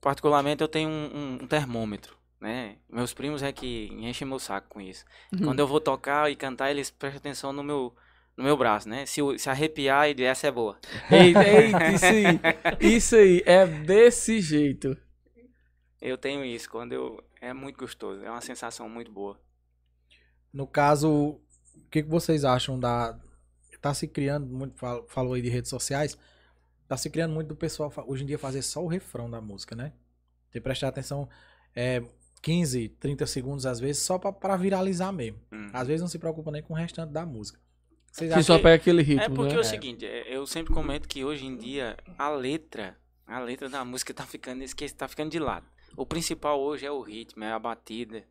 [0.00, 2.76] particularmente, eu tenho um, um- um termômetro, né?
[2.88, 5.04] Meus primos é que enchem meu saco com isso.
[5.44, 7.94] Quando eu vou tocar e cantar, eles prestam atenção no meu,
[8.36, 9.04] no meu braço, né?
[9.06, 10.78] Se, se arrepiar, ele, essa é boa.
[11.10, 12.24] Eita, eita, isso aí.
[12.80, 13.42] Isso aí.
[13.46, 14.96] É desse jeito.
[16.00, 17.22] Eu tenho isso, quando eu.
[17.40, 19.40] É muito gostoso, é uma sensação muito boa.
[20.52, 21.40] No caso, o
[21.90, 23.18] que, que vocês acham da.
[23.80, 26.18] Tá se criando muito, fal- falou aí de redes sociais,
[26.86, 29.74] tá se criando muito do pessoal hoje em dia fazer só o refrão da música,
[29.74, 29.92] né?
[30.52, 31.26] Tem que prestar atenção,
[31.74, 32.02] é,
[32.42, 35.38] 15, 30 segundos às vezes, só pra, pra viralizar mesmo.
[35.50, 35.70] Hum.
[35.72, 37.58] Às vezes não se preocupa nem com o restante da música.
[38.10, 39.58] Vocês Que acham só pega aquele ritmo, É porque né?
[39.58, 43.68] é o seguinte, é, eu sempre comento que hoje em dia a letra, a letra
[43.68, 45.66] da música tá ficando esquece, tá ficando de lado.
[45.96, 48.24] O principal hoje é o ritmo, é a batida,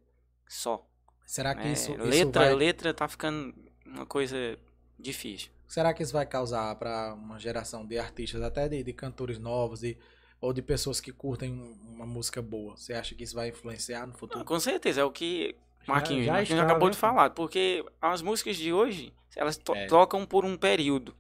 [0.48, 0.86] só.
[1.26, 1.74] será que né?
[1.74, 3.54] isso, isso letra, vai, letra tá ficando
[3.86, 4.58] uma coisa
[4.98, 5.50] difícil.
[5.68, 9.80] será que isso vai causar pra uma geração de artistas, até de, de cantores novos,
[9.82, 9.98] de,
[10.42, 12.76] ou de pessoas que curtem um- uma música boa?
[12.76, 14.40] Você acha que isso vai influenciar no futuro?
[14.40, 15.56] Não, com certeza, é o que
[15.90, 16.92] Marquinhos, já Marquinhos está, acabou viu?
[16.94, 19.88] de falar, porque as músicas de hoje, elas to- É.
[19.88, 21.14] tocam por um período,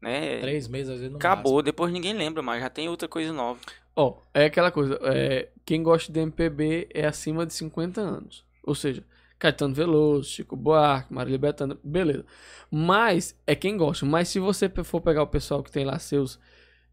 [0.00, 0.40] né?
[0.40, 3.60] Três meses, às vezes não Acabou, depois ninguém lembra mais, já tem outra coisa nova.
[3.96, 8.44] Ó, é aquela coisa, é, quem gosta de MPB é acima de 50 anos.
[8.64, 9.04] Ou seja,
[9.38, 12.24] Caetano Veloso, Chico Buarque, Marília Bethânia, beleza.
[12.70, 14.04] Mas é quem gosta.
[14.06, 16.40] Mas se você for pegar o pessoal que tem lá seus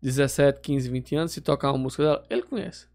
[0.02, 2.88] 17, 15, 20 anos, se tocar uma música dela, ele conhece.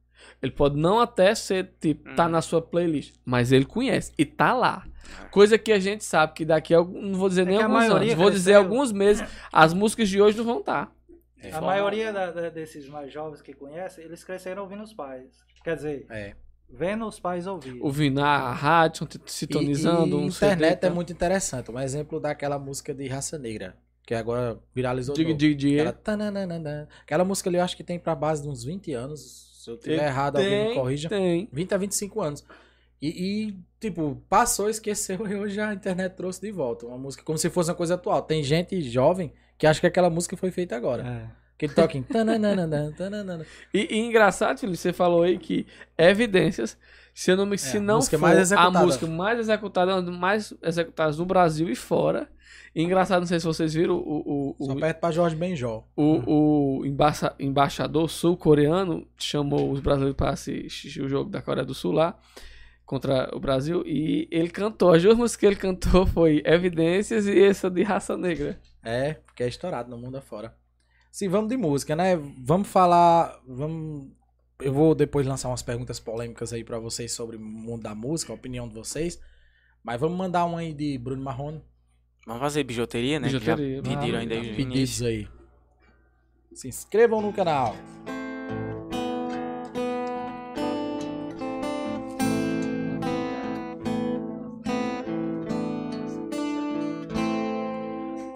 [0.43, 2.31] Ele pode não até ser, tipo, tá Uhum.
[2.31, 4.85] na sua playlist, mas ele conhece e tá lá.
[5.31, 7.85] Coisa que a gente sabe que daqui a algum, não vou dizer É nem alguns
[7.91, 10.93] anos, vou dizer alguns meses, as músicas de hoje não vão estar.
[11.41, 11.53] É.
[11.53, 15.29] A maioria da- da- desses mais jovens que conhecem, eles cresceram ouvindo os pais.
[15.63, 16.35] Quer dizer, É.
[16.69, 17.79] vendo os pais ouvir.
[17.81, 20.95] Ouvindo a rádio, sintonizando, E, e um CD, internet é então.
[20.95, 21.71] muito interessante.
[21.71, 25.15] Um exemplo daquela música de Raça Negra, que agora viralizou.
[25.15, 25.39] Diga, novo.
[25.39, 25.81] diga, diga.
[25.83, 26.89] Aquela, tananana.
[27.03, 29.46] Aquela música ali eu acho que tem pra base de uns 20 anos.
[29.67, 31.09] Se eu tiver errado, alguém me Tem, corrija.
[31.09, 31.49] Tem.
[31.53, 32.45] 20 a 25 anos.
[33.03, 33.09] E,
[33.49, 36.87] e, tipo, passou, esqueceu e hoje a internet trouxe de volta.
[36.87, 38.23] Uma música como se fosse uma coisa atual.
[38.23, 41.03] Tem gente jovem que acha que aquela música foi feita agora.
[41.03, 41.47] É.
[41.57, 42.05] Aquele toquinho.
[42.05, 43.45] tananana, tananana.
[43.75, 45.67] E, e engraçado, Felipe, você falou aí que
[45.99, 46.79] Evidências,
[47.17, 50.17] se, eu não, me, se não música for mais a música mais executada, uma das
[50.19, 52.29] mais executadas no Brasil e fora.
[52.75, 55.83] E engraçado, não sei se vocês viram, o, o, Só o, perto pra Jorge Benjó.
[55.97, 61.73] o, o embaça- embaixador sul-coreano chamou os brasileiros para assistir o jogo da Coreia do
[61.73, 62.19] Sul lá
[62.85, 64.93] contra o Brasil e ele cantou.
[64.93, 68.61] As duas músicas que ele cantou foi Evidências e essa de Raça Negra.
[68.85, 70.55] É, porque é estourado no mundo afora.
[71.11, 72.15] Sim, vamos de música, né?
[72.45, 73.41] Vamos falar.
[73.49, 74.09] Vamos.
[74.59, 78.33] Eu vou depois lançar umas perguntas polêmicas aí pra vocês sobre o mundo da música,
[78.33, 79.21] a opinião de vocês.
[79.83, 81.63] Mas vamos mandar um aí de Bruno Marrone.
[82.27, 83.29] Vamos fazer bijuteria, né?
[83.29, 85.29] que Bijuteria, já pediram ainda aí Pedidos aí.
[86.53, 87.77] Se inscrevam no canal.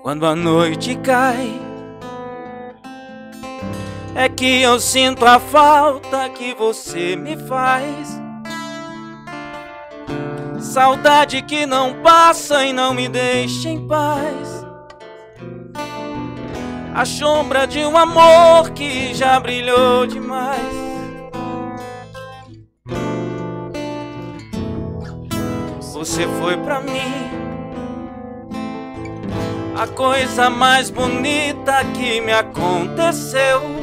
[0.03, 1.70] Quando a noite cai,
[4.15, 8.21] é que eu sinto a falta que você me faz.
[10.59, 14.67] Saudade que não passa e não me deixa em paz.
[16.95, 20.91] A sombra de um amor que já brilhou demais.
[25.93, 27.31] Você foi pra mim
[29.77, 33.80] a coisa mais bonita que me aconteceu.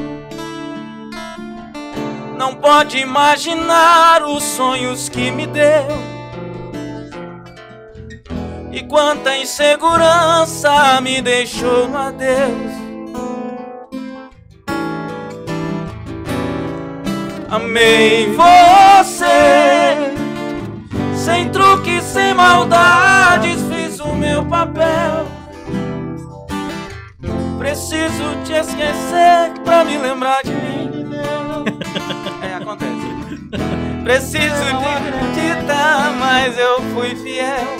[2.38, 5.88] Não pode imaginar os sonhos que me deu.
[8.70, 12.78] E quanta insegurança me deixou adeus.
[17.50, 20.14] Amei você,
[21.16, 25.26] sem truque, sem maldades, fiz o meu papel.
[27.58, 30.88] Preciso te esquecer pra me lembrar de mim.
[34.08, 37.76] Preciso te acreditar, mas eu fui fiel.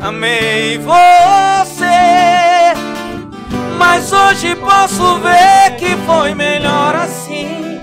[0.00, 1.84] Amei você,
[3.76, 7.80] mas hoje posso ver que foi melhor assim.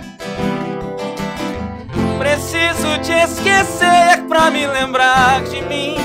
[2.17, 5.97] Preciso te esquecer pra me lembrar de mim.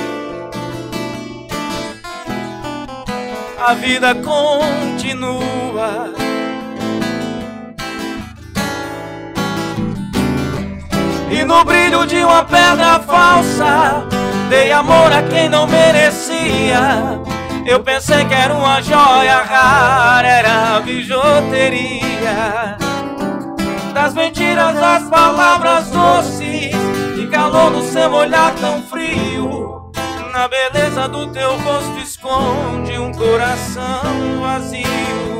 [3.64, 5.44] A vida continua.
[11.30, 14.06] E no brilho de uma pedra falsa,
[14.48, 17.20] dei amor a quem não merecia.
[17.66, 22.76] Eu pensei que era uma joia rara, era bijuteria.
[23.94, 26.74] Das mentiras, as palavras doces,
[27.16, 29.90] de calor no seu olhar tão frio.
[30.32, 35.33] Na beleza do teu rosto esconde um coração vazio.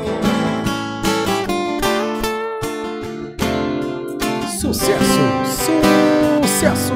[4.59, 5.19] Sucesso!
[6.41, 6.93] Sucesso!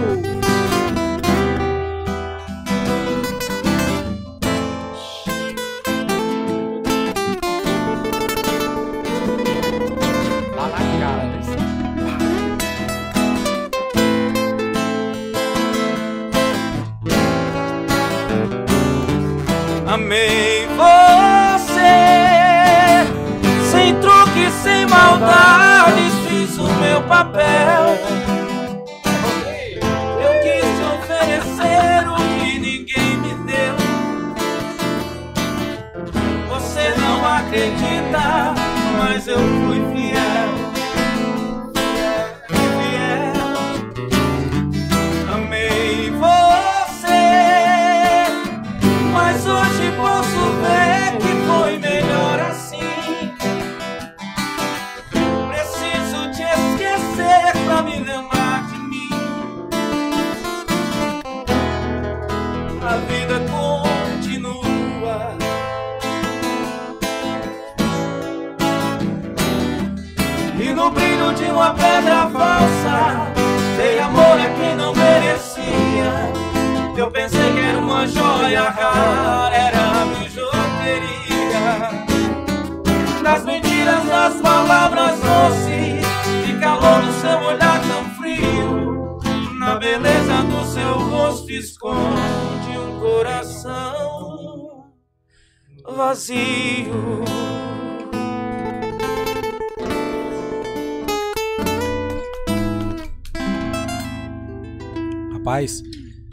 [19.88, 19.94] Na.
[19.94, 21.84] Amei você,
[23.69, 25.18] sem truque, sem meu
[27.10, 27.98] papel.
[30.22, 33.76] Eu quis te oferecer o que ninguém me deu.
[36.49, 38.53] Você não acredita,
[38.99, 39.99] mas eu fui.
[79.00, 81.90] Rara, era bijuteria.
[83.24, 86.06] Das mentiras, das palavras doces,
[86.46, 89.20] de calor no seu olhar tão frio.
[89.60, 94.86] Na beleza do seu rosto esconde um coração
[95.96, 97.24] vazio.
[105.34, 105.82] Rapaz,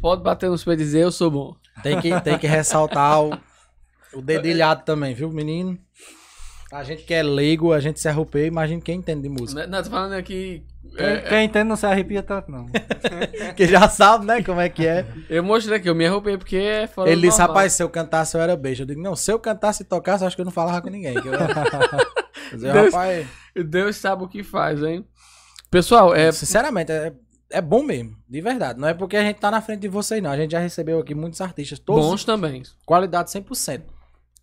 [0.06, 1.56] Pode bater nos pés e dizer eu sou bom.
[1.82, 3.38] Tem que, tem que ressaltar o,
[4.14, 5.78] O dedilhado também, viu, menino?
[6.72, 9.66] A gente que é leigo, a gente se arrupeia, imagina quem entende de música.
[9.68, 10.64] Não, tô falando aqui.
[10.96, 12.66] Quem, é, quem entende não se arrepia tanto, não.
[13.56, 15.06] Que já sabe, né, como é que é.
[15.30, 17.56] eu mostrei aqui, eu me arrupei porque é fora Ele disse, normal.
[17.56, 18.82] rapaz, se eu cantasse eu era beijo.
[18.82, 20.90] Eu digo, não, se eu cantasse e tocasse, eu acho que eu não falava com
[20.90, 21.14] ninguém.
[21.14, 22.58] Que eu...
[22.58, 25.06] Deus- rapaz, Deus sabe o que faz, hein?
[25.70, 26.32] Pessoal, é.
[26.32, 27.12] sinceramente, é,
[27.51, 28.78] é bom mesmo, de verdade.
[28.78, 30.31] Não é porque a gente tá na frente de vocês, não.
[30.31, 32.62] A gente já recebeu aqui muitos artistas, todos Bons também.
[32.85, 33.95] qualidade 100%.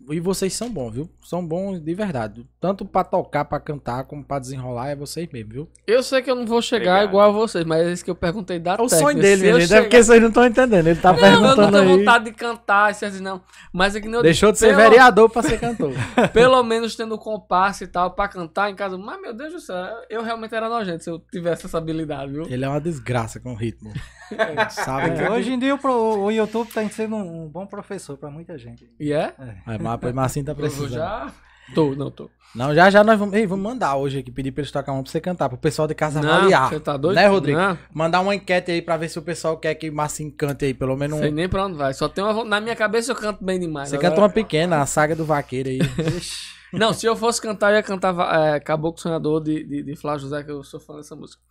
[0.09, 1.09] E vocês são bons, viu?
[1.23, 2.45] São bons de verdade.
[2.59, 5.69] Tanto pra tocar, pra cantar, como pra desenrolar, é vocês mesmo, viu?
[5.87, 7.09] Eu sei que eu não vou chegar Obrigado.
[7.09, 8.97] igual a vocês, mas é isso que eu perguntei da É o técnica.
[8.97, 9.63] sonho dele, minha gente.
[9.63, 10.87] É chegar- porque vocês não estão entendendo.
[10.87, 11.97] Ele tá Não, eu não perguntando tenho aí.
[11.99, 13.41] vontade de cantar, assim, não.
[13.71, 15.93] Mas é que nem eu Deixou de ser pelo- vereador pra ser cantor.
[16.33, 18.97] Pelo menos tendo compasso e tal pra cantar em casa.
[18.97, 19.75] Mas, meu Deus do céu,
[20.09, 22.43] eu realmente era nojento se eu tivesse essa habilidade, viu?
[22.49, 23.91] Ele é uma desgraça com ritmo.
[24.69, 25.21] Sabe?
[25.23, 28.29] É, hoje em dia o, pro- o YouTube tem sido um, um bom professor pra
[28.29, 28.89] muita gente.
[28.99, 29.33] E é?
[29.65, 30.91] Mas, mas, mas assim tá Eu vou precisando.
[30.91, 31.31] já.
[31.73, 32.29] Tô, não tô.
[32.53, 33.33] Não, já já nós vamos.
[33.33, 35.87] Ei, vamos mandar hoje aqui, pedir pra eles tocar uma pra você cantar, pro pessoal
[35.87, 36.69] de casa Não, avaliar.
[36.69, 37.15] você tá doido?
[37.15, 37.57] Né, Rodrigo?
[37.57, 37.77] Não.
[37.91, 40.95] Mandar uma enquete aí pra ver se o pessoal quer que Massim cante aí, pelo
[40.95, 41.21] menos um.
[41.21, 41.93] Sei nem pra onde vai.
[41.93, 42.43] Só tem uma.
[42.45, 43.89] Na minha cabeça eu canto bem demais.
[43.89, 45.79] Você Agora- canta uma pequena, a saga do vaqueiro aí.
[46.73, 48.15] Não, se eu fosse cantar, eu ia cantar
[48.55, 51.41] é, Caboclo Sonhador de, de, de Flávio José, que eu sou fã dessa música.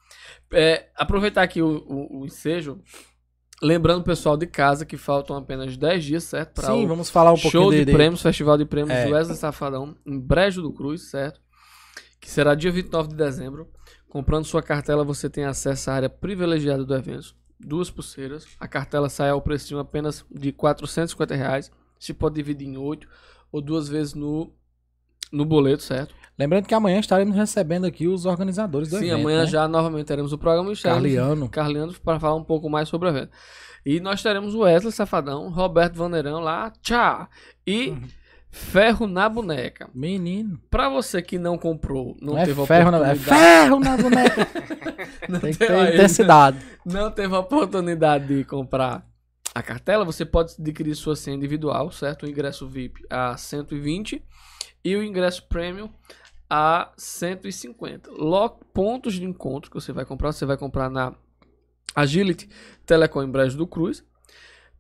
[0.52, 2.81] É, aproveitar aqui o, o, o ensejo.
[3.62, 6.55] Lembrando o pessoal de casa que faltam apenas 10 dias, certo?
[6.55, 9.09] Pra Sim, vamos falar um pouquinho show de, de, prêmios, Festival de Prêmios É.
[9.09, 11.40] Wesley Safadão, em Brejo do Cruz, certo?
[12.20, 13.70] Que será dia 29 de dezembro.
[14.09, 17.36] Comprando sua cartela, você tem acesso à área privilegiada do evento.
[17.59, 18.47] Duas pulseiras.
[18.59, 21.70] A cartela sai ao precinho apenas de 450 reais.
[22.01, 23.09] Se pode dividir em 8
[23.52, 24.52] ou duas vezes no,
[25.30, 26.14] no boleto, certo?
[26.38, 29.20] Lembrando que amanhã estaremos recebendo aqui os organizadores do Sim, evento.
[29.20, 29.46] amanhã né?
[29.46, 31.48] já novamente teremos o programa e Carliano.
[31.48, 33.30] Carliano para falar um pouco mais sobre o evento.
[33.84, 37.28] E nós teremos o Wesley Safadão, Roberto Vaneirão lá, tchau!
[37.66, 38.02] E Uhum.
[38.54, 39.88] Ferro na boneca.
[39.94, 40.60] Menino.
[40.70, 42.98] Pra você que não comprou, não, Não, é teve ferro, na...
[42.98, 44.48] é oportunidade, ferro na boneca.
[45.26, 46.59] não, Tem que ter aí- intensidade.
[46.84, 49.06] não teve a oportunidade de comprar
[49.54, 52.24] a cartela, você pode adquirir sua senha individual, certo?
[52.24, 54.22] O ingresso VIP a 120
[54.84, 55.88] e o ingresso premium
[56.55, 58.11] a 150.
[58.11, 61.15] Logo, pontos de encontro que você vai comprar, você vai comprar na
[61.95, 62.47] Agility
[62.85, 64.05] Telecom em Brejo do Cruz,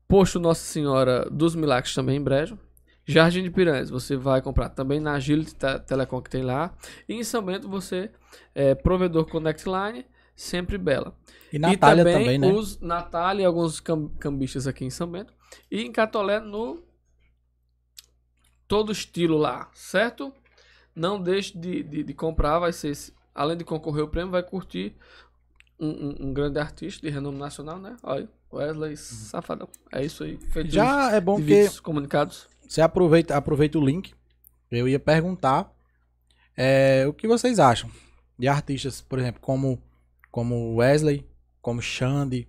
[0.06, 2.58] Posto Nossa Senhora dos Milagres também em Brejo,
[3.06, 6.74] Jardim de Piranhas, você vai comprar também na Agility Te- Telecom que tem lá,
[7.08, 8.10] e em São Bento você
[8.54, 10.04] é provedor Connect Line,
[10.36, 11.16] sempre Bela.
[11.50, 12.52] E Natália e também, também, né?
[12.52, 15.32] os Natália e alguns cam- cambistas aqui em São Bento.
[15.70, 16.82] E em Catolé no
[18.68, 20.32] todo estilo lá, certo?
[20.94, 22.92] Não deixe de, de, de comprar, vai ser,
[23.34, 24.94] além de concorrer ao prêmio, vai curtir
[25.80, 27.96] um, um- um grande artista de renome nacional, né?
[28.02, 29.68] Olha, Wesley Safadão.
[29.90, 30.36] É isso aí.
[30.36, 30.72] Feito Uhum.
[30.72, 32.46] Já é bom que comunicados.
[32.68, 34.12] você aproveita, aproveita o link.
[34.70, 35.72] Eu ia perguntar
[36.56, 37.90] é, o que vocês acham
[38.38, 39.82] de artistas, por exemplo, como
[40.30, 41.26] como Wesley,
[41.60, 42.48] como Xande.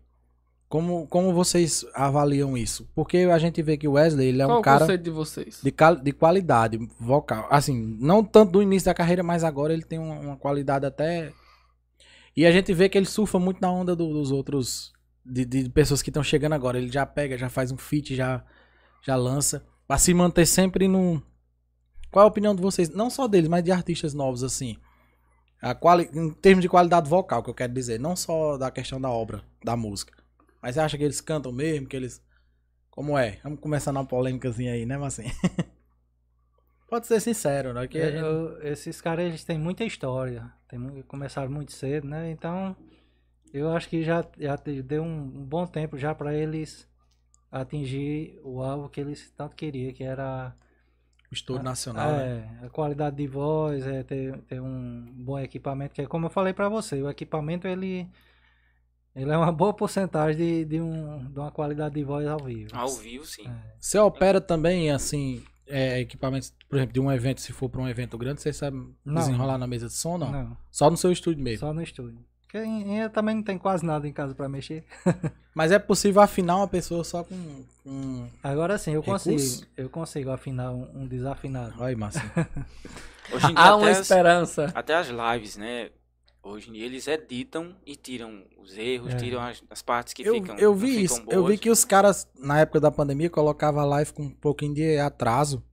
[0.73, 2.89] Como, como vocês avaliam isso?
[2.95, 5.11] Porque a gente vê que o Wesley ele é Qual um o cara conceito de
[5.11, 5.61] vocês?
[5.61, 5.71] de,
[6.01, 7.45] de qualidade vocal.
[7.51, 11.31] Assim, não tanto do início da carreira, mas agora ele tem uma, uma qualidade até.
[12.35, 14.91] E a gente vê que ele surfa muito na onda do- dos outros.
[15.23, 16.79] De, de pessoas que estão chegando agora.
[16.79, 18.43] Ele já pega, já faz um feat, já,
[19.05, 19.63] já lança.
[19.87, 21.21] Pra se manter sempre no.
[22.09, 22.89] Qual a opinião de vocês?
[22.89, 24.75] Não só deles, mas de artistas novos, assim.
[25.61, 26.09] A quali...
[26.11, 27.99] Em termos de qualidade vocal, que eu quero dizer.
[27.99, 30.22] Não só da questão da obra, da música.
[30.63, 31.87] Mas você acha que eles cantam mesmo?
[31.87, 32.23] Que eles.
[32.89, 33.39] Como é?
[33.43, 35.25] Vamos começar numa polêmicazinha aí, né, Massim?
[36.89, 37.87] Pode ser sincero, né?
[37.87, 40.51] Que É, gente- eu- esses caras eles têm muita história.
[40.67, 42.31] Tem, começaram muito cedo, né?
[42.31, 42.75] Então,
[43.53, 46.87] eu acho que já, já deu um, um bom tempo já para eles
[47.51, 50.55] atingir o alvo que eles tanto queriam, que era
[51.31, 52.29] o estouro nacional, né?
[52.61, 56.29] é, a qualidade de voz, é, ter, ter um bom equipamento, que é como eu
[56.29, 58.07] falei para você, o equipamento ele,
[59.15, 62.69] ele é uma boa porcentagem de, de, um, de uma qualidade de voz ao vivo.
[62.73, 63.45] Ao vivo, sim.
[63.79, 67.87] Você opera também, assim, é, equipamentos, por exemplo, de um evento, se for pra um
[67.87, 69.15] evento grande, você sabe Não.
[69.21, 70.31] desenrolar na mesa de som, não?
[70.31, 71.59] Não, Só no seu estúdio mesmo.
[71.67, 72.19] só no estúdio.
[72.41, 74.83] Porque em- eu também não tem quase nada em casa para mexer.
[75.55, 77.63] Mas é possível afinar uma pessoa só com.
[77.83, 78.27] com...
[78.43, 79.29] Agora sim, eu Recurso?
[79.31, 79.67] consigo.
[79.77, 81.73] Eu consigo afinar um, um desafinado.
[81.77, 82.19] Olha aí, Massim.
[83.33, 84.71] Hoje em dia, Há uma até, as, esperança.
[84.75, 85.89] até as lives, né?
[86.43, 89.17] Hoje em dia eles editam e tiram os erros, É.
[89.17, 90.57] tiram as, as partes que eu, ficam.
[90.57, 91.15] eu vi ficam isso.
[91.29, 91.59] Eu vi boas.
[91.61, 95.63] que os caras, na época da pandemia, colocavam a live com um pouquinho de atraso.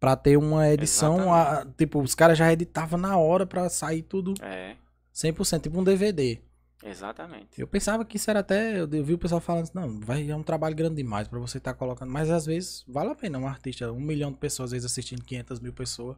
[0.00, 1.32] Pra ter uma edição.
[1.32, 4.76] a- tipo, os caras já editavam na hora pra sair tudo É.
[5.12, 6.40] 100%, tipo um DVD.
[6.82, 7.58] Exatamente.
[7.58, 8.80] Eu pensava que isso era até.
[8.80, 11.56] Eu vi o pessoal falando assim, não, vai, é um trabalho grande demais pra você
[11.56, 12.10] estar colocando.
[12.10, 13.38] Mas às vezes vale a pena.
[13.38, 16.16] Um artista, um milhão de pessoas, às vezes assistindo 500 mil pessoas,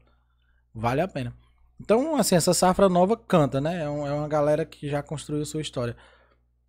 [0.74, 1.33] vale a pena.
[1.81, 3.82] Então, assim, essa safra nova canta, né?
[3.82, 5.97] É, um- é uma galera que já construiu sua história.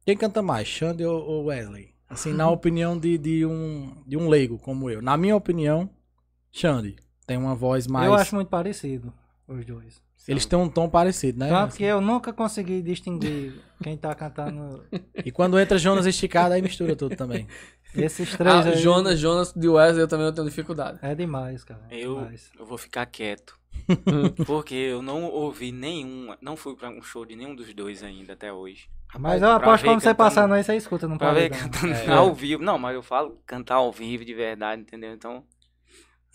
[0.05, 1.93] Quem canta mais, Xande ou ou Wesley?
[2.09, 5.01] Assim, na opinião de, de, um, de um leigo como eu.
[5.01, 5.89] Na minha opinião,
[6.51, 8.05] Xande tem uma voz mais.
[8.07, 9.13] Eu acho muito parecido,
[9.47, 10.01] os dois.
[10.27, 11.47] Eles têm um tom parecido, né?
[11.47, 14.83] Tanto que eu nunca consegui distinguir quem tá cantando
[15.23, 17.47] E quando entra Jonas esticado, aí mistura tudo também.
[17.95, 18.75] esses três Ah, aí.
[18.77, 20.99] Jonas, Jonas de Wesley eu também não tenho dificuldade.
[21.01, 21.79] É demais, cara.
[21.89, 22.51] é Eu, demais.
[22.59, 23.57] eu vou ficar quieto.
[24.45, 26.35] porque eu não ouvi nenhum.
[26.41, 28.89] Não fui pra um show de nenhum dos dois ainda até hoje.
[29.17, 31.61] Mas eu aposto ver quando você passar nós, você escuta, não Pra ver pode.
[31.63, 32.07] cantando É.
[32.11, 32.61] ao vivo.
[32.61, 35.13] Não, mas eu falo cantar ao vivo de verdade, entendeu?
[35.13, 35.43] Então,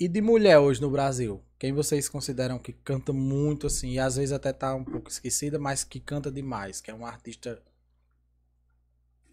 [0.01, 1.43] E de mulher hoje no Brasil?
[1.59, 5.59] Quem vocês consideram que canta muito assim, e às vezes até tá um pouco esquecida,
[5.61, 7.63] mas que canta demais, que é um artista.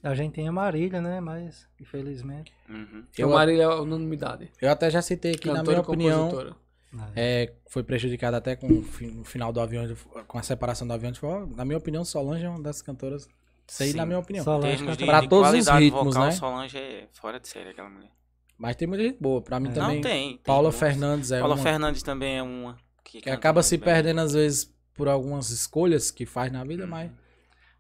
[0.04, 1.20] A gente tem a Marília, né?
[1.20, 2.54] Mas, infelizmente.
[2.70, 3.04] uhum.
[3.18, 4.50] Eu, Eu, Marília é unanimidade.
[4.62, 6.56] eu até já citei aqui, na Cantora minha e opinião,
[6.92, 7.12] compositora.
[7.16, 9.86] é, foi prejudicada até com o final do avião,
[10.28, 11.14] com a separação do avião.
[11.14, 13.28] Foi, na minha opinião, Solange é uma das cantoras.
[13.68, 13.98] Isso aí, Sim.
[13.98, 14.44] na minha opinião.
[14.44, 16.32] Solange termos de, Pra de todos os ritmos, vocal, né?
[16.32, 18.10] Solange é fora de série aquela mulher.
[18.58, 19.42] Mas tem muita gente boa.
[19.42, 19.72] Pra mim É.
[19.74, 19.96] também.
[19.96, 20.30] Não tem.
[20.30, 20.72] tem Paula.
[20.72, 21.64] Fernandes é Paula uma.
[21.64, 22.76] Fernandes também é uma.
[23.04, 23.86] Que, Que acaba se bem.
[23.86, 27.12] perdendo às vezes por algumas escolhas que faz na vida, mas.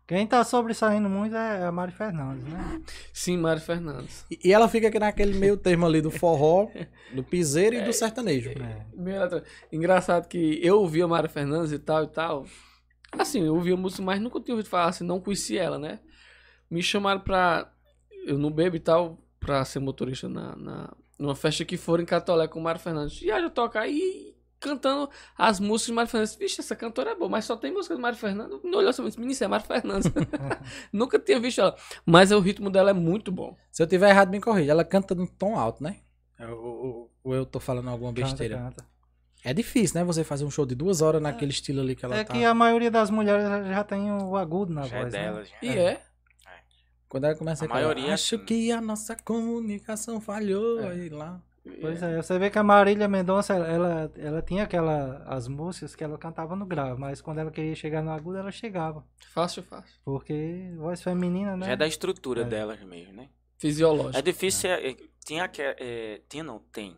[0.09, 2.81] Quem tá sobressaindo muito é a Mari Fernandes, né?
[3.13, 4.25] Sim, Mário Fernandes.
[4.31, 6.67] E- E ela fica aqui naquele meio termo ali do forró,
[7.13, 8.49] do piseiro e do sertanejo.
[8.49, 8.87] É.
[8.99, 9.45] Aleatório.
[9.71, 12.45] Engraçado que eu ouvia Mário Fernandes e tal e tal.
[13.11, 15.99] Assim, eu ouvia música, mas nunca tinha ouvido falar assim, não conhecia ela, né?
[16.71, 17.71] Me chamaram pra.
[18.25, 22.05] Eu não bebo e tal, pra ser motorista na, na, numa festa que for em
[22.05, 23.21] Catolé com o Mário Fernandes.
[23.21, 26.35] E aí eu toco aí cantando as músicas de Mário Fernandes.
[26.35, 28.59] Vixe, essa cantora é boa, mas só tem música de Mário Fernandes.
[28.63, 30.11] Não olhou assim, menino, isso é Mário Fernandes.
[30.93, 31.75] nunca tinha visto ela.
[32.05, 33.55] Mas o ritmo dela é muito bom.
[33.71, 34.71] Se eu tiver errado, me corrija.
[34.71, 35.97] Ela canta em tom alto, né?
[36.39, 38.57] Ou- Ou eu tô falando alguma Canta, besteira?
[38.57, 38.85] canta.
[39.43, 40.03] É difícil, né?
[40.03, 42.33] Você fazer um show de duas horas naquele estilo ali que ela É tá.
[42.33, 45.19] que a maioria das mulheres já tem o agudo na Já é voz, né?
[45.21, 45.45] dela.
[45.45, 45.55] já.
[45.61, 46.01] E é.
[47.07, 48.45] Quando ela começa A aquela, maioria, Acho sim.
[48.45, 50.81] que a nossa comunicação falhou.
[50.81, 50.89] É.
[50.91, 51.41] Aí lá.
[51.81, 56.03] Pois é, você vê que a Marília Mendonça, ela, ela, tinha aquela, as músicas que
[56.03, 59.03] ela cantava no grave, mas quando ela queria chegar no agudo, ela chegava.
[59.33, 59.93] Fácil, fácil.
[60.03, 61.65] Porque voz feminina, né?
[61.67, 62.45] Já é da estrutura É.
[62.45, 63.29] delas mesmo, né?
[63.57, 64.17] Fisiológico.
[64.17, 64.69] É difícil.
[64.69, 66.95] é, é, tinha, aque- é, tinha, não, tem.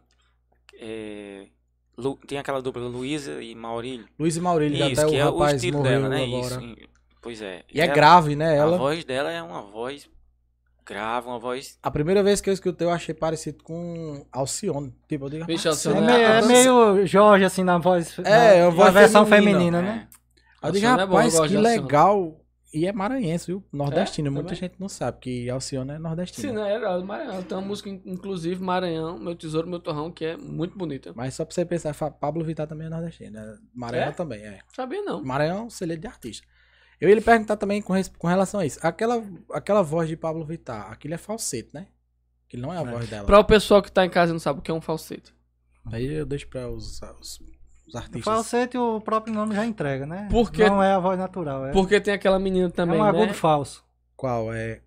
[0.80, 1.48] É,
[1.98, 4.08] Lu- tem aquela dupla Luísa e Maurílio.
[4.18, 6.24] Luiz e Maurílio, Isso, até que o é o rapaz estilo dela, né?
[6.24, 6.46] agora.
[6.56, 6.62] Isso.
[6.64, 6.90] e-
[7.22, 7.64] Pois é.
[7.72, 8.50] E é ela- grave, né?
[8.52, 8.78] A Ela.
[8.78, 10.10] voz dela é uma voz
[10.86, 11.78] grave, uma voz.
[11.82, 14.94] A primeira vez que eu escutei, eu achei parecido com Alcione.
[15.08, 18.18] Tipo, eu digo, Vixe, "Ah, Alcione É meio, é meio Jorge, assim, na voz.
[18.20, 19.80] É, na, é uma na voz versão feminina.
[19.80, 20.08] feminina, né?
[20.62, 22.38] Aí eu digo, é bom, eu rapaz, gosto que legal.
[22.74, 23.62] E é maranhense, viu?
[23.70, 24.30] Nordestino.
[24.30, 24.32] É?
[24.32, 26.48] Muita gente não sabe que Alcione é nordestino.
[26.50, 26.72] Sim, né?
[26.72, 27.44] Era do Maranhão.
[27.44, 31.12] Tem uma música, inclusive, Maranhão, Meu Tesouro, Meu Torrão, que é muito bonita.
[31.14, 33.58] Mas só pra você pensar, Pablo Vittar também é nordestino, né?
[33.74, 34.12] Maranhão É?
[34.12, 34.60] também, é.
[34.74, 35.22] Sabia não.
[35.22, 36.48] Maranhão é um celeiro de artista.
[37.02, 38.80] Eu ia lhe perguntar também com, com relação a isso.
[38.84, 41.88] Aquela, aquela voz de Pablo Vittar, aquilo é falsete, né?
[42.48, 43.26] Aquilo não é a voz dela.
[43.26, 45.34] Pra o pessoal que tá em casa e não sabe o que é um falsete.
[45.92, 47.42] Aí eu deixo pra os, os,
[47.88, 48.24] os O artistas.
[48.24, 50.28] falsete, o próprio nome já entrega, né?
[50.30, 53.28] Porque- Não é a voz natural, é, Porque tem aquela menina é também, um agudo
[53.28, 53.34] né?
[53.34, 53.84] falso.
[54.16, 54.82] Qual é?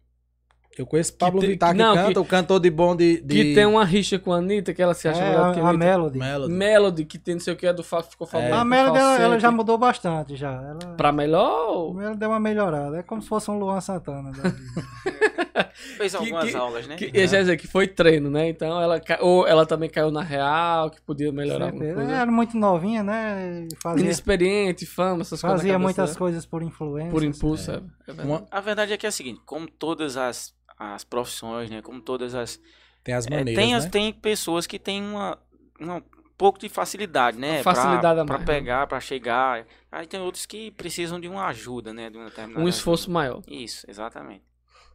[0.77, 3.21] Eu conheço Pablo te- Vittar que, não, canta, que- o cantor de bom de.
[3.21, 3.35] de...
[3.35, 5.61] Que tem uma rixa com a Anitta, que ela se É, acha melhor do que
[5.61, 5.85] a, a Anitta.
[5.85, 6.19] Melody.
[6.19, 6.53] Melody.
[6.53, 8.03] Melody, que tem não sei o que, é do fa...
[8.03, 8.53] ficou famoso.
[8.53, 8.57] É.
[8.57, 10.51] A Melody, ela, ela já mudou bastante, já.
[10.53, 11.95] Ela, Pra melhor a ou...
[11.95, 12.99] Melody deu uma melhorada.
[12.99, 14.31] É como se fosse um Luan Santana.
[14.33, 14.55] né?
[15.97, 16.97] Fez Que- algumas que- aulas, né?
[16.97, 18.49] Que, eu já ia dizer que foi treino, né?
[18.49, 19.01] Então ela...
[19.21, 22.03] Ou ela também caiu na real, que podia melhorar alguma coisa.
[22.03, 23.69] Ela era muito novinha, né?
[23.83, 25.45] Fazia, Inexperiente, fama, essas coisas.
[25.45, 26.19] na fazia muitas dela.
[26.19, 27.11] coisas por influência.
[27.11, 27.75] Por impulso, é.
[27.75, 28.29] é verdade.
[28.29, 31.81] Uma- A verdade é que é a seguinte, como todas as, as profissões, né?
[31.83, 32.61] Como todas as.
[33.03, 33.91] Tem as é, maneiras, tem, as, né?
[33.91, 35.39] tem pessoas que têm uma,
[35.79, 37.63] uma- um pouco de facilidade, né?
[37.63, 38.61] Facilidade a pra, mais, pra né?
[38.61, 39.67] pegar, pra chegar.
[39.93, 42.11] Aí tem outros que precisam de uma ajuda, né?
[42.11, 43.35] De uma determinada Um esforço maior.
[43.39, 43.55] ajuda.
[43.55, 44.43] Isso, exatamente.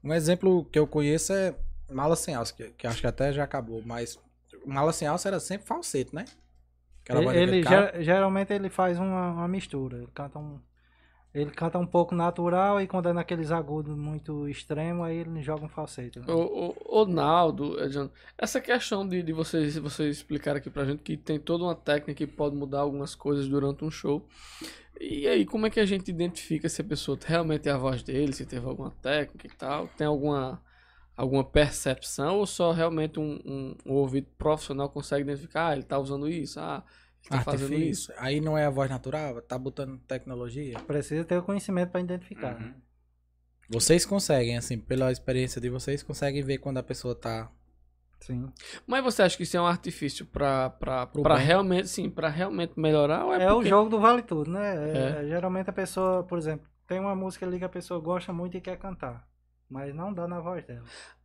[0.04, 1.56] Um exemplo que eu conheço é
[1.90, 4.18] Mala Sem Alça, que, que acho que até já acabou, mas
[4.66, 6.26] Mala Sem Alça era sempre falsete, né?
[7.10, 9.98] Ele, ele ger- geralmente ele faz uma, uma mistura.
[9.98, 10.60] Ele canta um.
[11.34, 15.64] Ele canta um pouco natural e quando é naqueles agudos muito extremos, aí ele joga
[15.66, 16.18] um falsete.
[16.20, 16.26] né?
[16.28, 21.04] O, o, o Naldo, Edson, essa questão de, de vocês, vocês explicar aqui pra gente
[21.04, 24.26] que tem toda uma técnica que pode mudar algumas coisas durante um show.
[25.00, 28.02] E aí, como é que a gente identifica se a pessoa realmente é a voz
[28.02, 29.88] dele, se teve alguma técnica e tal?
[29.88, 30.62] Tem alguma,
[31.16, 35.68] alguma percepção ou só realmente um, um, um ouvido profissional consegue identificar?
[35.70, 36.84] Ah, ele tá usando isso, ah,
[37.28, 38.12] tá fazendo isso.
[38.12, 38.14] Artifício.
[38.18, 40.80] Aí não é a voz natural, tá botando tecnologia.
[40.80, 42.54] Precisa ter o conhecimento para identificar.
[42.56, 42.68] Uhum.
[42.68, 42.74] né?
[43.70, 47.52] Vocês conseguem, assim, pela experiência de vocês, conseguem ver quando a pessoa tá.
[48.22, 48.52] Sim.
[48.86, 51.46] Mas você acha que isso é um artifício pra, pra, Pro pra bem.
[51.46, 53.26] realmente, sim, pra realmente melhorar?
[53.26, 55.22] Ou é, É, o porque- jogo do vale tudo, né?
[55.22, 58.58] É, Geralmente a pessoa, por exemplo, tem uma música ali que a pessoa gosta muito
[58.58, 59.26] e quer cantar.
[59.70, 60.84] Mas não dá na voz dela.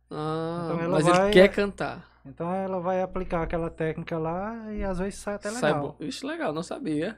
[0.09, 2.07] Ah, Então ela mas vai- ele quer cantar.
[2.25, 5.95] Então ela vai aplicar aquela técnica lá e às vezes sai até Sai legal.
[5.99, 6.03] bom.
[6.05, 7.17] Ixi, legal, não sabia.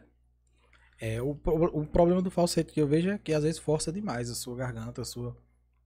[0.99, 3.91] É, o, pro- o problema do falsete que eu vejo é que às vezes força
[3.91, 5.37] demais a sua garganta, a sua.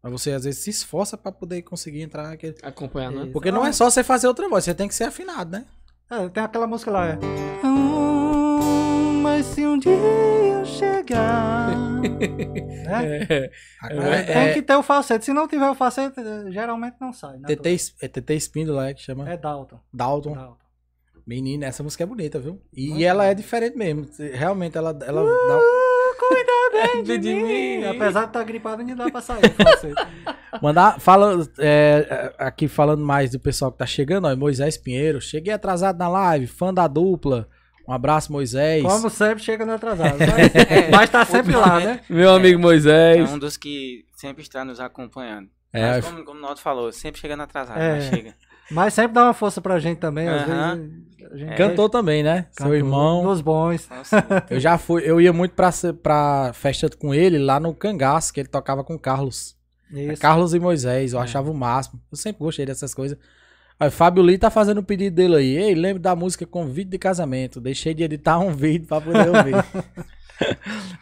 [0.02, 2.56] Mas você às vezes se esforça pra poder conseguir entrar naquele.
[2.64, 3.24] Acompanhar, né?
[3.24, 3.32] Isso.
[3.32, 5.66] Porque não é só você fazer outra voz, você tem que ser afinado, né?
[6.10, 7.20] É, tem aquela música lá, é.
[7.64, 11.91] Hum, mas se um dia eu chegar.
[12.10, 13.28] Né?
[13.30, 13.52] É,
[13.90, 15.26] É, Tem que ter o falsete.
[15.26, 17.38] Se não tiver o falsete, eh, geralmente não sai.
[17.38, 17.48] Né?
[17.56, 19.30] TT, é TT Espíndola, é que chama.
[19.30, 19.80] É Dalton.
[19.94, 20.34] Dalton.
[20.34, 20.58] Dalton.
[21.26, 22.60] Menina, essa música é bonita, viu?
[22.74, 23.42] E Muito ela é bonita.
[23.42, 24.08] diferente mesmo.
[24.34, 25.28] Realmente ela, ela Uh!
[25.48, 25.60] dá-
[26.20, 26.52] Cuida
[27.04, 27.86] bem de, mim.
[27.86, 29.42] Apesar de estar gripado, ainda dá pra sair.
[30.62, 35.22] Mandar, fala, é, é, aqui falando mais do pessoal que tá chegando, ó, Moisés Pinheiro.
[35.22, 37.48] Cheguei atrasado na live, fã da dupla.
[37.92, 38.82] Um abraço, Moisés.
[38.84, 40.16] Como sempre, chega no atrasado.
[40.24, 42.00] Mas, mas tá sempre lá, né?
[42.10, 43.30] Meu amigo É Moisés.
[43.30, 45.50] um dos que sempre está nos acompanhando.
[45.74, 47.96] É, Mas como, como o Naldo falou, sempre chegando atrasado, É.
[47.96, 48.34] mas chega.
[48.72, 50.30] Mas sempre dá uma força pra gente também.
[50.30, 50.76] Às Aham.
[50.78, 52.46] vezes, a gente Cantou também, né?
[52.52, 53.24] Seu irmão.
[53.24, 53.86] Nos bons.
[53.86, 55.70] Então, Eu já fui, eu ia muito pra,
[56.02, 59.58] pra festa com ele lá no Cangaço, que ele tocava com Carlos.
[59.94, 60.22] É Isso.
[60.22, 62.00] Carlos e Moisés, eu achava o máximo.
[62.10, 63.18] Eu sempre gostei dessas coisas.
[63.82, 65.58] Aí, Fábio Lee tá fazendo o pedido dele aí.
[65.58, 67.60] Ei, lembra da música Convite de Casamento.
[67.60, 69.56] Deixei de editar um vídeo pra poder ouvir.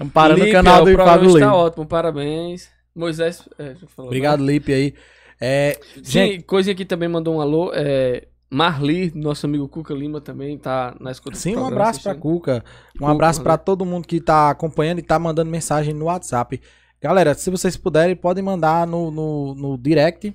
[0.13, 1.33] Parando no Lipe, canal ó, do o Fábio Lee.
[1.43, 2.69] está ótimo, parabéns.
[2.95, 3.49] Moisés.
[3.59, 4.93] É, Obrigado, Lipe aí.
[5.41, 6.01] É, né?
[6.01, 7.69] gente, Sim, coisinha aqui também mandou um alô.
[7.73, 12.31] É, Marli, nosso amigo Cuca Lima também tá na escuta sim, um abraço pra assistindo.
[12.31, 12.63] Cuca.
[12.95, 13.57] Um Cuca, abraço pra né?
[13.57, 16.61] todo mundo que tá acompanhando e tá mandando mensagem no WhatsApp.
[17.01, 20.33] Galera, se vocês puderem, podem mandar no, no, no direct.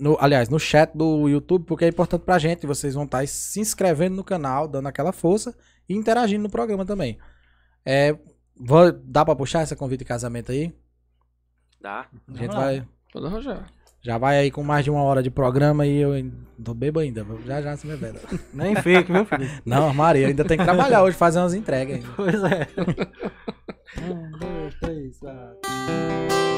[0.00, 2.66] No, aliás, no chat do YouTube, porque é importante pra gente.
[2.66, 5.56] Vocês vão estar se inscrevendo no canal, dando aquela força
[5.88, 7.18] e interagindo no programa também.
[7.84, 8.16] É,
[8.56, 10.72] vou- dá pra puxar essa convite de casamento aí?
[11.80, 12.06] dá.
[12.28, 12.86] A gente Vamos vai.
[13.12, 13.66] Pode arranjar.
[14.00, 16.10] Já vai aí com mais de uma hora de programa e eu
[16.64, 17.26] tô bebo ainda.
[17.44, 18.18] Já já se me bebe.
[18.54, 19.60] Nem fique, viu, Felipe?
[19.64, 22.08] Não, Maria, ainda tem que trabalhar hoje, fazer umas entregas ainda.
[22.14, 22.68] Pois é.
[24.02, 26.57] um, dois, três, quatro.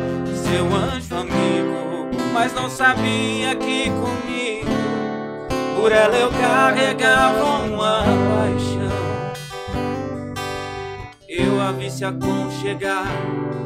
[0.51, 4.69] seu anjo amigo, mas não sabia que comigo
[5.79, 8.91] por ela eu carregava uma paixão.
[11.27, 13.07] Eu a vi se aconchegar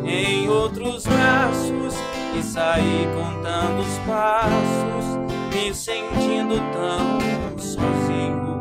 [0.06, 1.96] em outros braços
[2.38, 5.06] e saí contando os passos,
[5.52, 7.20] me sentindo tão
[7.58, 8.60] sozinho.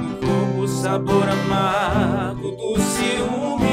[0.00, 3.67] No corpo o sabor amargo do ciúme.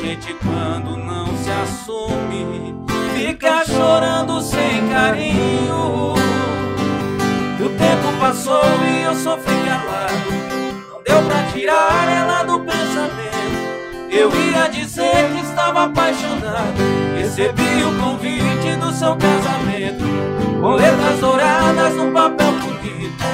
[0.00, 2.74] Gente quando não se assume
[3.14, 6.14] fica chorando sem carinho.
[7.60, 10.14] O tempo passou e eu sofri calado.
[10.90, 13.34] Não deu pra tirar ela do pensamento.
[14.10, 16.74] Eu ia dizer que estava apaixonado.
[17.16, 20.04] Recebi o convite do seu casamento.
[20.60, 23.24] Com letras douradas num papel bonito.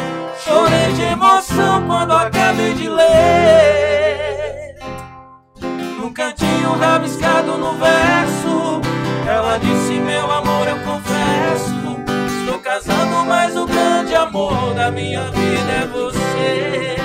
[0.45, 4.50] Chorei de emoção quando acabei de ler.
[6.21, 8.83] Cantinho rabiscado no verso.
[9.27, 11.97] Ela disse, meu amor, eu confesso
[12.41, 17.00] Estou casando, mas o grande amor da minha vida é você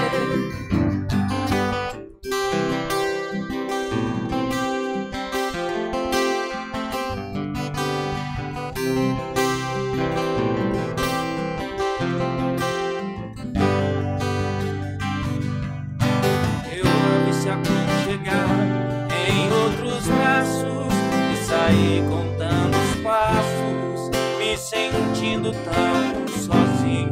[25.63, 27.11] tão sozinho.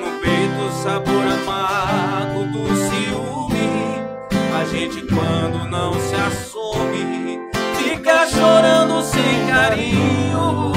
[0.00, 4.00] No peito o sabor amargo do ciúme,
[4.58, 7.40] a gente quando não se assume
[7.78, 8.92] fica chorando
[9.52, 10.72] carinho.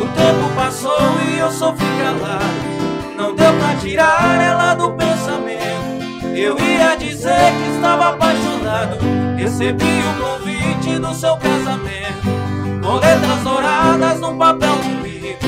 [0.00, 2.44] O tempo passou e eu sofri calado.
[3.16, 6.34] Não deu pra tirar ela do pensamento.
[6.34, 8.98] Eu ia dizer que estava apaixonado.
[9.36, 12.43] Recebi o convite do seu casamento.
[12.84, 15.38] Com letras douradas num papel comigo.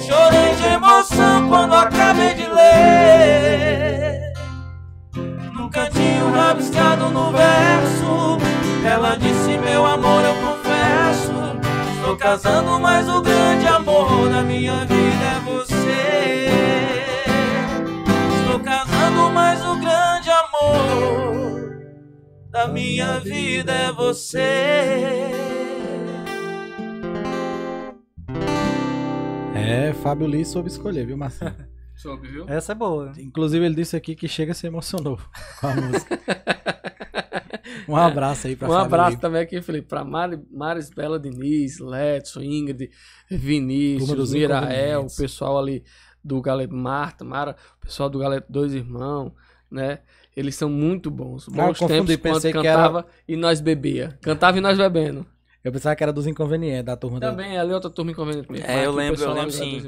[0.00, 4.32] Chorei de emoção quando acabei de ler.
[5.52, 8.38] Num cantinho rabiscado no verso.
[8.86, 11.32] Ela disse: Meu amor, eu confesso.
[11.96, 16.48] Estou casando, mas o grande amor da minha vida é você.
[18.38, 21.72] Estou casando, mas o grande amor
[22.52, 25.63] da minha vida é você.
[29.64, 31.54] É, Fábio Lee soube escolher, viu, Marcinho?
[31.96, 32.44] Soube, viu?
[32.48, 33.12] Essa é boa.
[33.18, 35.16] Inclusive, ele disse aqui que chega se emocionou
[35.60, 36.18] com a música.
[37.88, 39.20] Um abraço aí pra Um Fábio abraço Lee.
[39.20, 42.90] também aqui, Felipe, pra Mari, Maris Bela Diniz, Letson, Ingrid,
[43.30, 45.84] Vinícius, Mirael, o pessoal ali
[46.22, 49.32] do Galeto Marta, Mara, o pessoal do Galeto Dois Irmãos,
[49.70, 49.98] né?
[50.34, 51.46] Eles são muito bons.
[51.48, 54.18] Ah, Bons confundi, tempos quando pensei que era- cantava e nós bebia.
[54.22, 55.26] Cantava e nós bebendo.
[55.64, 57.30] Eu pensava que era dos inconvenientes, da turma da...
[57.30, 58.66] Também, ali outra turma inconveniente mesmo.
[58.66, 59.80] É, eu lembro, eu lembro sim.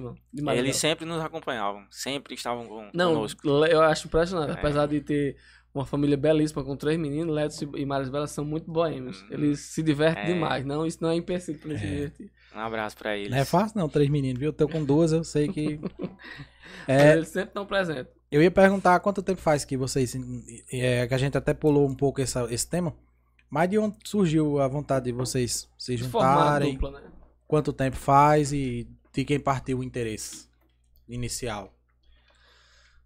[0.57, 3.47] Eles sempre nos acompanhavam, sempre estavam com, Não, conosco.
[3.67, 4.51] eu acho impressionante.
[4.51, 4.55] É.
[4.55, 5.37] Apesar de ter
[5.75, 9.21] uma família belíssima com três meninos, Letos e Maris Bela são muito boêmios.
[9.23, 9.29] Uhum.
[9.33, 10.27] Eles se divertem É.
[10.33, 10.65] demais.
[10.65, 11.91] Não, isso não é empecilho pra eles se É.
[11.91, 12.31] divertir.
[12.55, 13.31] Um abraço pra eles.
[13.31, 14.49] Não é fácil não, três meninos, viu?
[14.49, 15.79] Eu tô com duas, eu sei que...
[16.89, 18.13] É, Eles sempre estão presentes.
[18.31, 20.17] eu ia perguntar quanto tempo faz que vocês...
[20.73, 22.93] É, que a gente até pulou um pouco essa, esse tema,
[23.57, 26.75] mas de onde surgiu a vontade de vocês se juntarem?
[26.75, 27.11] dupla, né?
[27.49, 30.47] Quanto tempo faz e de quem partiu o interesse
[31.09, 31.73] inicial?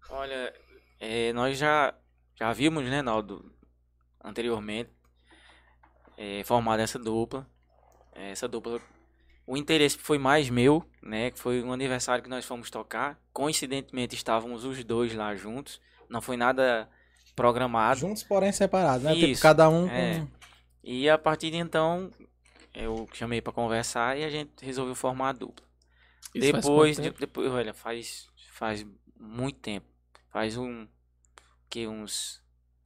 [0.09, 0.53] Olha,
[0.99, 1.93] é, nós já,
[2.35, 3.49] já vimos, né, Naldo,
[4.21, 4.89] anteriormente,
[6.17, 7.47] é, formada essa dupla.
[8.13, 8.81] É, Essa dupla,
[9.47, 13.17] o interesse foi mais meu, né, que foi um aniversário que nós fomos tocar.
[13.31, 15.79] Coincidentemente estávamos os dois lá juntos,
[16.09, 16.89] não foi nada
[17.37, 18.01] programado.
[18.01, 19.13] Juntos, porém separados, né?
[19.13, 20.19] Tipo, Isso, cada um é.
[20.19, 20.40] com...
[20.83, 22.11] E a partir de então,
[22.73, 25.65] eu chamei pra conversar e a gente resolveu formar a dupla.
[26.33, 28.85] Isso depois, de- depois, olha, faz, faz
[29.19, 29.85] muito tempo.
[30.29, 30.87] Faz um,
[31.69, 32.41] que uns,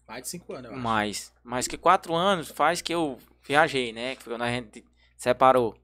[0.07, 0.83] Mais de cinco anos, eu acho.
[0.83, 4.15] mais, mais que quatro anos faz que eu viajei, né?
[4.15, 4.83] Que foi quando a gente
[5.15, 5.77] separou.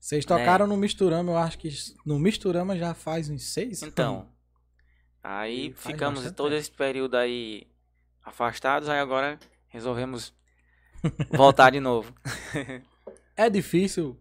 [0.00, 1.68] Vocês tocaram no Misturama, eu acho que
[2.04, 4.28] no Misturama já faz uns seis Então,
[5.22, 6.54] aí E ficamos todo tempo.
[6.60, 7.66] esse período aí
[8.22, 10.32] afastados, aí agora resolvemos
[11.30, 12.12] voltar de novo.
[13.36, 14.18] É difícil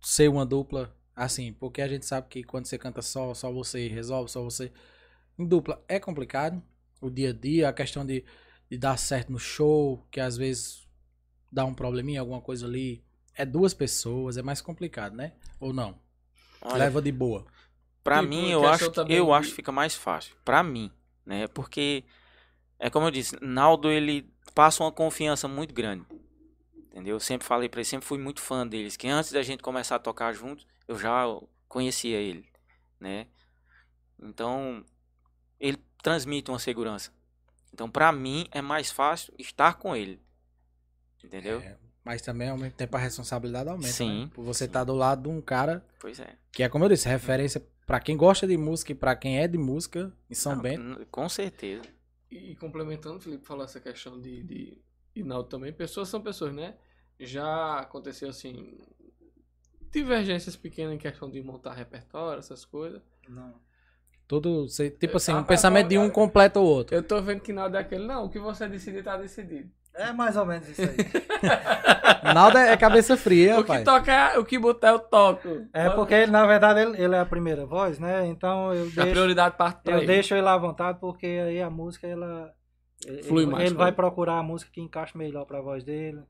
[0.00, 3.88] ser uma dupla assim, porque a gente sabe que quando você canta só, só você
[3.88, 4.72] resolve, só você.
[5.38, 6.62] Em dupla é complicado.
[7.00, 8.24] O dia a dia, a questão de,
[8.70, 10.88] de dar certo no show, que às vezes
[11.52, 13.04] dá um probleminha, alguma coisa ali.
[13.34, 15.32] É duas pessoas, é mais complicado, né?
[15.60, 15.98] Ou não?
[16.62, 17.44] Olha, Leva de boa.
[18.02, 20.34] Pra Tipo, mim, eu acho, que- também eu acho que fica mais fácil.
[20.44, 20.90] Pra mim,
[21.26, 21.46] né?
[21.48, 22.04] Porque,
[22.78, 26.04] é como eu disse, Naldo, ele passa uma confiança muito grande.
[26.94, 27.16] Entendeu?
[27.16, 28.96] Eu sempre falei pra ele, sempre fui muito fã deles.
[28.96, 31.24] Que antes da gente começar a tocar juntos, eu já
[31.66, 32.48] conhecia ele,
[33.00, 33.26] né?
[34.16, 34.84] Então,
[35.58, 37.10] ele transmite uma segurança.
[37.72, 40.22] Então, pra mim, é mais fácil estar com ele.
[41.24, 41.58] Entendeu?
[41.58, 43.92] É, mas também ao mesmo tempo a responsabilidade aumenta.
[43.92, 44.30] Sim, Né?
[44.32, 46.36] Por você estar do lado de um cara Pois é.
[46.52, 49.48] que é, como eu disse, referência pra quem gosta de música e pra quem é
[49.48, 51.06] de música em São Não, Bento.
[51.10, 51.82] Com certeza.
[52.30, 54.83] E, e complementando, o Felipe falou essa questão de, de
[55.14, 55.72] Inaldo também.
[55.72, 56.74] Pessoas são pessoas, né?
[57.20, 58.76] Já aconteceu assim.
[59.92, 63.00] Divergências pequenas em questão de montar repertório, essas coisas.
[64.26, 66.96] Tudo, você- tipo assim, um ah, pensamento de um completa o outro.
[66.96, 69.70] Eu tô vendo que nada é aquele, não, o que você decidir tá decidido.
[69.94, 70.96] É mais ou menos isso aí.
[72.34, 73.84] Nada é cabeça fria, o que pai.
[73.84, 75.66] tocar, o que botar, eu toco.
[75.72, 78.26] É porque ele, na verdade, ele, ele é a primeira voz, né?
[78.26, 80.06] Então eu A deixo, prioridade parte eu ele.
[80.06, 82.52] deixo ele à vontade, porque aí a música, ela.
[83.06, 83.78] Ele- Flui mais, Ele flui.
[83.84, 86.22] vai procurar a música que encaixe melhor pra voz dele.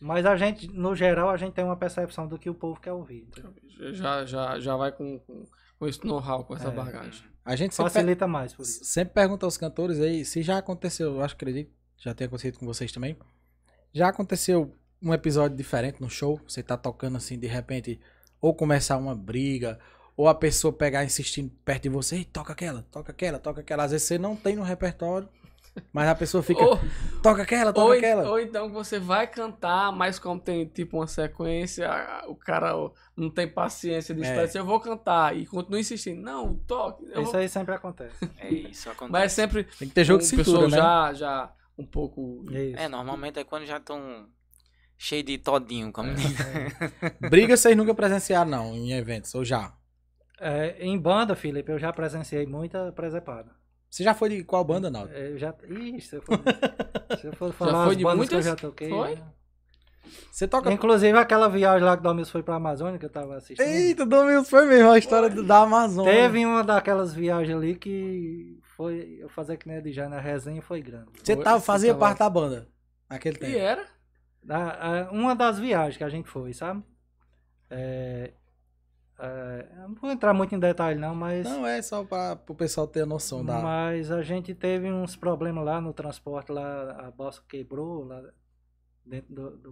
[0.00, 2.92] Mas a gente, no geral, a gente tem uma percepção do que o povo quer
[2.92, 3.26] ouvir.
[3.28, 3.52] entendeu?
[3.94, 5.44] Já, já, já vai com, com,
[5.78, 6.70] com esse know-how, com essa É.
[6.70, 7.24] bagagem.
[7.44, 8.84] A gente sempre, Facilita mais por isso.
[8.84, 12.58] sempre pergunta aos cantores aí, se já aconteceu, eu acho que acredito, já tem acontecido
[12.58, 13.16] com vocês também.
[13.92, 16.40] Já aconteceu um episódio diferente no show?
[16.46, 17.98] Você tá tocando assim, de repente,
[18.40, 19.78] ou começar uma briga,
[20.16, 23.84] ou a pessoa pegar insistindo perto de você, "Ei, toca aquela, toca aquela, toca aquela.
[23.84, 25.28] Às vezes você não tem no repertório,
[25.92, 26.78] mas a pessoa fica, Ou,
[27.22, 28.28] toca aquela, toca ou, aquela.
[28.30, 32.72] ou então você vai cantar, mas como tem tipo uma sequência, a- o cara
[33.16, 34.48] não tem paciência de É.
[34.54, 36.20] Eu vou cantar e continua insistindo.
[36.22, 37.04] Não, toque.
[37.12, 38.16] eu Isso vou- aí sempre acontece.
[38.38, 39.12] É isso acontece.
[39.12, 40.76] Mas é sempre Tem que ter jogo um de pessoa cintura, né?
[40.76, 42.44] já, já um pouco.
[42.50, 42.78] Isso.
[42.80, 44.26] É, normalmente é quando já estão
[44.96, 45.92] cheio de todinho.
[45.92, 46.08] Como...
[47.30, 49.72] Briga vocês nunca presenciaram, não, em eventos, ou já?
[50.40, 53.50] É, em banda, Felipe, eu já presenciei muita presepada.
[53.90, 55.12] Você já foi de qual banda, Naldo?
[55.12, 55.54] Eu já.
[55.68, 56.38] Ih, se eu for,
[57.20, 58.44] se eu for falar foi as de bandas que eu muitas?
[58.44, 58.88] já toquei.
[58.90, 59.14] Foi?
[59.16, 59.22] né?
[60.30, 60.72] Você toca.
[60.72, 63.66] Inclusive aquela viagem lá que o Domingos foi pra Amazônia que eu tava assistindo.
[63.66, 66.12] Eita, Domingos, foi mesmo a história do- da Amazônia.
[66.12, 69.18] Teve uma daquelas viagens ali que foi.
[69.20, 71.10] Eu fazer que nem a de já na resenha foi grande.
[71.22, 72.68] Você Foi, tava, você fazia tava- parte da banda
[73.10, 73.58] naquele E tempo.
[73.58, 73.86] era?
[74.42, 74.78] Da-
[75.08, 76.82] a- uma das viagens que a gente foi, sabe?
[77.70, 78.32] É,
[79.18, 81.44] é, eu não vou entrar muito em detalhe não, mas.
[81.44, 83.58] Não, é só para o pessoal ter a noção da.
[83.58, 88.22] Mas a gente teve uns problemas lá no transporte, lá a balsa quebrou lá
[89.04, 89.50] dentro do.
[89.56, 89.70] do,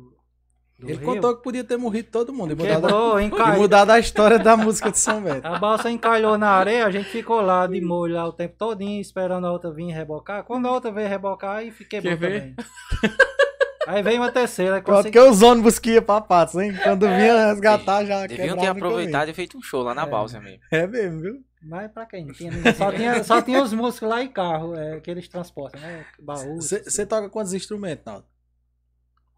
[0.78, 1.06] do Ele rio.
[1.06, 3.60] contou que podia ter morrido todo mundo e mudado, Quebrou, e encalhou.
[3.62, 5.46] mudado a história da música de São Bento.
[5.46, 9.00] A balsa encalhou na areia, a gente ficou lá de molho lá o tempo todinho,
[9.00, 10.42] esperando a outra vir rebocar.
[10.44, 12.54] Quando a outra veio rebocar, aí fiquei bom também.
[13.86, 15.12] Aí veio uma terceira, Pronto, consegui...
[15.12, 16.74] que os ônibus que iam pra Patos, hein?
[16.82, 20.60] Quando vinha resgatar já Deviam ter aproveitado e feito um show lá na balsa mesmo.
[20.70, 21.44] É mesmo, viu?
[21.62, 22.26] Mas pra quem?
[22.28, 22.74] Tinha ninguém.
[22.74, 26.04] Só tinha, só tinha os músicos lá e carro, é, que eles transportam, né?
[26.20, 26.60] Baú.
[26.60, 28.26] Você toca quantos instrumentos, Naldo?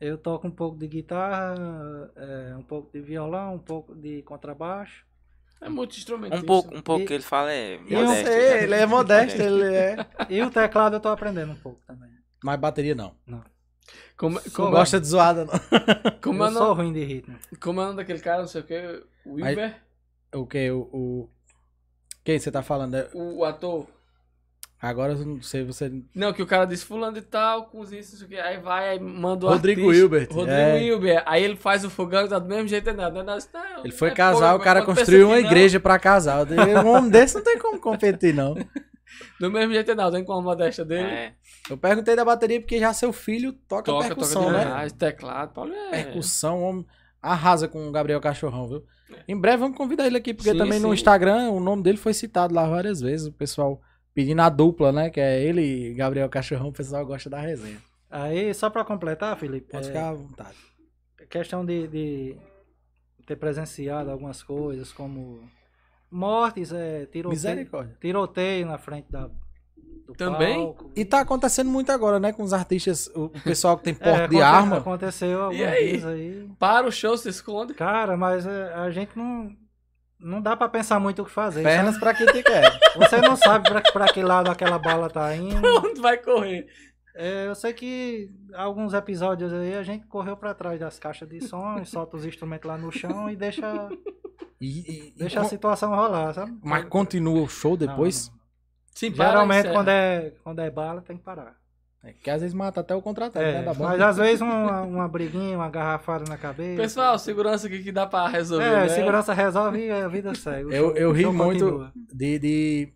[0.01, 1.55] Eu toco um pouco de guitarra,
[2.16, 5.05] é, um pouco de violão, um pouco de contrabaixo.
[5.61, 6.37] É muito instrumento.
[6.37, 8.27] Um pouco, um pouco E- que ele fala é eu modesto.
[8.27, 8.62] sei, né?
[8.62, 9.97] ele é modesto, ele é.
[10.29, 12.11] E o teclado eu tô aprendendo um pouco também.
[12.45, 13.15] Mas bateria não.
[13.27, 13.43] Não
[14.19, 14.40] como,
[14.70, 15.53] gosta de zoada, não.
[16.20, 17.39] como, é eu o sou ruim de ritmo.
[17.61, 19.03] como é o nome daquele cara, não sei o que?
[19.24, 19.77] O Wilber?
[20.35, 20.70] O que?
[20.73, 21.31] O, o...
[22.24, 22.97] Quem você tá falando?
[22.97, 23.86] É- O ator?
[24.81, 25.90] Agora eu não sei, você.
[26.15, 28.39] Não, que o cara disse fulano de tal, com isso, não sei o que.
[28.39, 30.82] Aí vai, aí manda o Rodrigo artista, Hilbert, Rodrigo é.
[30.82, 31.23] Hilbert.
[31.27, 33.93] Aí ele faz o fogão e tá do mesmo jeito, não, não, não, não, Ele
[33.93, 36.47] foi é casar, o cara construiu uma igreja pra casar.
[36.85, 38.55] Um homem desse não tem como competir, não.
[39.41, 41.09] Do mesmo jeito, não, tem com a modéstia dele.
[41.09, 41.35] É,
[41.71, 44.89] Eu perguntei da bateria porque já seu filho toca, Toca, percussão, toca né?
[44.91, 45.91] teclado, Paulo é...
[45.91, 46.87] Percussão, homem
[47.21, 48.85] arrasa com o Gabriel Cachorrão, viu?
[49.27, 50.95] Em breve vamos convidar ele aqui, porque Sim, também no sim.
[50.95, 53.27] Instagram o nome dele foi citado lá várias vezes.
[53.27, 53.81] O pessoal
[54.15, 55.11] pedindo a dupla, né?
[55.11, 57.79] Que é ele e Gabriel Cachorrão, o pessoal gosta da resenha.
[58.11, 60.57] Aí, só pra completar, Felipe, Pode é, ficar à vontade.
[61.29, 62.37] questão de, de
[63.27, 65.41] ter presenciado algumas coisas, como
[66.11, 67.69] mortes, é, tiroteio,
[68.01, 69.29] tiroteio na frente da,
[70.07, 70.57] do Também?
[70.57, 70.91] palco.
[70.97, 72.33] E tá acontecendo muito agora, né?
[72.33, 74.77] Com os artistas, o pessoal que tem É, porte de aconte- arma.
[74.79, 75.85] Aconteceu algumas aí?
[75.93, 76.49] vezes aí.
[76.59, 77.75] Para o show, se esconde.
[77.75, 79.51] Cara, mas é, a gente não.
[80.21, 81.63] Não dá pra pensar muito o que fazer.
[81.63, 82.01] Pernas sabe?
[82.01, 82.77] pra quem te quer.
[82.97, 85.63] Você não sabe pra, pra que lado aquela bala tá indo.
[85.87, 86.67] Onde vai correr?
[87.20, 91.40] É, eu sei que alguns episódios aí a gente correu pra trás das caixas de
[91.40, 93.89] som, solta os instrumentos lá no chão e deixa,
[94.61, 96.57] E- e- e deixa a con- situação rolar, sabe?
[96.62, 98.28] Mas continua o show depois?
[98.28, 98.39] não, não.
[98.95, 99.74] Sim, para, Geralmente encerra.
[99.74, 101.57] quando é, quando é bala tem que parar.
[102.05, 103.62] É, que às vezes mata até o contratante, É, né?
[103.65, 103.85] Da banda.
[103.90, 106.81] mas às vezes uma, uma briguinha, uma garrafada na cabeça.
[106.81, 108.89] Pessoal, segurança aqui que dá pra resolver, É, né?
[108.90, 110.73] segurança resolve e a vida segue.
[110.73, 111.93] Eu, show- eu ri muito continua.
[112.15, 112.93] de, de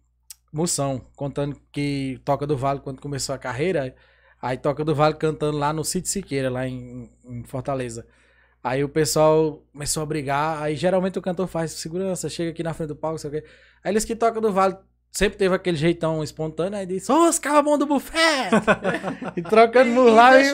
[0.53, 3.93] Moção, contando que Toca do Vale, quando começou a carreira,
[4.43, 8.05] aí Toca do Vale cantando lá no Sítio Siqueira, lá em, em Fortaleza.
[8.62, 12.74] Aí o pessoal começou a brigar, aí geralmente o cantor faz segurança, chega aqui na
[12.74, 13.44] frente do palco, sei o quê.
[13.85, 14.77] Aí eles que Toca do Vale
[15.12, 18.51] sempre teve aquele jeitão espontâneo, aí disse, ô, os cababão do buffet!
[19.36, 20.52] e trocando e lá, e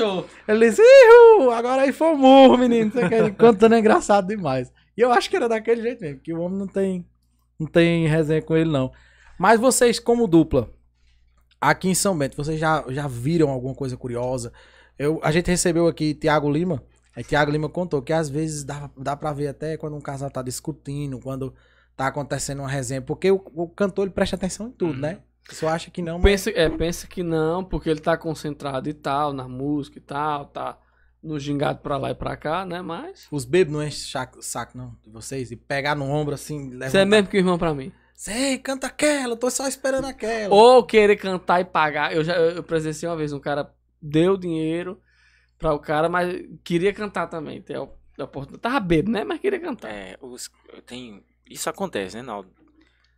[0.49, 2.93] ele disse, Ihu, agora aí foi murro, menino.
[2.95, 4.73] Ele Contando é engraçado demais.
[4.97, 7.07] E eu acho que era daquele jeito mesmo, que o homem não tem,
[7.59, 8.91] não tem resenha com ele, não.
[9.39, 10.69] Mas vocês, como dupla,
[11.61, 14.53] aqui em São Bento, vocês já, já viram alguma coisa curiosa?
[14.99, 16.83] Eu, a gente recebeu aqui Tiago Lima.
[17.15, 20.31] Aí Tiago Lima contou que às vezes dá, dá pra ver até quando um casal
[20.31, 21.55] tá discutindo, quando
[21.97, 23.03] tá acontecendo uma resenha.
[23.03, 25.19] Porque o, o cantor ele presta atenção em tudo, né?
[25.51, 26.45] Só acha que não, mas.
[26.45, 30.47] Pensa, é, pensa que não, porque ele tá concentrado e tal, na música e tal,
[30.47, 30.79] tá
[31.23, 32.83] no gingado pra lá e pra cá, né?
[32.83, 33.27] Mas.
[33.31, 35.51] Os bebês não enchem saco, saco, não, de vocês.
[35.51, 36.91] E pegar no ombro assim, levantar.
[36.91, 37.93] Você é mesmo que o irmão pra mim.
[38.19, 40.53] Sei, canta aquela, eu tô só esperando aquela.
[40.53, 42.13] Ou querer cantar e pagar.
[42.13, 43.73] Eu já eu presenciei uma vez, um cara
[44.03, 45.01] deu dinheiro
[45.57, 47.63] pra o cara, mas queria cantar também.
[47.63, 47.87] Tem a
[48.23, 48.61] a oportunidade.
[48.61, 49.25] Tava bêbado, né?
[49.25, 49.89] Mas queria cantar.
[49.91, 50.51] é, os,
[50.85, 52.51] tenho, isso acontece, né, Naldo?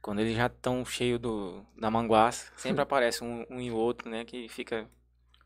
[0.02, 4.24] Quando eles já estão cheios do, da manguaça, sempre aparece um, um e outro, né,
[4.24, 4.86] que fica...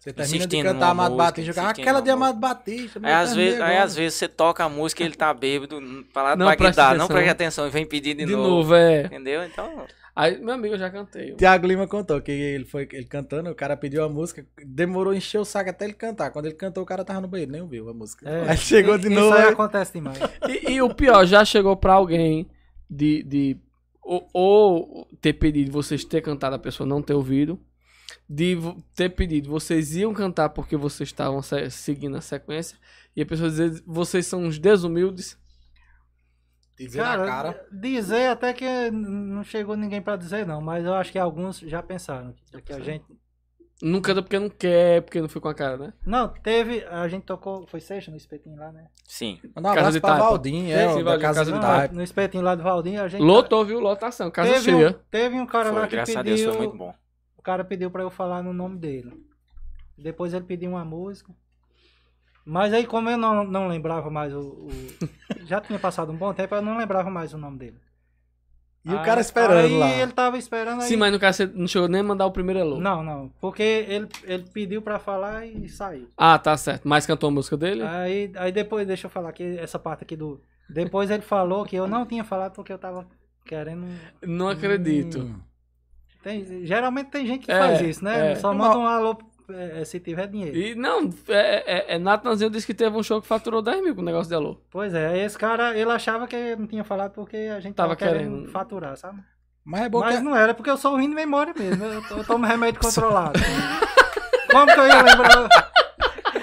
[0.04, 3.00] Você termina de cantar Amado música, Batista, jogar aquela de Amado Batista.
[3.02, 5.80] Aí às, vezes, aí às vezes você toca a música e ele tá bêbado,
[6.14, 7.08] lá Não pra presta guidar, não atenção.
[7.16, 8.48] presta atenção e vem pedir de, De novo.
[8.48, 9.04] novo, é.
[9.06, 9.42] Entendeu?
[9.44, 9.86] Então,
[10.16, 11.32] Aí, meu amigo, eu já cantei.
[11.34, 15.16] Tiago Lima contou que ele foi ele cantando, o cara pediu a música, demorou a
[15.16, 16.30] encher o saco até ele cantar.
[16.30, 18.28] Quando ele cantou, o cara tava no banheiro, nem ouviu a música.
[18.28, 19.34] É, Aí chegou de isso novo.
[19.34, 20.18] aí aí- acontece demais.
[20.48, 22.46] E, e o pior, já chegou pra alguém
[22.88, 23.22] de.
[23.24, 23.56] de
[24.00, 27.58] ou, ou ter pedido vocês ter cantado a pessoa não ter ouvido.
[28.28, 28.56] De
[28.94, 32.76] ter pedido, vocês iam cantar porque vocês estavam se- seguindo a sequência,
[33.14, 35.38] e a pessoa dizer, vocês são uns desumildes.
[36.76, 37.66] Dizer na cara.
[37.70, 41.80] dizer até que não chegou ninguém pra dizer não, mas eu acho que alguns já
[41.80, 42.34] pensaram
[42.64, 43.04] que a gente
[43.80, 45.92] Não canta porque não quer, porque não foi com a cara, né?
[46.04, 48.86] Não, teve, a gente tocou, foi sexta no espetinho lá, né?
[49.06, 49.38] Sim.
[49.54, 50.24] Mandar um Casa abraço de pra Taipa.
[50.24, 51.94] Valdinho, é, Sim, Valdinho, Casa Casa de Taipa.
[51.94, 53.78] No espetinho lá do Valdinho, a gente Lotou, viu?
[53.78, 54.88] Lotação, casa teve cheia.
[54.90, 56.94] um, teve um cara lá Foi, que graças pediu, a Deus foi muito bom.
[57.44, 59.12] O cara pediu pra eu falar no nome dele.
[59.98, 61.30] Depois ele pediu uma música.
[62.44, 64.68] Mas aí como eu não, não lembrava mais o, o-
[65.44, 67.76] já tinha passado um bom tempo, eu não lembrava mais o nome dele.
[68.82, 69.90] E o Aí- cara esperando aí lá.
[69.90, 70.88] ele tava esperando aí.
[70.88, 72.78] Sim, mas no caso você não chegou nem a mandar o primeiro alô.
[72.80, 76.08] Não, não, porque ele, ele pediu pra falar e saiu.
[76.16, 76.88] Ah, tá certo.
[76.88, 77.82] Mas cantou a música dele?
[77.82, 80.40] Aí, aí depois, deixa eu falar aqui, essa parte aqui do.
[80.68, 83.06] Depois ele falou que eu não tinha falado porque eu tava
[83.44, 83.86] querendo.
[84.22, 85.18] Não acredito.
[85.20, 85.40] Hum.
[86.24, 88.32] Tem, geralmente tem gente que É, faz isso, né?
[88.32, 88.34] é.
[88.34, 89.16] Só manda um alô
[89.50, 90.56] é, se tiver dinheiro.
[90.56, 93.94] E não, é, é, é Natanzinho disse que teve um show que faturou 10 mil
[93.94, 94.56] com o negócio de alô.
[94.70, 98.10] Pois é, esse cara, ele achava que não tinha falado porque a gente Tava tava,
[98.12, 98.50] querendo, querendo.
[98.50, 99.20] faturar, sabe?
[99.62, 100.22] Mas é bom Mas que...
[100.22, 101.84] não era, porque eu sou ruim de memória mesmo.
[101.84, 103.38] Eu, eu tomo remédio controlado.
[104.50, 105.48] Como que eu ia lembrar.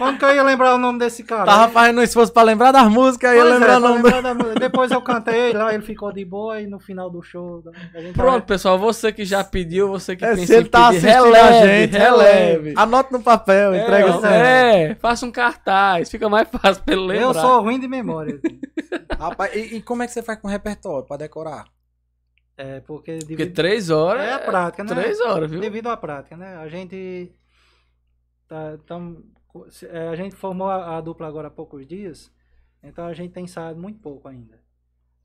[0.02, 1.46] Como que eu ia lembrar o nome desse cara?
[1.46, 4.04] Tava fazendo um esforço pra lembrar das músicas, ia Pois é, lembrar o pra nome
[4.04, 4.60] lembrar da música.
[4.60, 7.64] Depois eu cantei lá, ele ficou de boa e no final do show.
[8.14, 11.08] Pronto, pessoal, você que já pediu, você que É, pensa se ele em tá pedir,
[11.08, 12.74] assistindo releve, a gente, releve.
[12.76, 17.04] Anota no papel, entrega é, o é, faça um cartaz, fica mais fácil pra ele
[17.06, 17.28] lembrar.
[17.28, 18.40] Eu sou ruim de memória.
[19.20, 21.66] Rapaz, e, e como é que você faz com o repertório pra decorar?
[22.58, 24.90] É, porque Porque devido, três horas é a prática, né?
[24.90, 25.60] Três horas, viu?
[25.60, 26.58] devido à prática, né?
[26.58, 27.32] A gente
[28.48, 29.41] tá, tam- é,
[30.12, 32.32] a gente formou a, a dupla agora há poucos dias,
[32.84, 34.60] então a gente tem ensaiado muito pouco ainda.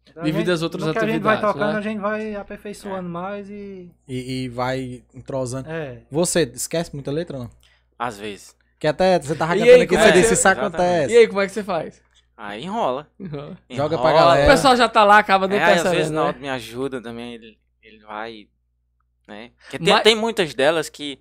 [0.09, 1.79] Então, a Devido gente- às outras que a gente vai atividades, tocando, né?
[1.79, 5.69] a gente vai aperfeiçoando mais e E, e vai entrosando.
[5.69, 6.03] é.
[6.11, 7.51] Você esquece muita letra ou não?
[7.99, 8.57] Às vezes.
[8.79, 10.75] Que até você tava E cantando aí, aqui, você é que disse, isso Exatamente.
[10.77, 11.15] acontece.
[11.15, 12.03] E aí, como é que você faz?
[12.37, 13.09] Aí enrola.
[13.19, 14.13] Joga pra Enrola.
[14.13, 14.47] galera.
[14.47, 16.29] O pessoal já tá lá, acaba É, às vezes percebendo, na né?
[16.29, 18.47] hora me ajuda também, ele, ele vai,
[19.27, 19.53] né?
[19.63, 21.19] Porque tem, Mas- tem muitas delas que,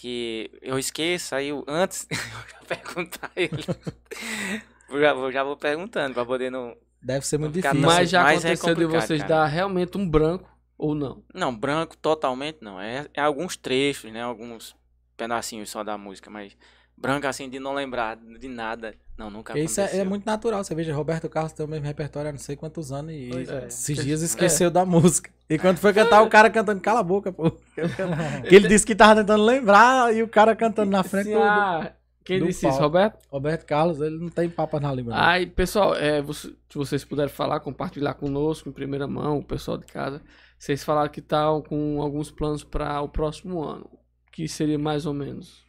[0.00, 3.52] que eu esqueço, aí eu, antes eu perguntar a ele.
[4.88, 6.74] Eu já, vou- já vou perguntando pra poder não...
[7.02, 7.78] Deve ser muito difícil.
[7.78, 9.34] Mas já Mas é aconteceu de complicado, vocês cara.
[9.34, 10.48] dar realmente um branco
[10.78, 11.22] ou não?
[11.34, 14.22] Não, branco totalmente não, é, é alguns trechos, né?
[14.22, 14.74] Alguns
[15.14, 16.56] pedacinhos só da música, mas
[16.96, 20.62] branco assim de não lembrar de nada, não, nunca isso é, é muito natural.
[20.62, 23.48] Você veja, Roberto Carlos tem o mesmo repertório há não sei quantos anos e Pois
[23.48, 23.66] é.
[23.66, 25.30] esses dias esqueceu da música.
[25.50, 27.50] E quando foi cantar, o cara cantando, cala a boca, pô.
[28.48, 31.92] Que ele disse que tava tentando lembrar e o cara cantando na frente do, ah,
[32.24, 32.78] quem do disse isso.
[32.78, 33.18] Roberto?
[33.30, 35.14] Roberto Carlos, ele não tem papas na língua.
[35.16, 39.78] Aí, pessoal, é, você- se vocês puderem falar, compartilhar conosco em primeira mão, o pessoal
[39.78, 40.20] de casa.
[40.58, 43.88] Vocês falaram que estão com alguns planos para o próximo ano.
[44.30, 45.64] Que seria mais ou menos.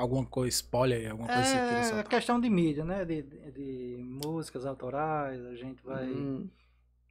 [0.00, 3.04] Alguma coisa, spoiler aí, alguma coisa que você queira É questão de mídia, né?
[3.04, 6.04] De, de, de músicas autorais, a gente vai.
[6.06, 6.48] Hum,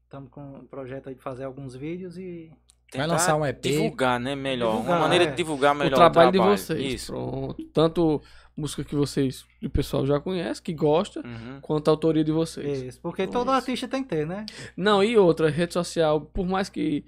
[0.04, 2.52] Estamos com um projeto aí de fazer alguns vídeos e.
[2.96, 3.62] Vai lançar um EP.
[3.62, 4.36] Divulgar, né?
[4.36, 4.72] Melhor.
[4.72, 5.28] Divulgar, Uma maneira é.
[5.28, 6.58] de divulgar melhor o trabalho, de trabalho.
[6.58, 6.94] vocês.
[6.94, 7.14] Isso.
[7.14, 7.64] Pronto.
[7.72, 8.22] Tanto
[8.58, 11.60] música que vocês, que o pessoal já conhece, que gosta, Uhum.
[11.62, 12.82] quanto a autoria de vocês.
[12.82, 14.46] Isso, porque todo artista tem que ter, né?
[14.76, 17.06] Não, e outra, rede social, por mais que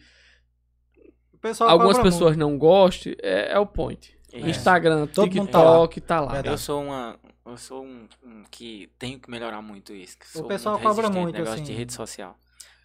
[1.34, 4.16] O pessoal algumas pessoas não gostem, é, é o point.
[4.38, 4.48] Isso.
[4.50, 5.72] Instagram, Todo mundo tá lá.
[5.88, 6.32] TikTok, tá lá.
[6.34, 6.54] Verdade.
[6.54, 7.20] Eu sou uma.
[7.46, 10.18] Eu sou um, um que tenho que melhorar muito isso.
[10.18, 11.64] que sou pessoal muito cobra muito, negócio assim.
[11.64, 12.38] de rede social.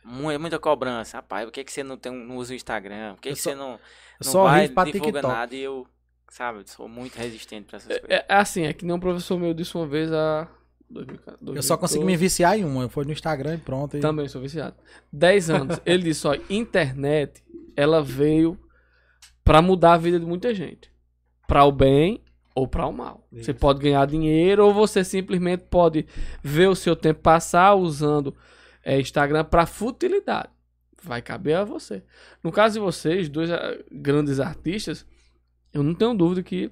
[0.04, 1.18] Mu- É muita cobrança.
[1.18, 3.14] Rapaz, por que, que você não, tem, não usa o Instagram?
[3.14, 3.78] Por que, que só- você não, Eu
[4.24, 5.26] não só vai divulga TikTok.
[5.26, 5.54] nada?
[5.54, 5.86] E eu,
[6.28, 8.08] sabe, sou muito resistente pra essas coisas.
[8.10, 10.48] É, é assim, é que nem um professor meu disse uma vez a.
[10.88, 11.18] 2000,
[11.56, 12.88] Eu só consegui me viciar em uma.
[12.88, 13.96] Foi no Instagram e pronto.
[13.96, 14.76] e- Também sou viciado.
[15.12, 15.80] 10 anos.
[15.84, 17.42] Ele disse: ó, internet,
[17.76, 18.56] ela veio
[19.44, 20.90] pra mudar a vida de muita gente.
[21.46, 22.22] Pra o bem
[22.54, 23.26] ou pra o mal.
[23.30, 23.60] Você Isso.
[23.60, 26.06] pode ganhar dinheiro ou você simplesmente pode
[26.42, 28.34] ver o seu tempo passar usando
[28.82, 30.48] é, Instagram pra futilidade.
[31.02, 32.02] Vai caber a você.
[32.42, 35.06] No caso de vocês, dois ah, grandes artistas,
[35.72, 36.70] eu não tenho dúvida que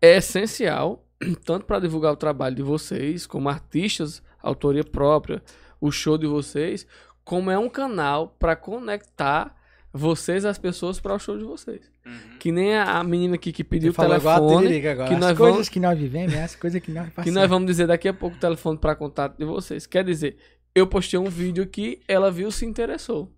[0.00, 1.04] é essencial,
[1.44, 5.42] tanto para divulgar o trabalho de vocês, como artistas, autoria própria,
[5.80, 6.86] o show de vocês,
[7.24, 9.54] como é um canal para conectar
[9.92, 11.80] vocês às pessoas para o show de vocês.
[12.06, 12.38] Uhum.
[12.38, 15.38] Que nem a, a menina aqui que pediu Você o telefone, que as nós coisas
[15.38, 17.34] vamos- que nós vivemos, as coisas que nós que passamos.
[17.34, 19.86] nós vamos dizer daqui a pouco o telefone para contato de vocês.
[19.86, 20.36] Quer dizer,
[20.74, 23.32] eu postei um vídeo aqui, ela viu, se interessou.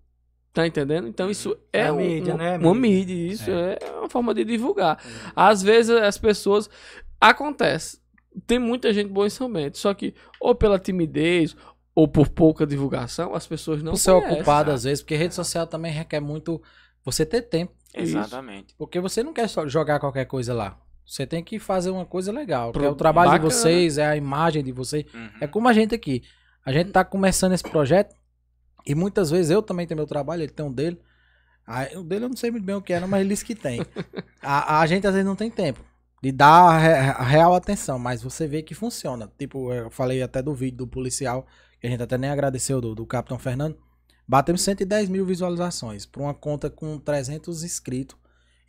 [0.53, 1.07] Tá entendendo?
[1.07, 2.57] Então isso é, É um- mídia, uma, né?
[2.57, 3.13] uma Mídia.
[3.33, 3.77] isso é.
[3.97, 5.01] uma forma de divulgar.
[5.33, 6.69] Às vezes as pessoas
[7.19, 7.99] acontece,
[8.45, 11.55] tem muita gente boa em São Bento, só que ou pela timidez
[12.01, 14.33] ou por pouca divulgação, as pessoas não Por ser conhecem.
[14.35, 16.61] ocupado às vezes, porque rede social também requer muito
[17.05, 17.73] você ter tempo.
[17.93, 18.73] Exatamente.
[18.77, 20.77] Porque você não quer só jogar qualquer coisa lá.
[21.05, 22.71] Você tem que fazer uma coisa legal.
[22.71, 23.49] que Pro- é o trabalho bacana.
[23.49, 25.05] de vocês, é a imagem de vocês.
[25.13, 25.29] Uhum.
[25.41, 26.23] É como a gente aqui.
[26.65, 28.15] A gente tá começando esse projeto
[28.85, 30.99] e muitas vezes eu também tenho meu trabalho, ele tem um dele.
[31.67, 33.55] Ah, o dele eu não sei muito bem o que era, mas ele disse que
[33.55, 33.81] tem.
[34.41, 35.83] a, a gente às vezes não tem tempo
[36.23, 39.29] de dar a, re- a real atenção, mas você vê que funciona.
[39.39, 41.45] Tipo, eu falei até do vídeo do policial,
[41.81, 43.75] que a gente até nem agradeceu, do, do Capitão Fernando.
[44.27, 48.15] Batemos 110 mil visualizações para uma conta com 300 inscritos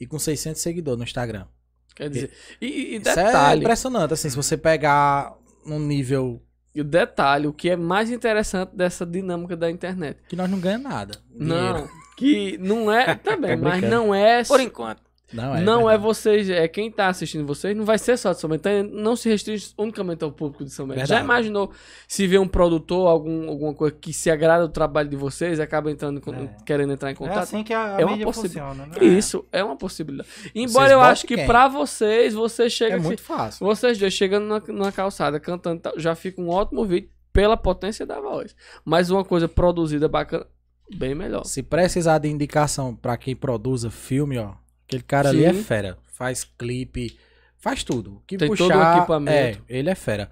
[0.01, 1.47] e com 600 seguidores no Instagram.
[1.95, 6.43] Quer dizer, e, e Isso é detalhe, impressionante, assim, se você pegar num nível
[6.75, 10.19] e o detalhe, o que é mais interessante dessa dinâmica da internet.
[10.27, 11.15] que nós não ganhamos nada.
[11.31, 11.87] Não,
[12.17, 13.95] que não é também, Tô mas brincando.
[13.95, 15.03] não é Por enquanto.
[15.33, 16.03] Não é, não é verdade.
[16.03, 19.17] vocês, é quem tá assistindo vocês, não vai ser só de São Bento, então não
[19.17, 21.07] se restringe unicamente ao público de São Bento.
[21.07, 21.71] Já imaginou
[22.07, 25.63] se vê um produtor, algum, alguma coisa que se agrada do trabalho de vocês e
[25.63, 26.65] acaba entrando, É.
[26.65, 27.39] querendo entrar em É contato?
[27.39, 29.05] assim que a, a É uma funciona, né?
[29.05, 30.29] Isso, é uma possibilidade.
[30.55, 33.65] Embora eu botam acho que pra vocês, você chega É assim, muito fácil.
[33.67, 38.21] vocês dois chegando na, numa calçada, cantando, já fica um ótimo vídeo pela potência da
[38.21, 38.55] voz.
[38.85, 40.47] Mas uma coisa produzida bacana,
[40.95, 41.45] bem melhor.
[41.45, 44.53] Se precisar de indicação pra quem produza filme, ó,
[44.97, 45.63] aquele cara ali é Sim.
[45.63, 45.99] fera.
[46.07, 47.19] Faz clipe,
[47.59, 48.17] faz tudo.
[48.17, 49.63] O Que Tem todo puxar, o equipamento.
[49.69, 50.31] É, ele é fera.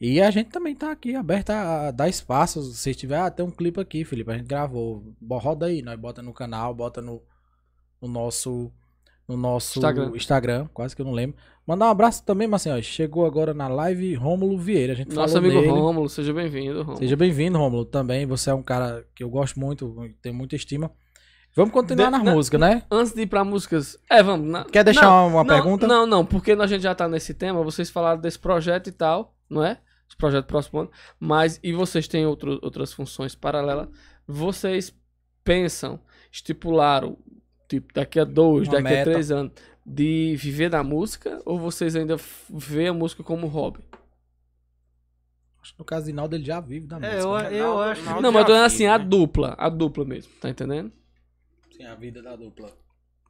[0.00, 2.60] E a gente também tá aqui aberto a a dar espaço.
[2.72, 5.14] Se tiver, ah, tem um clipe aqui, Felipe, a gente gravou.
[5.30, 7.22] Roda aí, nós bota no canal, bota no,
[8.00, 8.72] no nosso
[9.28, 10.10] no nosso Instagram.
[10.14, 10.68] Instagram.
[10.74, 11.36] quase que eu não lembro.
[11.64, 14.92] Mandar um abraço também, mas assim, ó, chegou agora na live Rômulo Vieira.
[14.92, 15.60] A gente Nosso amigo.
[15.60, 16.96] Rômulo, seja bem-vindo.
[16.96, 18.26] Seja bem-vindo, Rômulo, também.
[18.26, 20.90] Você é um cara que eu gosto muito, tenho muita estima.
[21.54, 22.82] Vamos continuar De- na na- música, né?
[22.90, 23.98] Antes de ir pra músicas.
[24.08, 24.48] É, vamos.
[24.48, 25.86] na- Quer deixar não, uma não, pergunta?
[25.86, 27.62] Não, não, porque a gente já tá nesse tema.
[27.62, 29.78] Vocês falaram desse projeto e tal, não é?
[30.08, 30.90] Esse projeto próximo ano.
[31.20, 33.88] Mas, e vocês têm outro, outras funções paralelas.
[34.26, 34.94] Vocês
[35.44, 36.00] pensam,
[36.30, 37.18] estipularam,
[37.68, 39.10] tipo, daqui a dois, Uma daqui a meta.
[39.10, 39.52] três anos,
[39.84, 41.38] de viver da música?
[41.44, 42.16] Ou vocês ainda
[42.48, 43.80] vê a música como hobby?
[45.62, 47.20] Acho que no caso de Naldo ele já vive da É, música.
[47.22, 47.60] eu, né?
[47.60, 48.02] eu Naldo- acho.
[48.22, 49.04] Não, mas eu tô dizendo já assim, vive, a né?
[49.04, 49.54] dupla.
[49.58, 50.90] A dupla mesmo, tá entendendo?
[51.76, 52.70] Sim, a vida da dupla.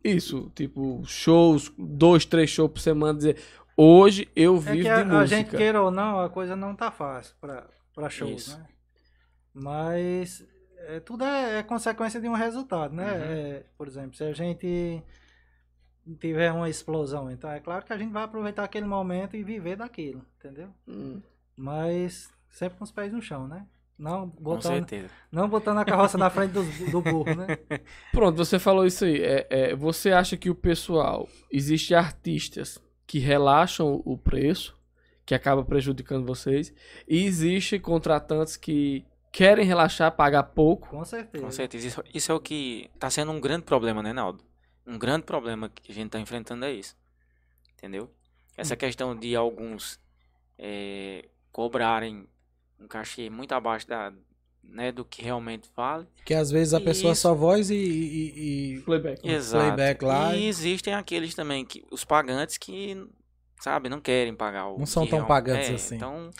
[0.04, 3.40] Isso, tipo, shows, dois, três shows por semana, dizer,
[3.76, 5.26] hoje eu É vivo que a, de a música.
[5.36, 8.58] gente queira ou não, a coisa não tá fácil pra, pra shows, Isso.
[8.58, 8.66] né?
[9.54, 10.46] Mas
[10.78, 13.12] é, tudo é, é consequência de um resultado, né?
[13.12, 13.22] Uhum.
[13.22, 15.02] É, por exemplo, se a gente
[16.18, 19.76] tiver uma explosão, então é claro que a gente vai aproveitar aquele momento e viver
[19.76, 20.68] daquilo, entendeu?
[20.88, 21.20] Hum.
[21.56, 23.66] Mas sempre com os pés no chão, né?
[23.98, 25.10] Não Com botando, certeza.
[25.30, 27.58] não botando a carroça na frente do, do burro, né?
[28.10, 29.22] Pronto, você falou isso aí.
[29.22, 34.76] É, é, você acha que o pessoal, existe artistas que relaxam o preço,
[35.24, 36.74] que acaba prejudicando vocês,
[37.06, 40.88] e existe contratantes que querem relaxar, pagar pouco.
[40.88, 41.44] Com certeza.
[41.44, 41.86] Com certeza.
[41.86, 44.44] Isso, isso é o que tá sendo um grande problema, né, Naldo?
[44.86, 46.96] Um grande problema que a gente tá enfrentando é isso.
[47.74, 48.10] Entendeu?
[48.56, 49.98] Essa questão de alguns
[50.58, 52.28] é, cobrarem
[52.82, 54.12] um cachê muito abaixo da,
[54.62, 56.06] né, do que realmente vale.
[56.24, 57.22] Que às vezes a pessoa Isso.
[57.22, 59.26] só voz e, e- e- Playback.
[59.28, 59.64] Exato.
[59.74, 62.96] playback lá E existem aqueles também, que os pagantes que,
[63.60, 65.96] sabe, não querem pagar o Não são tão real- pagantes é, assim.
[65.96, 66.30] Então,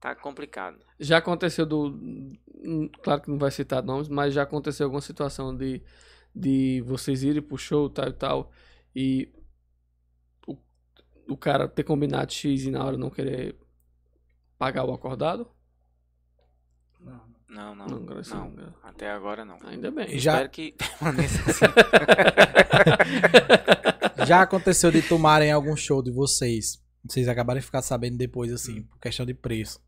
[0.00, 0.78] tá complicado.
[0.98, 1.88] Já aconteceu do.
[2.66, 5.82] hum, Claro que não vai citar nomes, mas já aconteceu alguma situação de,
[6.34, 8.50] de vocês irem pro show tal e tal,
[8.96, 9.32] e
[10.46, 10.56] o,
[11.28, 13.56] o cara ter combinado X e na hora não querer
[14.58, 15.46] pagar o acordado?
[17.54, 17.74] Não.
[17.74, 17.86] Não, não.
[17.86, 18.72] Não, Não, graças a Deus.
[18.82, 19.56] Até agora não.
[19.64, 20.18] Ainda bem.
[20.18, 21.64] Já- Espero que permaneça assim.
[24.26, 26.82] Já aconteceu de tomarem algum show de vocês.
[27.06, 29.78] Vocês acabarem de ficar sabendo depois, assim, por questão de preço.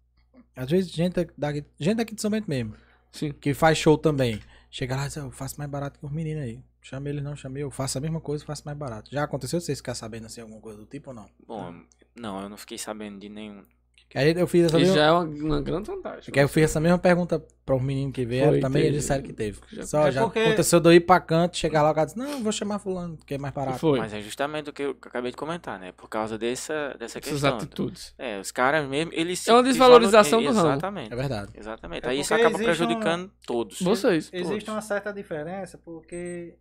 [0.55, 2.75] Às vezes, gente daqui, gente daqui de São Bento mesmo,
[3.13, 3.33] Sim.
[3.33, 4.41] que faz show também.
[4.71, 6.61] Chega lá e diz, eu faço mais barato que os meninos aí.
[6.83, 7.71] Chama eles não, chamei eu.
[7.71, 9.11] Faço a mesma coisa, faço mais barato.
[9.11, 11.29] Já aconteceu vocês ficar sabendo, assim, alguma coisa do tipo ou não?
[11.47, 11.75] Bom,
[12.15, 13.63] não, eu não fiquei sabendo de nenhum.
[14.09, 14.95] Que aí eu fiz essa E mesma...
[14.95, 16.33] já é uma, uma grande vantagem.
[16.33, 18.95] Que aí eu fiz essa mesma pergunta para os meninos que vieram Foi, também, teve.
[18.95, 19.59] eles disseram que teve.
[19.73, 22.07] Já- Só É já porque- aconteceu de eu ir pra canto, chegar lá, o cara
[22.07, 23.79] disse, não, vou chamar fulano, que é mais barato.
[23.81, 23.99] Foi.
[23.99, 25.91] Mas é justamente o que eu acabei de comentar, né?
[25.91, 27.57] Por causa dessa, dessa Essas questão.
[27.57, 28.15] atitudes.
[28.17, 30.61] É, os caras mesmo, eles É uma desvalorização do ramo.
[30.71, 31.13] Exatamente.
[31.13, 31.51] É verdade.
[31.57, 32.07] Exatamente.
[32.07, 33.81] É Aí isso acaba prejudicando todos.
[33.83, 34.31] Vocês.
[34.33, 34.69] Existe Todos.
[34.69, 36.55] uma certa diferença, porque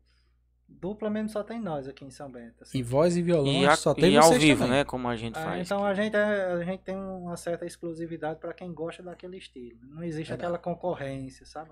[0.68, 2.56] dupla mesmo só tem nós aqui em São Bento.
[2.62, 2.78] assim.
[2.78, 4.78] E voz e violão E, a- só tem e ao vivo, também.
[4.80, 4.84] né?
[4.84, 5.66] Como a gente Ah, faz.
[5.66, 9.80] então a gente, é- a gente tem uma certa exclusividade para quem gosta daquele estilo.
[9.90, 10.42] Não existe Verdade.
[10.48, 11.72] aquela concorrência, sabe?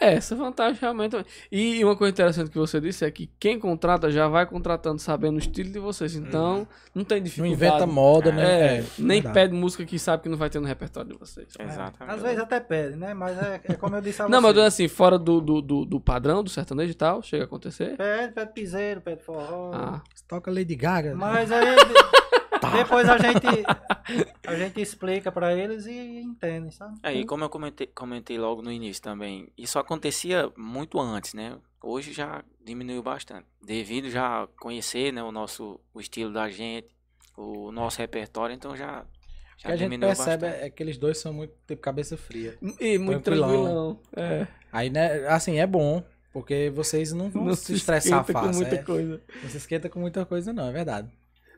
[0.00, 1.16] É, essa vantagem realmente.
[1.50, 5.36] E uma coisa interessante que você disse é que quem contrata já vai contratando sabendo
[5.36, 6.14] o estilo de vocês.
[6.14, 7.54] Então, não tem Não dificuldade.
[7.54, 8.78] inventa moda, né?
[8.78, 9.34] É, nem verdade.
[9.34, 11.48] pede música que sabe que não vai ter no repertório de vocês.
[11.58, 12.14] É, Exatamente.
[12.16, 13.12] Às vezes até pede, né?
[13.14, 14.54] Mas é, é como eu disse a Não, mas eu você.
[14.54, 17.46] tô dizendo assim, fora do, do, do, do padrão do sertanejo e tal, chega a
[17.46, 17.96] acontecer.
[18.00, 19.70] É, pede, pede piseiro, pede forró.
[19.74, 21.14] Ah, Toca Lady Gaga.
[21.14, 21.76] Mas aí
[22.76, 23.46] depois a gente
[24.46, 26.98] a gente explica pra eles e entendem, sabe?
[27.02, 31.56] É, e como eu comentei, comentei logo no início também, isso acontecia muito antes, né?
[31.82, 33.46] Hoje já diminuiu bastante.
[33.64, 36.88] Devido já a conhecer né, o nosso o estilo da gente,
[37.36, 40.64] o nosso repertório, então já, O que a gente diminuiu percebe bastante.
[40.64, 42.58] é que eles dois são muito tipo cabeça fria.
[42.80, 43.50] e muito Tranquilão.
[43.52, 44.00] tranquilão.
[44.16, 44.46] É.
[44.72, 46.02] Aí, né, assim, é bom,
[46.32, 48.50] porque vocês não vão Não se estressar esquenta fácil.
[48.50, 48.82] com muita é.
[48.82, 49.22] coisa.
[49.42, 51.10] Não se esquenta com muita coisa, não, é verdade.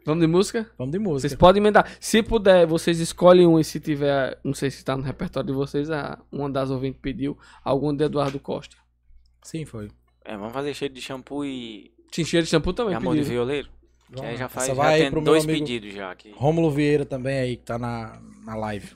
[0.04, 0.70] Vamos de música?
[0.78, 1.28] Vamos de música.
[1.28, 1.94] Vocês podem emendar.
[2.00, 5.52] Se puder, vocês escolhem um e se tiver, não sei se tá no repertório de
[5.52, 8.76] vocês, a, uma das ouvintes pediu algum de Eduardo Costa.
[9.42, 9.90] Sim, foi.
[10.24, 13.68] É, vamos fazer cheiro de shampoo e, Tincheiro de shampoo e também amor de violeiro?
[14.12, 16.32] Que aí já faz, Essa já tem dois pedidos já aqui.
[16.34, 18.88] Rômulo Vieira também aí, que tá na, na live.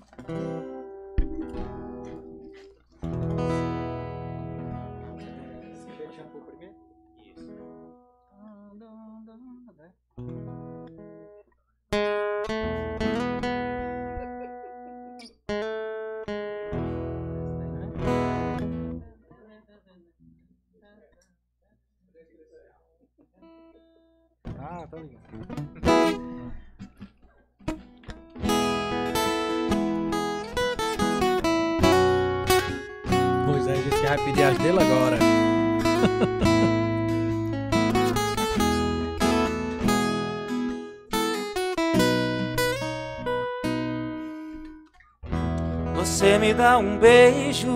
[46.79, 47.71] Um beijo,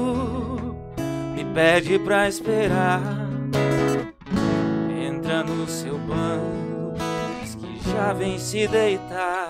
[1.34, 3.00] me pede pra esperar.
[5.00, 6.94] Entra no seu banho,
[7.40, 9.48] diz que já vem se deitar.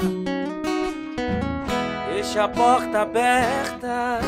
[2.13, 4.21] Deixa a porta aberta,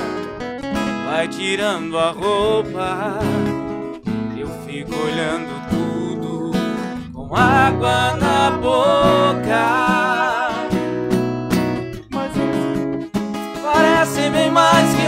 [1.11, 3.19] vai tirando a roupa.
[4.39, 6.53] Eu fico olhando tudo
[7.13, 10.00] com água na boca.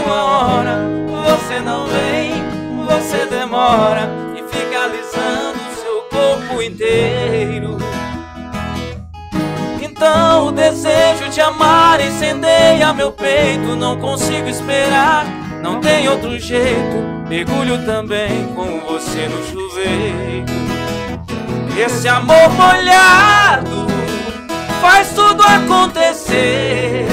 [0.05, 0.79] Uma hora.
[1.25, 2.33] Você não vem,
[2.85, 7.77] você demora e fica alisando seu corpo inteiro.
[9.81, 13.75] Então o desejo de amar incendeia meu peito.
[13.75, 15.25] Não consigo esperar,
[15.61, 17.13] não tem outro jeito.
[17.29, 20.53] Mergulho também com você no chuveiro.
[21.77, 23.87] Esse amor molhado
[24.81, 27.07] faz tudo acontecer.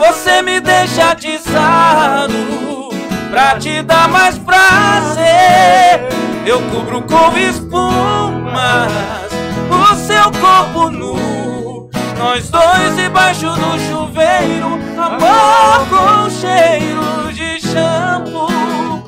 [0.00, 2.32] Você me deixa atiçado
[3.30, 6.08] pra te dar mais prazer.
[6.46, 8.90] Eu cubro com espumas
[9.70, 11.90] o seu corpo nu.
[12.18, 19.06] Nós dois debaixo do chuveiro, amor com cheiro de shampoo.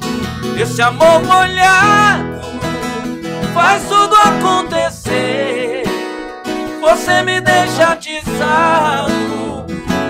[0.60, 2.42] Esse amor molhado
[3.54, 5.84] faz tudo acontecer.
[6.82, 9.41] Você me deixa atiçado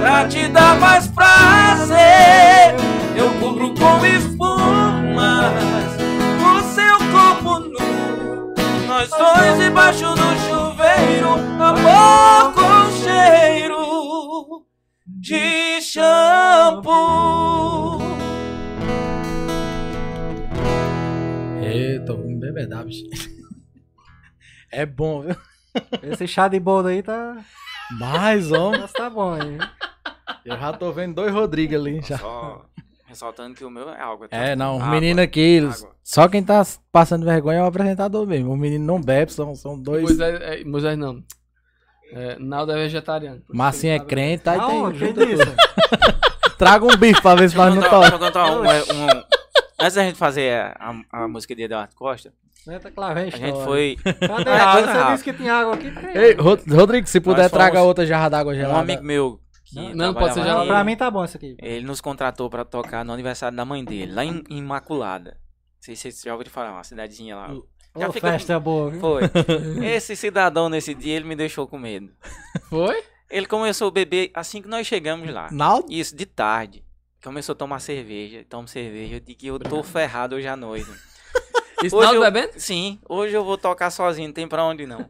[0.03, 2.75] pra te dar mais prazer.
[3.17, 5.53] Eu cubro com espumas
[6.43, 8.53] o seu corpo nu.
[8.89, 14.67] Nós dois debaixo do chuveiro, amor com cheiro
[15.07, 17.23] de shampoo.
[21.63, 23.05] Eita, vamos bebedar, bicho.
[24.75, 25.37] É bom, viu?
[26.03, 27.37] Esse chá de boldo aí tá,
[28.01, 28.81] Mais, homem.
[28.81, 29.59] mas tá bom aí.
[30.45, 32.19] Eu já tô vendo dois Rodrigues ali já.
[32.19, 32.65] Só
[33.07, 34.27] ressaltando que o meu é água.
[34.29, 34.37] tá?
[34.37, 35.91] É, não, o menino aqui, água.
[36.03, 38.51] só quem tá passando vergonha é o apresentador mesmo.
[38.53, 40.03] O menino não bebe, são, são dois.
[40.03, 41.23] Moisés, é, Moisés não.
[42.15, 43.43] É, Naldo é vegetariano.
[43.49, 45.09] Massinha é tá crente, aí Não, tem.
[46.59, 48.17] Traga um bife pra ver se nós não toca.
[48.51, 49.23] um, um-
[49.81, 52.33] Antes da gente fazer a, a música de Eduardo Costa,
[52.69, 53.47] Eita, que lá vem a história.
[53.53, 53.97] gente foi.
[54.21, 54.93] Cadê É, a água?
[55.07, 55.91] Você disse que tinha água aqui?
[55.91, 56.17] Tem.
[56.17, 58.79] Ei, Rod- Rodrigo, se puder, traga outra jarra d'água Um gelada.
[58.79, 59.41] amigo meu
[59.73, 61.57] que Não, não, pode ser Pra mim tá bom isso aqui.
[61.61, 65.33] Ele nos contratou pra tocar no aniversário da mãe dele, lá em Imaculada.
[65.33, 67.49] Não sei se vocês já ouviram falar, uma cidadezinha lá.
[67.99, 69.01] Já Ô, fica- festa boa, viu?
[69.01, 69.23] Foi.
[69.85, 72.11] Esse cidadão nesse dia, ele me deixou com medo.
[72.71, 73.03] Foi?
[73.31, 75.49] Ele começou a beber assim que nós chegamos lá.
[75.51, 75.91] Naldo?
[75.91, 76.85] Isso, de tarde.
[77.23, 79.17] Começou a tomar cerveja, toma cerveja.
[79.17, 80.91] Eu digo que eu tô ferrado hoje à noite.
[81.83, 82.53] Isso Hoje Naldo eu- bebendo?
[82.61, 85.09] Sim, hoje eu vou tocar sozinho, não tem pra onde não.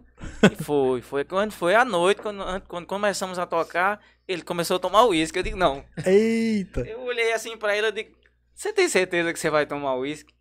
[0.50, 1.24] E foi, foi.
[1.24, 5.38] Quando foi à noite, quando, an- quando começamos a tocar, ele começou a tomar uísque.
[5.38, 5.84] Eu digo, não.
[6.04, 6.80] Eita!
[6.80, 8.10] Eu olhei assim pra ele, eu digo,
[8.54, 10.32] você tem certeza que você vai tomar uísque?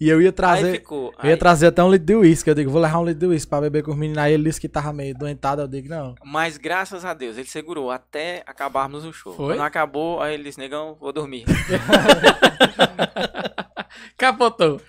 [0.00, 0.70] E eu ia Aí trazer.
[0.72, 1.12] ficou.
[1.18, 2.48] Eu ia aí- trazer até um litro de uísque.
[2.48, 4.22] Eu digo, vou levar um litro de uísque pra beber com os meninos.
[4.22, 5.62] Aí ele disse que tava meio doentado.
[5.62, 6.14] Eu digo, não.
[6.24, 9.34] Mas graças a Deus, ele segurou até acabarmos o show.
[9.34, 9.56] Foi?
[9.56, 11.44] Quando acabou, aí ele disse, negão, vou dormir.
[14.16, 14.80] Capotou.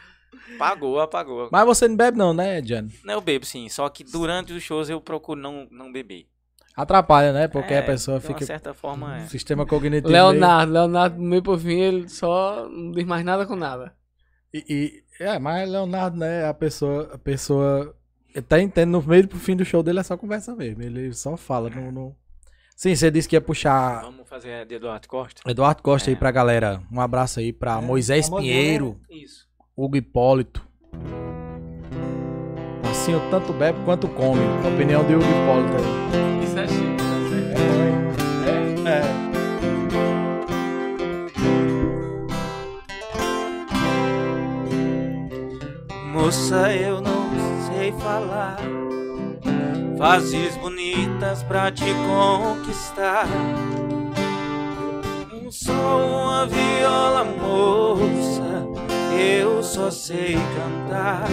[0.59, 1.49] Apagou, apagou.
[1.51, 2.89] Mas você não bebe não, né, Jano?
[3.03, 6.27] Não, eu bebo sim, só que durante os shows eu procuro não, não beber.
[6.75, 7.47] Atrapalha, né?
[7.47, 8.39] Porque É, a pessoa de fica...
[8.39, 9.27] uma certa forma é.
[9.27, 10.11] Sistema cognitivo...
[10.11, 13.93] Leonardo, Leonardo, no meio por fim, ele só não diz mais nada com nada.
[14.53, 14.63] E,
[15.19, 17.93] e- é, mas Leonardo, né, a pessoa, a pessoa
[18.47, 20.81] tá entendendo no meio pro fim do show dele é só conversa mesmo.
[20.81, 22.15] Ele só fala, não, não...
[22.77, 25.41] Sim, você disse que ia puxar Vamos fazer a de Eduardo Costa?
[25.45, 26.17] Eduardo Costa aí É.
[26.17, 26.81] pra galera.
[26.89, 29.48] Um abraço aí pra Moisés famoso, Pinheiro, Isso.
[29.81, 30.61] Hugo Hipólito.
[32.91, 34.41] Assim eu tanto bebe quanto come.
[34.65, 36.43] A opinião de Hugo Hipólito aí.
[36.43, 38.89] Isso é chique, tá certo.
[38.89, 39.29] É.
[46.11, 47.29] Moça, eu não
[47.67, 48.57] sei falar
[49.97, 53.27] Fases bonitas pra te conquistar
[55.31, 58.68] Um sol, uma viola, moça
[59.17, 61.29] Eu só sei cantar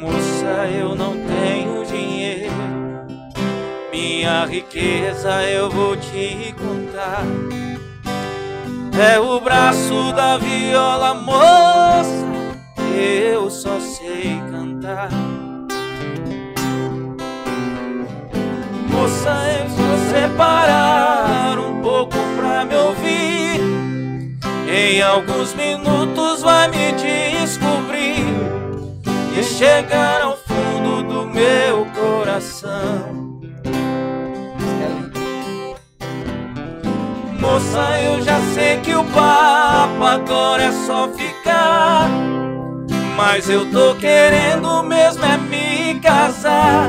[0.00, 2.52] Moça, eu não tenho dinheiro
[3.92, 7.24] Minha riqueza eu vou te contar
[9.00, 12.26] é o braço da viola, moça.
[12.92, 15.08] Eu só sei cantar.
[18.90, 23.07] Moça, eu se você parar um pouco pra me ouvir,
[24.78, 28.24] em alguns minutos vai me descobrir
[29.36, 33.18] e chegar ao fundo do meu coração.
[37.40, 42.08] Moça, eu já sei que o papo agora é só ficar.
[43.16, 46.88] Mas eu tô querendo mesmo é me casar.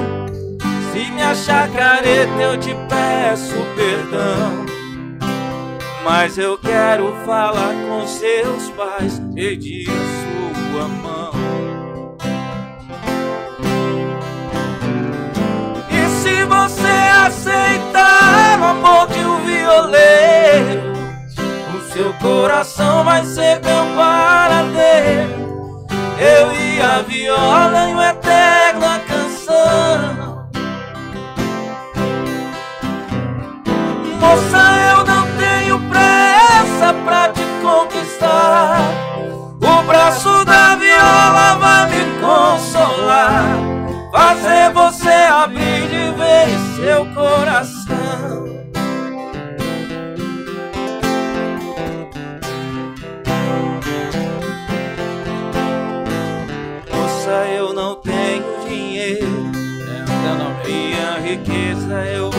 [0.91, 4.68] Se me achar careta, eu te peço perdão.
[6.11, 11.31] Mas eu quero falar com seus pais, pedir sua mão.
[15.87, 16.87] E se você
[17.27, 20.93] aceitar o amor de um violeiro,
[21.77, 25.85] o seu coração vai ser meu paradeiro.
[26.17, 30.49] Eu e a viola em uma eterna canção.
[34.19, 34.78] Moça,
[37.09, 38.77] pra te conquistar.
[39.59, 43.57] O braço da viola vai me consolar.
[44.11, 47.89] Fazer você abrir de vez seu coração.
[56.93, 59.49] Moça, eu não tenho dinheiro.
[60.65, 62.29] Minha riqueza eu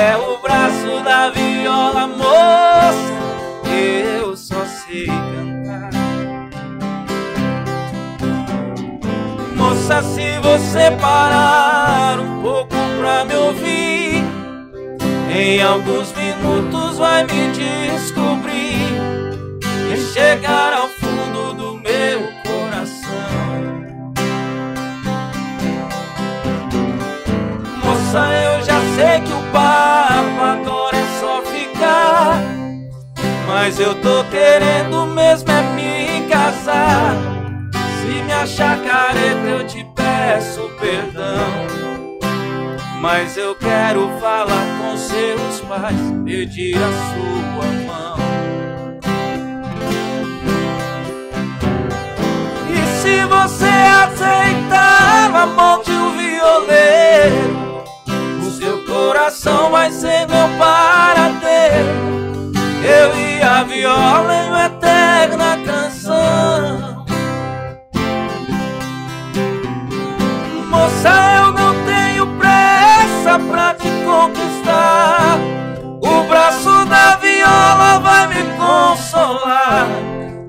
[0.00, 3.12] É o braço da viola, moça.
[3.70, 5.90] Eu só sei cantar.
[9.54, 14.24] Moça, se você parar um pouco pra me ouvir,
[15.36, 18.94] em alguns minutos vai me descobrir
[19.92, 24.14] e chegar ao fundo do meu coração.
[27.84, 28.39] Moça,
[29.00, 32.38] sei que o papo agora é só ficar.
[33.46, 37.16] Mas eu tô querendo mesmo é me casar.
[37.72, 41.70] Se me achar careta, eu te peço perdão.
[43.00, 48.16] Mas eu quero falar com seus pais, pedir a sua mão.
[52.68, 53.72] E se você
[54.04, 57.59] aceitar o amor de um violeiro,
[59.10, 61.88] coração vai ser meu paradeiro.
[62.80, 67.04] Eu e a viola em uma eterna canção.
[70.68, 71.08] Moça,
[71.38, 75.38] eu não tenho pressa pra te conquistar.
[76.00, 79.88] O braço da viola vai me consolar.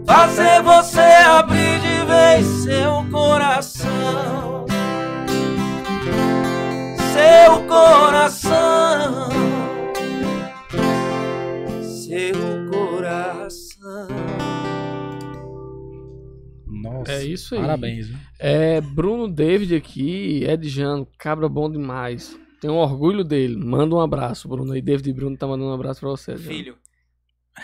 [0.05, 4.50] Fazer você abrir de vez seu coração.
[7.31, 9.29] Seu coração.
[11.81, 14.07] Seu coração.
[16.67, 17.13] Nossa.
[17.13, 17.61] É isso aí.
[17.61, 18.07] Parabéns.
[18.07, 18.17] viu?
[18.37, 22.37] É Bruno David aqui, Ed Jano, cabra bom demais.
[22.59, 23.55] Tenho orgulho dele.
[23.55, 24.75] Manda um abraço, Bruno.
[24.75, 26.35] E David e Bruno tá mandando um abraço pra você.
[26.37, 26.75] Filho.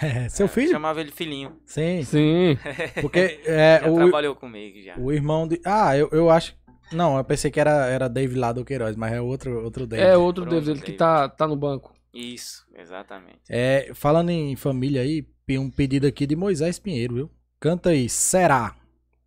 [0.01, 0.69] É, seu É, filho?
[0.71, 1.57] Chamava ele filhinho.
[1.65, 2.03] Sim.
[2.03, 2.57] Sim.
[3.01, 4.97] Porque é, Já o, trabalhou comigo já.
[4.97, 5.59] o irmão de.
[5.65, 6.55] Ah, eu, eu acho.
[6.91, 10.07] Não, eu pensei que era, era David lá do Queiroz, mas é outro, outro David.
[10.07, 11.93] É outro Bruno David ele que tá, tá no banco.
[12.13, 13.41] Isso, exatamente.
[13.49, 17.31] É, falando em família aí, tem um pedido aqui de Moisés Pinheiro, viu?
[17.59, 18.75] Canta aí, será?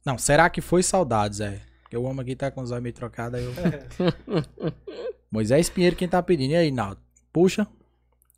[0.04, 1.60] Não, será que foi saudades, é.
[1.82, 3.52] Porque o homem aqui tá com os olhos meio trocados, aí eu...
[5.30, 6.52] Moisés Pinheiro quem tá pedindo.
[6.52, 7.00] E aí, Naldo?
[7.32, 7.66] Puxa.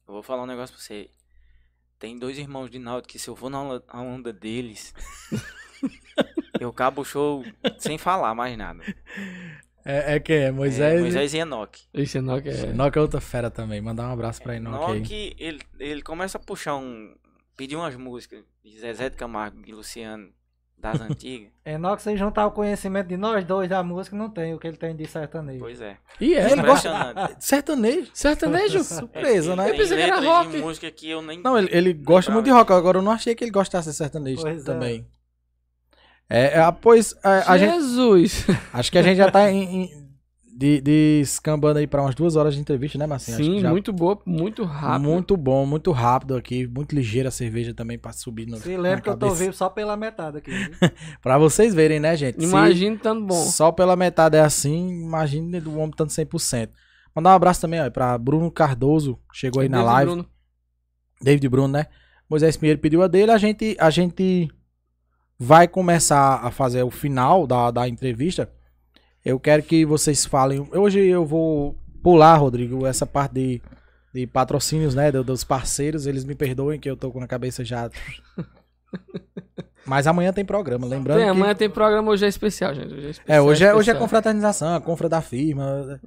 [0.07, 1.09] Eu vou falar um negócio pra você.
[1.99, 4.93] Tem dois irmãos de Naldo que se eu for na onda deles,
[6.63, 7.45] eu cabo o show
[7.79, 8.83] sem falar mais nada.
[9.85, 10.37] É, é quem?
[10.37, 11.01] É É, Moisés?
[11.01, 11.83] Moisés e Enoque.
[11.93, 12.67] Esse Enoch é.
[12.71, 13.81] Enoch é outra fera também.
[13.81, 14.97] Mandar um abraço pra Enoch aí.
[14.99, 17.15] Enoque, ele, ele começa a puxar um.
[17.57, 20.29] pedir umas músicas de Zezé de Camargo e Luciano
[20.79, 21.49] das antigas.
[21.67, 24.77] Enoch, se juntar o conhecimento de nós dois da música, não tem o que ele
[24.77, 25.59] tem de sertanejo.
[25.61, 25.97] Pois é.
[26.21, 26.63] E é, Ele né?
[26.63, 27.37] gosta- Impressionante.
[27.45, 28.11] Sertanejo.
[28.15, 28.85] Sertanejo?
[28.85, 29.69] Surpresa, né?
[29.71, 30.57] Tem pensei que era rock.
[30.59, 31.41] música que eu nem.
[31.43, 32.73] Não, ele, ele gosta muito de rock.
[32.73, 34.65] Agora eu não achei que ele gostasse de sertanejo Pois é.
[34.65, 35.01] também.
[35.01, 35.22] É,
[36.37, 38.47] é, pois é, a gente, Jesus!
[38.73, 40.03] acho que a gente já tá em, em-
[40.55, 43.37] de, de escambando aí pra umas duas horas de entrevista, né, Marcinho?
[43.37, 45.03] Acho que Sim, já- muito boa, muito rápido.
[45.03, 46.67] Muito bom, muito rápido aqui.
[46.69, 48.57] Muito ligeira a cerveja também pra subir no.
[48.59, 49.43] Se na lembra que eu tô cabeça.
[49.45, 50.53] vivo só pela metade aqui.
[51.21, 52.43] Pra vocês verem, né, gente?
[52.45, 53.35] Imagina tanto bom.
[53.43, 56.69] Só pela metade é assim, imagine o homem tanto 100%.
[57.15, 60.11] Mandar um abraço também ó, pra Bruno Cardoso, que chegou aí na David live.
[60.13, 60.27] Bruno.
[61.21, 61.87] David Bruno, né?
[62.31, 64.49] Moisés Pinheiro pediu a dele, a gente, a gente
[65.43, 68.49] vai começar a fazer o final da, da entrevista.
[69.25, 70.69] Eu quero que vocês falem.
[70.73, 73.63] Hoje eu vou pular, Rodrigo, essa parte de,
[74.15, 75.11] de patrocínios, né?
[75.11, 76.07] do- Dos parceiros.
[76.07, 77.91] Eles me perdoem que eu tô com a cabeça já.
[79.85, 81.17] Mas amanhã tem programa, lembrando.
[81.19, 81.31] Tem, que...
[81.31, 82.95] amanhã tem programa, hoje é especial, gente.
[82.95, 86.01] Hoje é, especial, É, hoje é, hoje é confraternização, a confra da firma.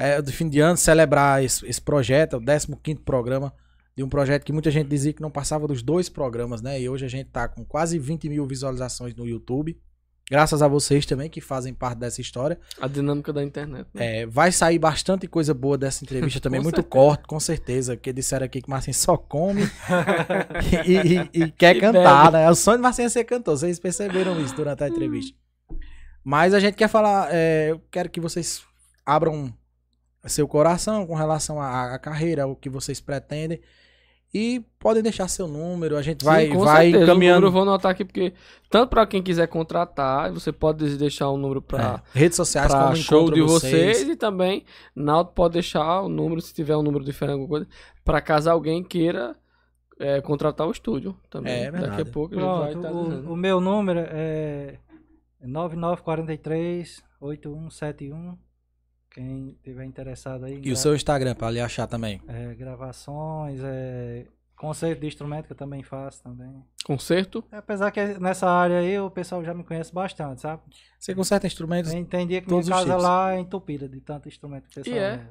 [0.00, 3.52] É, do fim de ano, celebrar esse, esse projeto, é o 15 programa
[3.96, 6.80] de um projeto que muita gente dizia que não passava dos dois programas, né?
[6.80, 9.78] E hoje a gente tá com quase 20 mil visualizações no YouTube.
[10.30, 12.56] Graças a vocês também que fazem parte dessa história.
[12.80, 13.88] A dinâmica da internet.
[13.92, 14.20] né?
[14.20, 16.88] É, vai sair bastante coisa boa dessa entrevista também, muito certeza.
[16.88, 17.96] corte, com certeza.
[17.96, 19.62] Que disseram aqui que Marcinho só come
[20.86, 20.92] e,
[21.38, 22.48] e- e quer E cantar, né?
[22.48, 25.36] O sonho de Marcinho é ser cantor, vocês perceberam isso durante a entrevista.
[26.22, 28.62] Mas a gente quer falar, é, eu quero que vocês
[29.04, 29.52] abram
[30.26, 33.60] seu coração com relação à, à carreira, o que vocês pretendem.
[34.32, 36.88] E podem deixar seu número, a gente vai, Sim, com vai certeza.
[36.88, 38.32] O número encaminhando eu vou anotar aqui, porque
[38.70, 42.94] tanto pra quem quiser contratar, você pode deixar um número pra, é, redes sociais como
[42.94, 43.98] show de vocês.
[43.98, 44.08] vocês.
[44.08, 47.68] e também Naldo pode deixar o número, se tiver um número diferente, alguma coisa,
[48.04, 49.34] pra caso alguém queira
[49.98, 51.52] é, contratar o estúdio também.
[51.52, 52.10] É, é Daqui a verdade.
[52.10, 53.32] pouco a gente vai Pronto, estar o, dizendo.
[53.32, 54.78] o meu número é
[55.42, 58.38] 9943 8171.
[59.10, 60.60] Quem tiver interessado aí.
[60.62, 62.20] E o seu Instagram, pra lhe achar também.
[62.28, 64.26] é, gravações, é,
[64.56, 66.64] concerto de instrumento que eu também faço também.
[66.84, 67.42] Concerto?
[67.50, 70.62] Apesar que nessa área aí o pessoal já me conhece bastante, sabe?
[70.98, 71.92] Você conserta instrumentos?
[71.92, 74.96] Eu entendi que Todos minha casa lá é entupida de tanto instrumento que o pessoal
[74.96, 75.10] E é?
[75.12, 75.30] leva.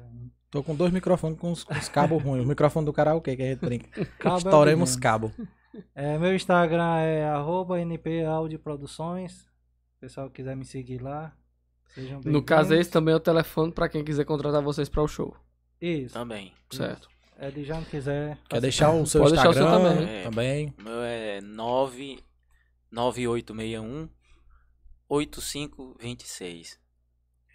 [0.50, 2.44] Tô com dois microfones com os, os cabos ruins.
[2.44, 4.04] O microfone do karaokê que a gente brinca.
[4.18, 5.32] Cabo é Estouremos o cabo.
[5.94, 9.32] É, meu Instagram é arroba NP Audio Produções.
[9.32, 11.32] Se o pessoal quiser me seguir lá.
[11.94, 15.08] Sejam No caso, esse também é o telefone pra quem quiser contratar vocês para o
[15.08, 15.36] show.
[15.80, 16.14] Isso.
[16.14, 16.52] Também.
[16.70, 17.08] Certo.
[17.38, 18.38] É de já não quiser.
[18.48, 20.22] Quer deixar o seu Pode deixar o seu Instagram também.
[20.22, 20.74] também.
[20.78, 22.18] O meu é 9
[22.92, 24.08] 9861
[25.08, 26.78] 8526.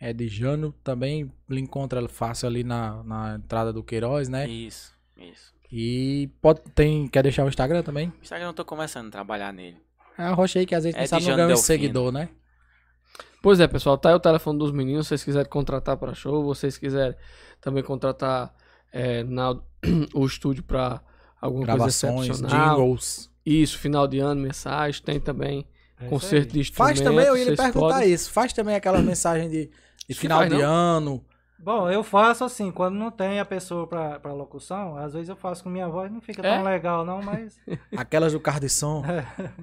[0.02, 0.74] É de Jano.
[0.84, 4.48] Também lhe encontra fácil ali na, na entrada do Queiroz, né?
[4.48, 5.54] Isso, isso.
[5.72, 8.10] E pode, tem, quer deixar o Instagram também?
[8.10, 9.78] O Instagram eu tô começando a trabalhar nele.
[10.18, 12.30] É a rocha aí que às vezes É sabe não Jano ganha um seguidor, né?
[13.46, 15.06] Pois é, pessoal, tá aí o telefone dos meninos.
[15.06, 17.16] Se vocês quiserem contratar para show, vocês quiserem
[17.62, 18.52] também contratar
[18.92, 19.60] é, na-
[20.16, 21.00] o estúdio para
[21.40, 22.76] alguma Gravações, coisa excepcional.
[22.80, 23.30] jingles.
[23.46, 25.64] Isso, final de ano, mensagem, tem também
[26.02, 27.00] É concerto de instrumentos.
[27.00, 28.32] Faz também, eu ia lhe perguntar podem- isso.
[28.32, 29.70] Faz também aquela mensagem de,
[30.10, 30.66] de final faz, de não?
[30.74, 31.26] ano.
[31.58, 35.36] Bom, eu faço assim, quando não tem a pessoa pra, pra locução, às vezes eu
[35.36, 36.56] faço com minha voz, não fica É?
[36.56, 37.58] tão legal não, mas
[37.96, 39.04] Aquelas do carro de som.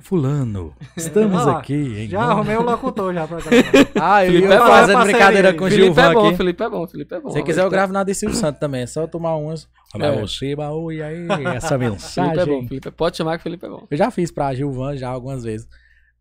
[0.01, 1.75] Fulano, estamos Ah, aqui.
[1.75, 3.57] Em já arrumei o locutor já pra gravar.
[4.01, 6.37] Ah, eu Felipe ia é fazendo é brincadeira com o Felipe Gilvan é bom, aqui.
[6.37, 7.31] Felipe é bom, Felipe é bom.
[7.31, 8.83] Se quiser, eu gravo na de Silvio Santos também.
[8.83, 9.69] É só tomar umas.
[10.01, 10.07] É.
[10.07, 10.21] É.
[10.21, 12.69] Você, baú, e aí, essa Felipe é bom, mensagem.
[12.69, 12.91] Felipe.
[12.91, 13.87] Pode chamar que Felipe é bom.
[13.91, 15.69] Eu já fiz pra Gilvan já algumas vezes.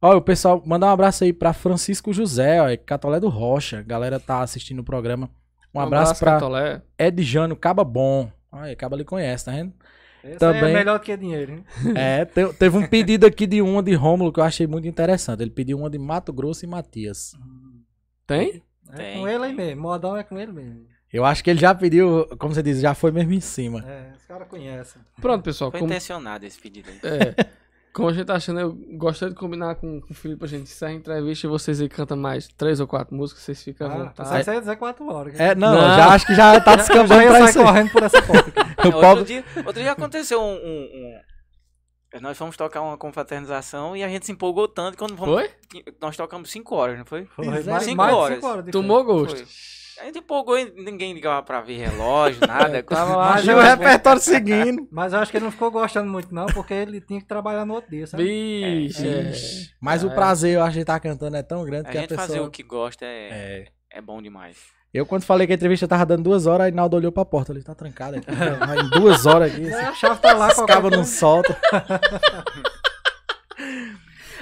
[0.01, 3.79] Ó, o pessoal, mandar um abraço aí pra Francisco José, ó, é Catolé do Rocha.
[3.79, 5.29] A galera tá assistindo o programa.
[5.73, 6.81] Um, abraço, pra Catolé.
[6.97, 8.29] Edjano Caba Bom.
[8.51, 9.73] Olha, Caba lhe conhece, tá vendo?
[10.23, 10.69] Esse aí Também.
[10.69, 11.65] é melhor do que dinheiro, hein?
[11.95, 15.41] É, te- teve um pedido aqui de uma de Rômulo que eu achei muito interessante.
[15.41, 17.33] Ele pediu uma de Mato Grosso e Matias.
[18.27, 18.61] Tem?
[18.91, 20.85] É Tem, com ele aí mesmo, modão é com ele mesmo.
[21.11, 23.83] Eu acho que ele já pediu, como você diz, já foi mesmo em cima.
[23.85, 25.01] É, os caras conhecem.
[25.19, 25.71] Pronto, pessoal.
[25.71, 26.99] Foi como- intencionado esse pedido aí.
[27.03, 27.35] É.
[27.93, 30.63] Como a gente tá achando, eu gostaria de combinar com, com o Felipe pra gente
[30.63, 33.93] encerrar a entrevista e vocês aí cantam mais três ou quatro músicas, vocês ficam à
[33.93, 34.43] Ah, vontade.
[34.45, 35.37] você ia dizer quatro horas.
[35.39, 35.81] É, não, Não.
[35.81, 37.61] já acho que já tá descambando pra isso.
[37.61, 38.51] correndo por essa porta.
[38.87, 41.19] O outro, dia, outro dia aconteceu um, um-
[42.15, 45.33] um- Nós fomos tocar uma confraternização e a gente se empolgou tanto que quando fomos.
[45.41, 45.49] Foi?
[46.01, 47.25] Nós tocamos 5 horas, não foi?
[47.25, 48.35] Foi mais, Cinco mais horas.
[48.35, 49.35] cinco horas Tomou gosto.
[49.37, 49.45] Foi.
[49.99, 52.81] A gente empolgou e ninguém ligava pra ver relógio, nada.
[52.83, 54.87] Tava lá, Mas eu- o repertório seguindo.
[54.91, 57.65] Mas eu acho que ele não ficou gostando muito, não, porque ele tinha que trabalhar
[57.65, 58.23] no outro dia, sabe?
[58.23, 59.07] Vixe.
[59.07, 59.21] é.
[59.31, 59.71] Ixi.
[59.81, 60.07] Mas É.
[60.07, 62.27] o prazer, eu acho, de estar cantando é tão grande A que a gente pessoa...
[62.27, 63.97] fazer o que gosta é, É.
[63.97, 64.57] é bom demais.
[64.93, 67.53] Eu, quando falei que a entrevista tava dando duas horas, aí Naldo olhou pra porta.
[67.53, 68.27] Ele tá trancado aqui.
[68.29, 69.65] Em duas horas aqui.
[69.65, 71.11] É, a chave tá lá, Esse qualquer cabo não coisa.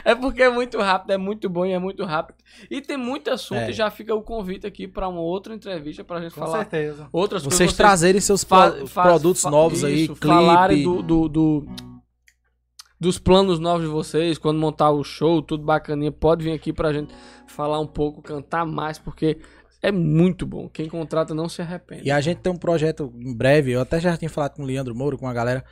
[0.06, 2.38] É porque é muito rápido, é muito bom e é muito rápido.
[2.70, 3.70] E tem muito assunto É.
[3.70, 7.08] e já fica o convite aqui pra uma outra entrevista pra gente Com falar certeza.
[7.12, 7.78] outras Vocês coisas.
[7.78, 10.28] trazerem seus pro- produtos novos aí, isso, clipe.
[10.28, 11.66] falarem do, do, do-
[13.00, 16.92] dos planos novos de vocês, quando montar o show, tudo bacaninha, pode vir aqui pra
[16.92, 17.14] gente
[17.48, 19.40] falar um pouco, cantar mais, porque
[19.82, 20.68] é muito bom.
[20.68, 22.04] Quem contrata não se arrepende.
[22.06, 24.66] E a gente tem um projeto em breve, eu até já tinha falado com o
[24.66, 25.64] Leandro Moura, com a galera,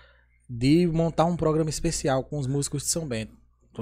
[0.49, 3.35] de montar um programa especial com os músicos de São Bento.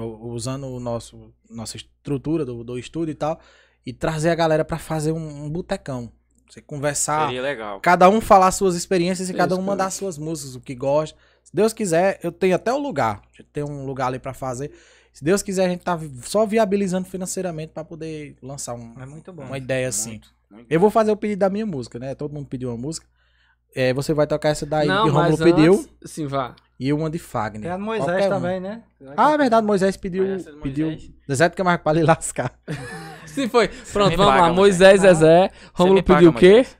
[0.04, 3.40] Usando o nosso, nossa estrutura do, do estúdio e tal,
[3.84, 6.10] e trazer a galera pra fazer um, um botecão.
[6.48, 7.80] Você conversar, Seria legal.
[7.80, 11.18] cada um falar suas experiências e Isso, cada um mandar suas músicas, o que gosta.
[11.42, 13.22] Se Deus quiser, eu tenho até o lugar.
[13.52, 14.70] Tem um lugar ali pra fazer.
[15.12, 19.32] Se Deus quiser, a gente tá só viabilizando financeiramente pra poder lançar um- É muito
[19.32, 19.44] bom.
[19.44, 20.10] uma ideia assim.
[20.10, 22.14] Muito, muito Eu vou fazer o pedido da minha música, né?
[22.14, 23.06] Todo mundo pediu uma música.
[23.74, 26.54] É, você vai tocar essa daí não, que o Romulo mas pediu antes, sim, vá.
[26.78, 27.72] E uma de Tem Fagner.
[27.72, 28.82] a do Moisés também, né?
[29.16, 30.24] Ah, é verdade, Moisés pediu.
[30.36, 31.10] Do pediu Moisés?
[31.28, 32.52] Zezé de Camargo pra lhe lascar.
[33.26, 33.68] Sim, foi.
[33.68, 34.52] Pronto, vamos paga, lá.
[34.52, 35.18] Moisés, Moisés.
[35.18, 35.50] Zezé.
[35.74, 36.52] Romulo me paga, pediu o quê?
[36.54, 36.78] Moisés.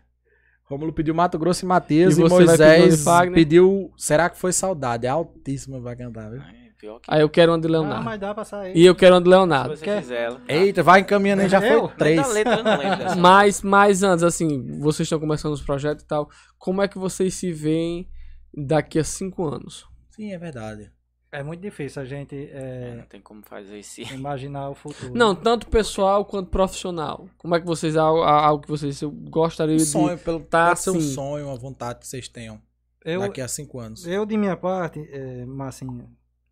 [0.65, 3.35] Romulo pediu Mato Grosso e Matias E e, você de Moisés Fagner?
[3.35, 5.07] pediu Será que foi saudade?
[5.07, 6.41] É altíssima vai cantar, viu?
[6.41, 6.45] É,
[6.79, 8.05] que Aí eu quero uma de Ah, Leonardo.
[8.05, 8.77] mas dá pra sair.
[8.77, 9.77] E eu quero uma de se Leonardo.
[9.77, 10.01] você quer?
[10.03, 10.41] fizer ela.
[10.49, 11.89] Eita, vai encaminhando aí, já Eu?
[11.89, 12.33] foi três.
[12.33, 13.15] Letra dessa.
[13.17, 16.29] Mas, mas antes, assim, vocês estão começando os projetos e tal.
[16.59, 18.09] Como é que vocês se veem
[18.57, 19.87] daqui a cinco anos?
[20.11, 20.91] Sim, é verdade.
[21.33, 24.01] É muito difícil a gente É, é, não tem como fazer isso.
[24.15, 25.13] imaginar o futuro.
[25.15, 27.29] Não, tanto pessoal quanto profissional.
[27.37, 29.85] Como é que vocês, algo, algo que vocês gostariam Um de...
[29.85, 31.13] sonho, pelo, tá pode ser um assim.
[31.15, 32.63] sonho, uma vontade que vocês tenham
[33.05, 34.07] eu, daqui a cinco anos.
[34.07, 36.09] eu, de minha parte, é, Marcinho,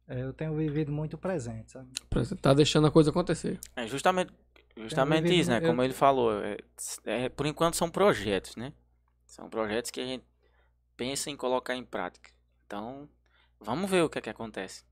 [0.06, 1.88] é, eu tenho vivido muito presente, sabe?
[2.42, 3.58] Tá deixando a coisa acontecer.
[3.76, 4.32] É justamente,
[4.76, 5.58] justamente vivido- isso, né?
[5.62, 6.32] eu- Como ele falou.
[6.44, 6.58] é-
[7.06, 8.72] é, por enquanto são projetos, né?
[9.24, 10.24] São projetos que a gente
[10.96, 12.30] pensa em colocar em prática.
[12.66, 13.08] Então,
[13.60, 14.84] vamos ver o que é que acontece.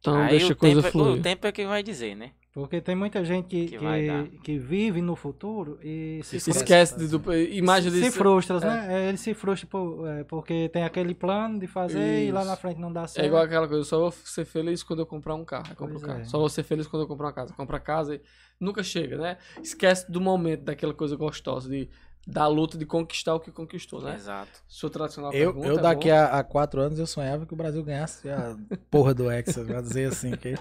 [0.00, 1.18] Então Aí deixa o a coisa tempo, é- fluir.
[1.18, 2.32] o tempo é que vai dizer, né?
[2.52, 6.64] Porque tem muita gente que, Que que, que vive no futuro e se, Se frustra.
[6.64, 8.18] esquece de, do, imagem se disso.
[8.18, 8.88] frustra, né?
[9.04, 12.50] É, Ele se frustra por- é, porque tem aquele plano de fazer e lá Isso.
[12.50, 13.24] na frente não dá certo.
[13.24, 15.76] É igual aquela coisa, só vou ser feliz quando eu comprar um carro.
[15.76, 16.20] Compro um carro.
[16.22, 16.24] é.
[16.24, 17.54] Só vou ser feliz quando eu comprar uma casa.
[17.54, 18.20] Compra a casa e
[18.58, 19.38] nunca chega, né?
[19.62, 21.88] Esquece do momento, daquela coisa gostosa, de,
[22.26, 24.14] da luta de conquistar o que conquistou, né?
[24.14, 24.62] Exato.
[24.68, 25.66] Sua tradicional Eu, pergunta.
[25.68, 26.14] eu é daqui bom.
[26.14, 28.56] a, a quatro anos eu sonhava que o Brasil ganhasse a
[28.90, 30.54] porra do Hexa, pra dizer assim, que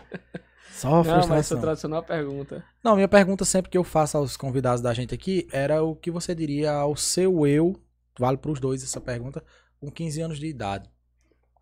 [0.71, 1.61] só Não, mas sua frustração.
[1.61, 2.63] tradicional pergunta.
[2.83, 6.09] Não, minha pergunta sempre que eu faço aos convidados da gente aqui era o que
[6.11, 7.79] você diria ao seu eu,
[8.17, 9.43] vale pros dois essa pergunta,
[9.79, 10.89] com 15 anos de idade.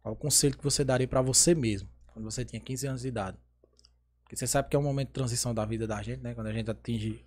[0.02, 3.08] Qual o conselho que você daria pra você mesmo, quando você tinha 15 anos de
[3.10, 3.38] idade?
[4.24, 6.34] Porque você sabe que é um momento de transição da vida da gente, né?
[6.34, 7.26] Quando a gente atinge.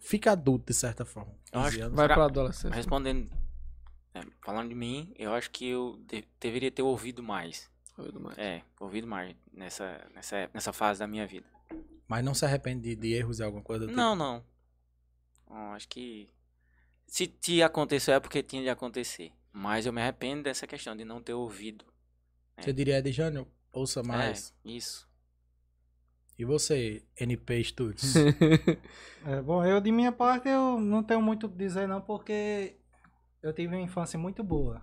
[0.00, 1.32] Fica adulto, de certa forma.
[1.52, 1.96] Eu 15 acho que anos.
[1.96, 2.74] Vai Pra- pra adolescência.
[2.74, 3.30] Respondendo,
[4.14, 7.70] é, falando de mim, eu acho que eu de- deveria ter ouvido mais.
[7.96, 8.38] Ouvido mais.
[8.38, 11.46] É, ouvido mais nessa, nessa, nessa fase da minha vida.
[12.08, 13.96] Mas não se arrepende de, de erros e alguma coisa do tipo?
[14.00, 14.44] Não, não.
[15.48, 16.28] Não, acho que.
[17.06, 19.32] Se, se aconteceu é porque tinha de acontecer.
[19.52, 21.84] Mas eu me arrependo dessa questão de não ter ouvido.
[22.58, 24.54] Você diria, Ed Jânio, ouça mais.
[24.64, 25.08] É, isso.
[26.40, 28.14] E você, NP Studios?
[29.26, 32.74] É, bom, eu de minha parte eu não tenho muito o que dizer não, porque
[33.42, 34.80] eu tive uma infância muito boa.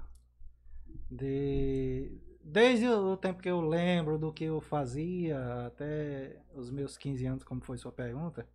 [1.09, 2.11] De,
[2.43, 7.43] desde o tempo que eu lembro do que eu fazia até os meus 15 anos,
[7.43, 8.47] como foi sua pergunta,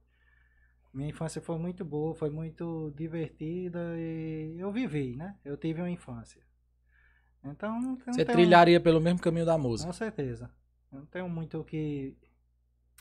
[0.95, 5.35] minha infância foi muito boa, foi muito divertida e eu vivi, né?
[5.45, 6.41] Eu tive uma infância.
[7.45, 9.89] Então não, Você tenho- trilharia pelo mesmo caminho da música.
[9.89, 10.49] Com certeza.
[10.93, 12.17] Eu não tenho muito o que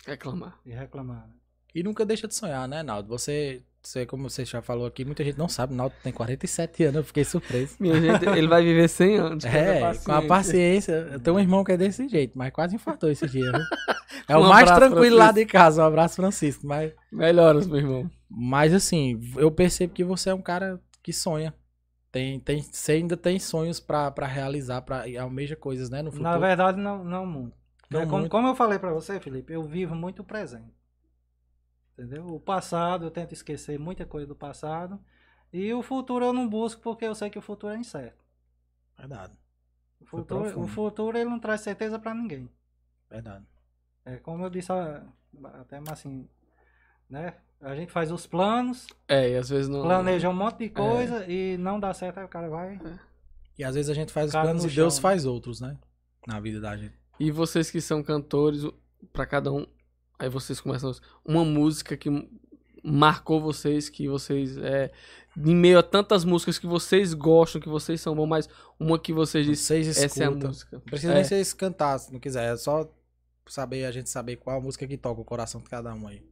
[0.06, 0.58] Reclamar.
[0.66, 1.28] reclamar.
[1.28, 1.34] né?
[1.74, 3.08] E nunca deixa de sonhar, né, Naldo?
[3.10, 6.96] Você, você, como você já falou aqui, muita gente não sabe, Naldo tem 47 anos,
[6.98, 7.76] eu fiquei surpreso.
[7.80, 9.46] Minha gente, ele vai viver 100 anos.
[9.46, 11.10] É, tenha com a paciência.
[11.14, 13.62] Eu tenho um irmão que é desse jeito, mas quase infartou esse dia, viu?
[14.28, 15.48] É o Um mais abraço, tranquilo lá Francisco.
[15.48, 15.82] de casa.
[15.82, 16.68] Um abraço, Francisco.
[16.68, 18.12] Mas, Melhoras, meu irmão.
[18.30, 21.54] mas assim, eu percebo que você é um cara que sonha.
[22.12, 26.12] Tem, tem, você ainda tem sonhos pra, pra realizar, pra, e almeja coisas, né, no
[26.12, 26.30] futuro.
[26.30, 27.54] Na verdade, não, não muito.
[27.92, 28.32] Não É, como, muito.
[28.32, 30.74] como eu falei pra você, Felipe, eu vivo muito o presente.
[31.94, 32.26] Entendeu?
[32.28, 35.00] O passado, eu tento esquecer muita coisa do passado.
[35.54, 38.24] E o futuro eu não busco porque eu sei que o futuro é incerto.
[38.98, 39.34] Verdade,
[40.00, 42.50] O futuro, o futuro ele não traz certeza pra ninguém.
[43.10, 43.46] verdade.
[44.06, 46.28] É como eu disse até mas assim,
[47.10, 47.36] né?
[47.60, 49.84] A gente faz os planos, É, e às vezes não.
[49.84, 52.80] planeja um monte de coisa e não dá certo, aí o cara vai.
[53.58, 55.02] E às vezes a gente faz os planos no e Deus chão.
[55.02, 55.78] faz outros, né?
[56.28, 56.96] Na vida da gente.
[57.22, 58.64] E vocês que são cantores,
[59.14, 59.66] pra cada um,
[60.18, 60.92] aí vocês começam
[61.24, 62.10] uma música que
[62.84, 64.92] marcou vocês, que vocês é
[65.38, 68.50] em meio a tantas músicas que vocês gostam, que vocês são bons, mas
[68.80, 70.78] uma que vocês dizem, Vocês essa é a música.
[70.78, 71.16] Não precisa É.
[71.16, 72.52] nem vocês cantar, se não quiser.
[72.54, 72.92] É só
[73.48, 76.24] saber, a gente saber qual música que toca o coração de cada um aí.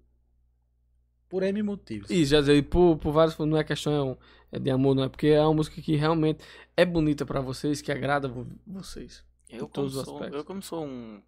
[1.30, 2.10] Por M motivos.
[2.10, 4.18] Isso, já dizer, por, por vários, não é questão
[4.52, 6.44] é de amor, não é porque é uma música que realmente
[6.76, 9.24] é bonita pra vocês, que agrada vo- vocês.
[9.50, 11.22] Eu, Em todos como os sou, eu como sou um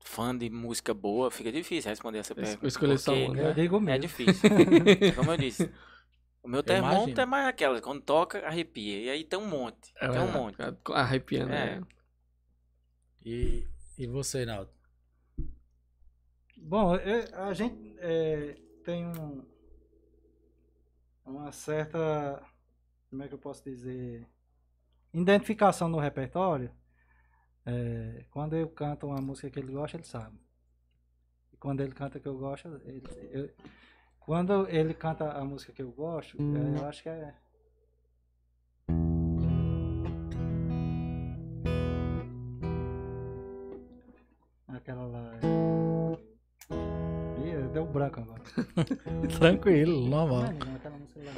[0.00, 2.66] fã de música boa, fica difícil responder essa Es- pergunta.
[2.66, 3.94] escolher só porque uma, Eu né?
[3.94, 4.50] É difícil.
[5.16, 5.70] Como eu disse.
[6.42, 9.00] O meu termômetro é mais aquela, quando toca, arrepia.
[9.02, 9.92] E aí tem um monte.
[10.00, 10.56] É, tem um monte.
[10.92, 11.74] Arrepiando, É.
[11.76, 11.80] é.
[13.24, 13.64] E,
[13.98, 14.70] e você, Naldo?
[16.56, 19.42] Bom, eu- a gente é, tem um,
[21.24, 22.42] uma certa,
[23.10, 24.26] como é que eu posso dizer,
[25.14, 26.70] identificação no repertório.
[27.70, 30.38] É, quando eu canto uma música que ele gosta, ele sabe.
[31.52, 33.50] E quando ele canta que eu gosto, ele, eu-
[34.20, 37.34] quando ele canta a música que eu gosto, é, eu acho que é
[44.68, 45.32] aquela lá.
[45.42, 45.68] é-
[47.40, 48.42] Ih, deu branco agora.
[49.38, 50.42] Tranquilo, Não é, normal.
[50.44, 51.32] amiga, aquela música lá.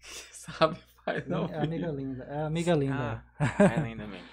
[0.32, 1.46] Sabe, faz não.
[1.46, 2.24] É amiga linda.
[2.24, 3.24] É amiga linda.
[3.38, 4.26] Ah, é linda mesmo.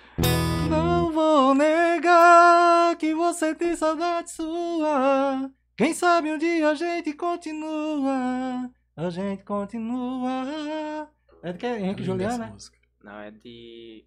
[0.69, 5.49] Não vou negar que você tem saudade sua.
[5.76, 8.69] Quem sabe um dia a gente continua.
[8.95, 11.10] A gente continua.
[11.44, 11.68] É de que?
[11.68, 12.49] Henrique Linda Juliano, né?
[12.52, 12.77] música.
[13.03, 14.06] Não, é de.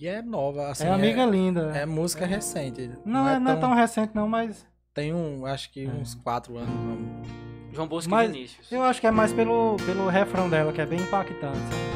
[0.00, 0.84] E é nova, assim.
[0.86, 1.70] É amiga linda.
[1.76, 2.90] É música recente.
[3.04, 5.88] Não, é, não é tão recente não, mas Tem um, acho que É.
[5.88, 6.68] uns quatro anos.
[6.74, 7.28] vamos-
[7.72, 8.70] João Bosco Mas- e Vinícius.
[8.72, 11.56] eu acho que é mais pelo, pelo refrão dela, que é bem impactante.
[11.58, 11.91] sabe?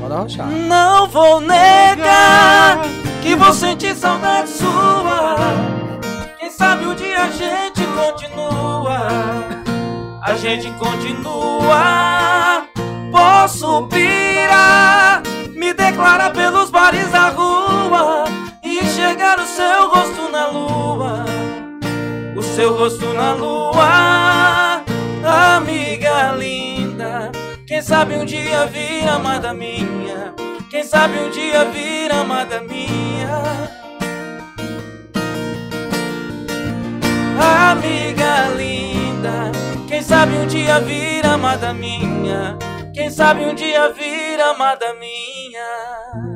[0.00, 0.46] Pode arrochar.
[0.46, 2.80] Não vou negar
[3.22, 5.36] que vou sentir saudade sua.
[6.38, 8.98] Quem sabe um dia a gente continua.
[10.22, 12.66] A gente continua.
[13.12, 15.22] Posso pirar,
[15.54, 18.24] me declarar pelos bares da rua
[18.64, 21.24] e enxergar o seu rosto na lua.
[22.34, 24.82] O seu rosto na lua,
[25.56, 27.39] amiga linda.
[27.70, 30.34] Quem sabe um dia vir amada minha.
[30.68, 33.44] Quem sabe um dia vir amada minha.
[37.70, 39.52] Amiga linda,
[39.86, 42.58] quem sabe um dia vir amada minha.
[42.92, 46.29] Quem sabe um dia vir amada minha.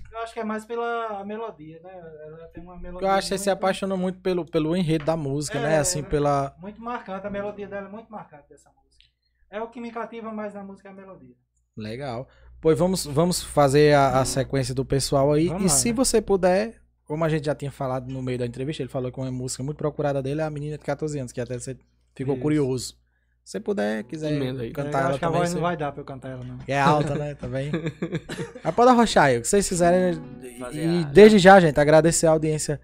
[0.00, 0.16] Música.
[0.16, 1.90] Eu acho que é mais pela melodia, né?
[2.26, 3.06] Ela tem uma melodia.
[3.08, 5.78] Eu acho que você se muito- apaixonou muito pelo, pelo enredo da música, É, né?
[5.78, 6.02] Assim, é.
[6.02, 6.54] pela.
[6.58, 9.04] Muito marcante, a melodia dela é muito marcante dessa música.
[9.50, 11.34] É o que me cativa mais na música é a melodia.
[11.76, 12.28] Legal.
[12.60, 15.48] Pois vamos, vamos fazer a, a sequência do pessoal aí.
[15.48, 15.94] Vamos e lá, se né?
[15.94, 19.18] você puder, como a gente já tinha falado no meio da entrevista, ele falou que
[19.18, 21.76] uma música muito procurada dele é a menina de 14 anos, que até você
[22.14, 22.42] ficou Isso.
[22.42, 23.01] curioso.
[23.44, 24.68] Se você puder, quiser Emenda aí.
[24.68, 25.38] eu cantar acho ela que a também.
[25.40, 26.58] voz você- não vai dar pra eu cantar ela, não.
[26.66, 27.34] É alta, né?
[27.34, 27.70] Também.
[28.62, 30.14] Mas pode arrochar aí, o que vocês quiserem.
[30.60, 32.80] Fazer E a- desde já, gente, agradecer a audiência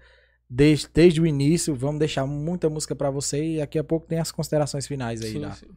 [0.49, 1.73] desde, desde o início.
[1.75, 5.31] Vamos deixar muita música pra você e daqui a pouco tem as considerações finais aí
[5.31, 5.67] Sim, da- sim.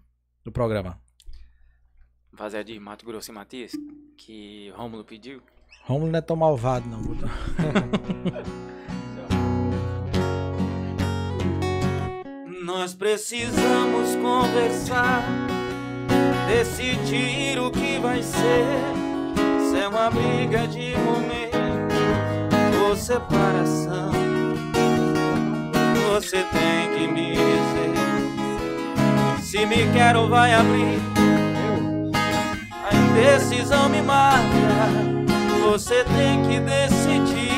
[0.44, 0.98] do programa.
[2.34, 3.72] Fazer de Mato Grosso e Matias,
[4.16, 5.40] que Rômulo pediu.
[5.84, 7.00] Romulo não é tão malvado, não.
[13.12, 15.22] precisamos conversar,
[16.48, 18.80] decidir o que vai ser.
[19.68, 21.94] Se é uma briga de momento
[22.88, 24.12] ou separação,
[26.10, 27.92] você tem que me dizer
[29.42, 30.98] se me quer ou vai abrir.
[32.82, 34.40] A indecisão me mata,
[35.62, 37.52] você tem que decidir.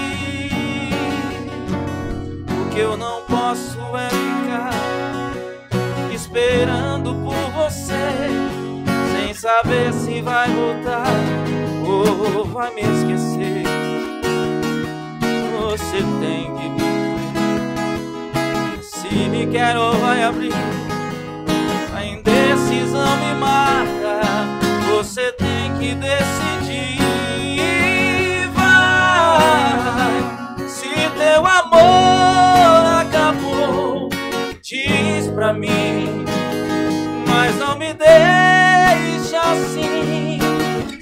[2.61, 5.04] O que eu não posso é ficar
[6.35, 7.95] esperando por você,
[9.13, 11.07] sem saber se vai voltar
[11.87, 13.63] ou vai me esquecer.
[15.61, 16.83] Você tem que me
[18.83, 20.53] se me quer ou vai abrir.
[21.97, 24.21] A indecisão me mata.
[24.91, 26.99] Você tem que decidir.
[28.53, 32.14] Vai se teu amor
[35.35, 36.25] pra mim,
[37.29, 40.39] mas não me deixa assim.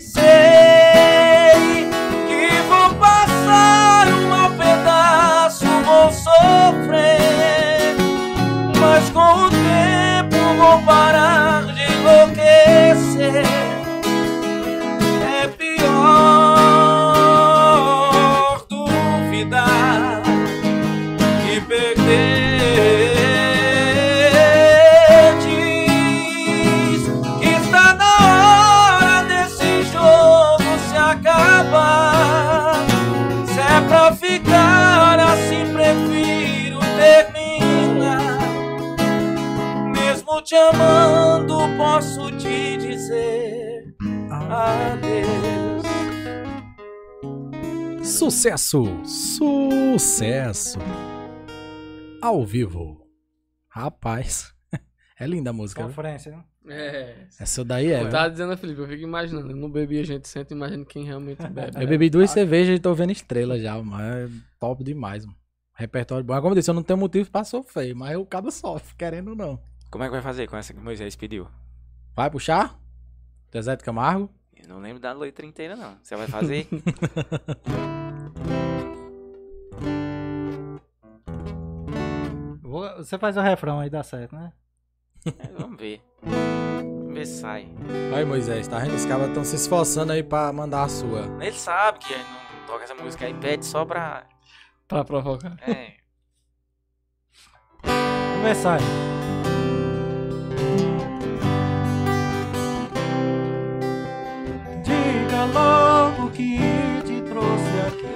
[0.00, 1.88] Sei
[2.26, 7.94] que vou passar um mau pedaço, vou sofrer,
[8.80, 13.71] mas com o tempo vou parar de enlouquecer.
[40.52, 43.96] Te amando, posso te dizer
[44.50, 45.82] adeus.
[48.04, 48.84] Sucesso!
[49.02, 50.78] Sucesso!
[52.20, 53.00] Ao vivo.
[53.66, 54.52] Rapaz,
[55.18, 55.82] é linda a música.
[55.84, 56.44] Conferência, né?
[56.68, 57.14] É.
[57.40, 58.02] Essa daí é.
[58.02, 59.52] eu tava dizendo a Felipe, eu fico imaginando.
[59.52, 61.82] Eu não bebi, a gente senta e imagina quem realmente bebe.
[61.82, 64.28] Eu bebi duas cervejas e tô vendo estrela já, mas é
[64.60, 65.38] top demais, mano.
[65.72, 66.36] Repertório bom.
[66.36, 69.34] Como eu disse, eu não tenho motivo pra sofrer, mas o cabo sofre, querendo ou
[69.36, 69.71] não.
[69.92, 71.46] Como é que vai fazer com essa que Moisés pediu?
[72.16, 72.80] Vai puxar?
[73.52, 74.30] Zezé de Camargo?
[74.56, 75.98] Eu não lembro da letra inteira, não.
[76.02, 76.66] Você vai fazer?
[82.96, 84.50] Você faz o refrão aí, dá certo, né?
[85.26, 86.00] É, vamos ver.
[86.22, 87.68] Vamos ver se sai.
[88.16, 88.94] Aí, Moisés, tá vendo?
[88.94, 91.26] Os cabas estão se esforçando aí pra mandar a sua.
[91.38, 94.26] Ele sabe que não toca essa música aí, pede só pra.
[94.88, 95.54] Pra provocar.
[95.68, 95.96] É.
[97.84, 98.80] Vamos ver se sai.
[105.42, 106.58] Diga logo que
[107.04, 108.06] te trouxe aqui.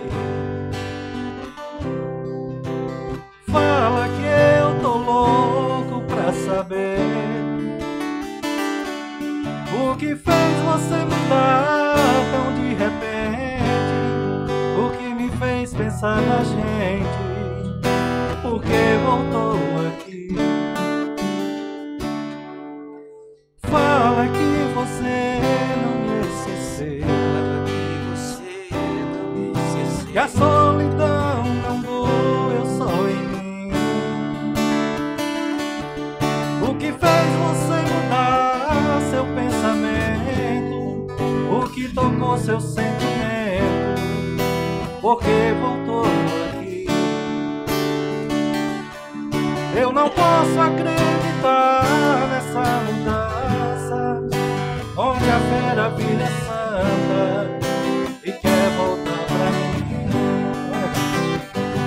[3.50, 4.26] Fala que
[4.60, 6.98] eu tô louco pra saber
[9.74, 11.96] o que fez você mudar
[12.30, 13.96] tão de repente.
[14.78, 17.26] O que me fez pensar na gente
[18.42, 19.58] porque voltou
[19.88, 20.28] aqui.
[23.62, 25.55] Fala que você
[26.76, 27.00] esqueceu,
[27.64, 27.80] que
[28.10, 30.12] você não me esqueceu.
[30.12, 33.72] que a solidão não doeu só em mim.
[36.62, 41.06] O que fez você mudar seu pensamento,
[41.50, 44.02] o que tocou seu sentimento,
[45.00, 46.86] porque voltou aqui.
[49.74, 51.84] Eu não posso acreditar
[52.30, 54.22] nessa mudança,
[54.96, 56.45] onde a fera vida
[56.76, 57.48] santa
[58.22, 59.86] e quer voltar pra mim.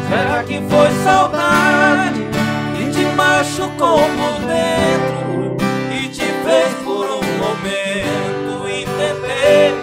[0.10, 2.28] Será que foi saudade
[2.76, 5.58] que te machucou por dentro
[5.94, 9.76] e te fez por um momento entender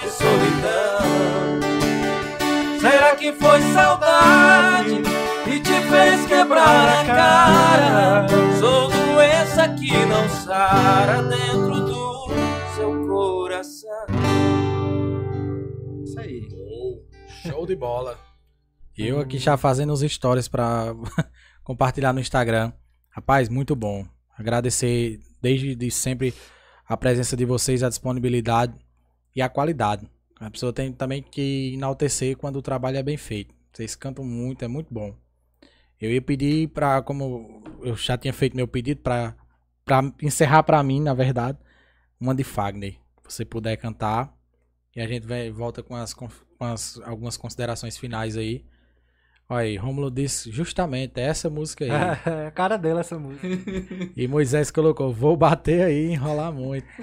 [0.00, 1.04] de solidão?
[2.80, 5.02] Será que foi saudade
[5.44, 8.26] que te fez quebrar a cara?
[8.58, 11.83] Sou doença que não sara dentro
[12.84, 14.06] seu coração.
[16.04, 16.48] Isso aí.
[17.42, 18.18] Show de bola.
[18.96, 20.94] E eu aqui já fazendo os stories pra
[21.64, 22.72] compartilhar no Instagram.
[23.10, 24.06] Rapaz, muito bom.
[24.36, 26.34] Agradecer desde de sempre
[26.86, 28.74] a presença de vocês, a disponibilidade
[29.34, 30.08] e a qualidade.
[30.38, 33.54] A pessoa tem também que enaltecer quando o trabalho é bem feito.
[33.72, 35.14] Vocês cantam muito, é muito bom.
[36.00, 39.34] Eu ia pedir pra, como eu já tinha feito meu pedido, pra,
[39.84, 41.58] pra encerrar pra mim, na verdade,
[42.20, 42.94] uma de Fagner.
[43.28, 44.32] Se você puder cantar.
[44.96, 46.28] E a gente vai, volta com, as, com
[46.60, 48.64] as- algumas considerações finais aí.
[49.48, 51.90] Olha aí, Romulo disse justamente essa música aí.
[52.44, 53.46] É a cara dele essa música.
[54.16, 56.86] E Moisés colocou, vou bater aí e enrolar muito.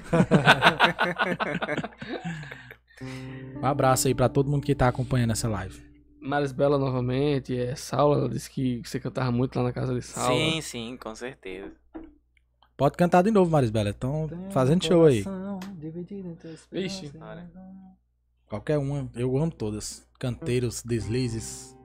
[3.62, 5.82] um abraço aí pra todo mundo que tá acompanhando essa live.
[6.20, 10.02] Maris Bela novamente, é Saula, ela disse que você cantava muito lá na casa de
[10.04, 10.36] Saula.
[10.36, 11.72] Sim, sim, com certeza.
[12.82, 13.92] Pode cantar de novo, Marisbela.
[13.92, 15.24] Estão fazendo show aí.
[16.72, 17.11] Vixe.
[18.50, 20.03] Qualquer uma, eu amo todas.
[20.18, 21.77] Canteiros, deslizes.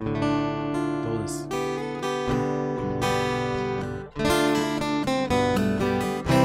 [1.05, 1.47] Todas.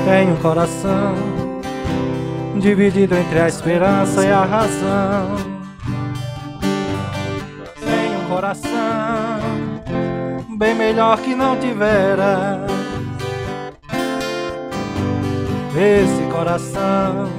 [0.04, 1.16] Tenho um coração
[2.60, 5.38] dividido entre a esperança e a razão.
[7.80, 9.40] Tenho um coração
[10.58, 12.91] bem melhor que não tivera.
[15.76, 17.30] Esse coração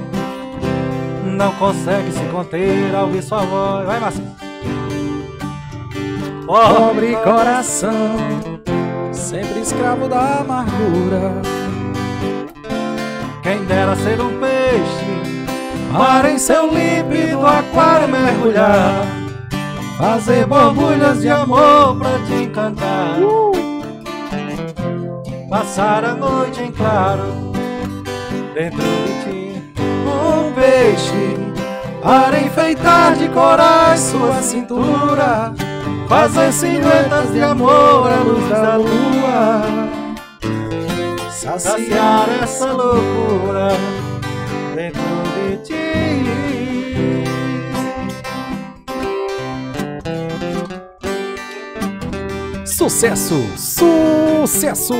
[1.23, 3.85] não consegue se conter ao ouvir sua voz.
[3.85, 4.23] Vai, Márcio.
[6.45, 8.15] Pobre coração,
[9.11, 11.41] sempre escravo da amargura.
[13.41, 19.05] Quem dera ser um peixe, mar em seu límpido aquário mergulhar,
[19.97, 23.17] fazer borbulhas de amor pra te encantar.
[25.49, 27.52] Passar a noite em claro,
[28.53, 31.37] dentro de ti, um peixe,
[32.01, 35.53] para enfeitar de corais sua cintura,
[36.07, 39.93] fazer silhuetas de amor à luz da lua
[41.43, 43.69] saciar essa loucura
[44.73, 45.01] dentro
[45.35, 45.73] de ti.
[52.65, 53.45] Sucesso!
[53.57, 54.95] Sucesso!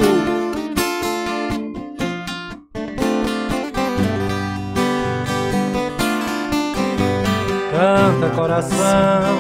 [8.24, 9.38] Canta coração,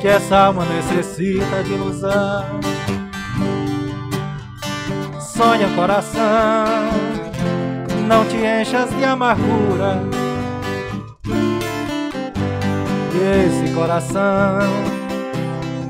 [0.00, 2.60] que essa alma necessita de ilusão.
[5.20, 6.90] Sonha coração,
[8.08, 10.00] não te enchas de amargura.
[13.14, 14.68] E esse coração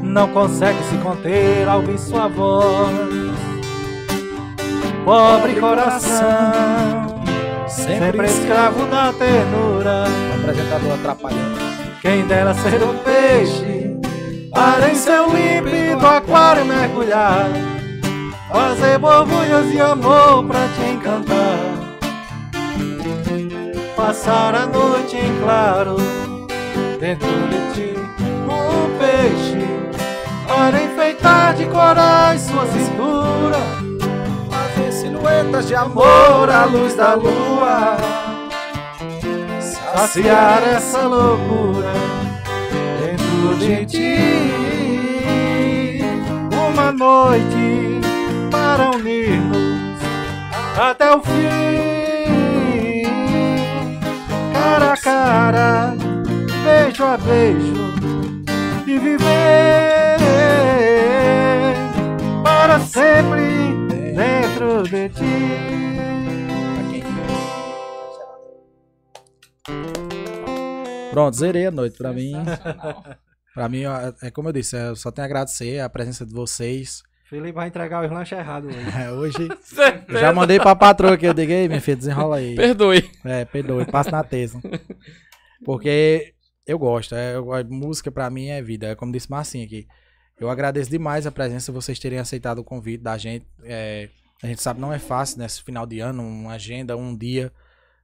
[0.02, 2.92] não consegue se conter ao ouvir sua voz.
[5.07, 7.25] Pobre coração,
[7.67, 10.05] sempre escravo da ternura.
[10.31, 11.61] O apresentador atrapalhando.
[12.02, 13.97] Quem dera ser um peixe,
[14.50, 17.48] para em seu límpido aquário mergulhar,
[18.50, 21.60] fazer borbulhas de amor pra te encantar,
[23.94, 25.94] passar a noite em claro,
[26.98, 27.94] dentro de ti,
[28.50, 29.64] um peixe,
[30.48, 33.58] para enfeitar de corais sua cintura,
[34.50, 38.32] Fazer silhuetas de amor à luz da lua.
[39.95, 41.93] Saciar essa loucura
[43.01, 44.17] dentro de ti.
[46.71, 48.01] Uma noite
[48.51, 50.01] para unir-nos
[50.79, 53.03] até o fim,
[54.55, 55.95] cara a cara,
[56.65, 57.93] beijo a beijo,
[58.87, 59.23] e viver
[62.43, 63.75] para sempre
[64.17, 66.42] dentro de ti.
[71.10, 71.97] Pronto, zerei a noite.
[71.97, 72.32] Pra mim,
[73.55, 73.82] pra mim,
[74.23, 77.02] é como eu disse, eu só tenho a agradecer a presença de vocês.
[77.28, 78.86] Felipe vai entregar os lanches errados hoje.
[78.99, 79.49] É, hoje,
[80.08, 82.55] eu já mandei pra patroa que eu digo, ei, minha filha, desenrola aí.
[82.55, 83.10] Perdoe.
[83.24, 84.60] É, perdoe, passa na tesa.
[85.65, 86.34] Porque
[86.66, 89.86] eu gosto, é, eu música pra mim é vida, é como disse Marcinho aqui.
[90.39, 93.47] Eu agradeço demais a presença, vocês terem aceitado o convite da gente.
[93.65, 94.08] é,
[94.42, 97.52] a gente sabe não é fácil nesse final de ano, uma agenda, um dia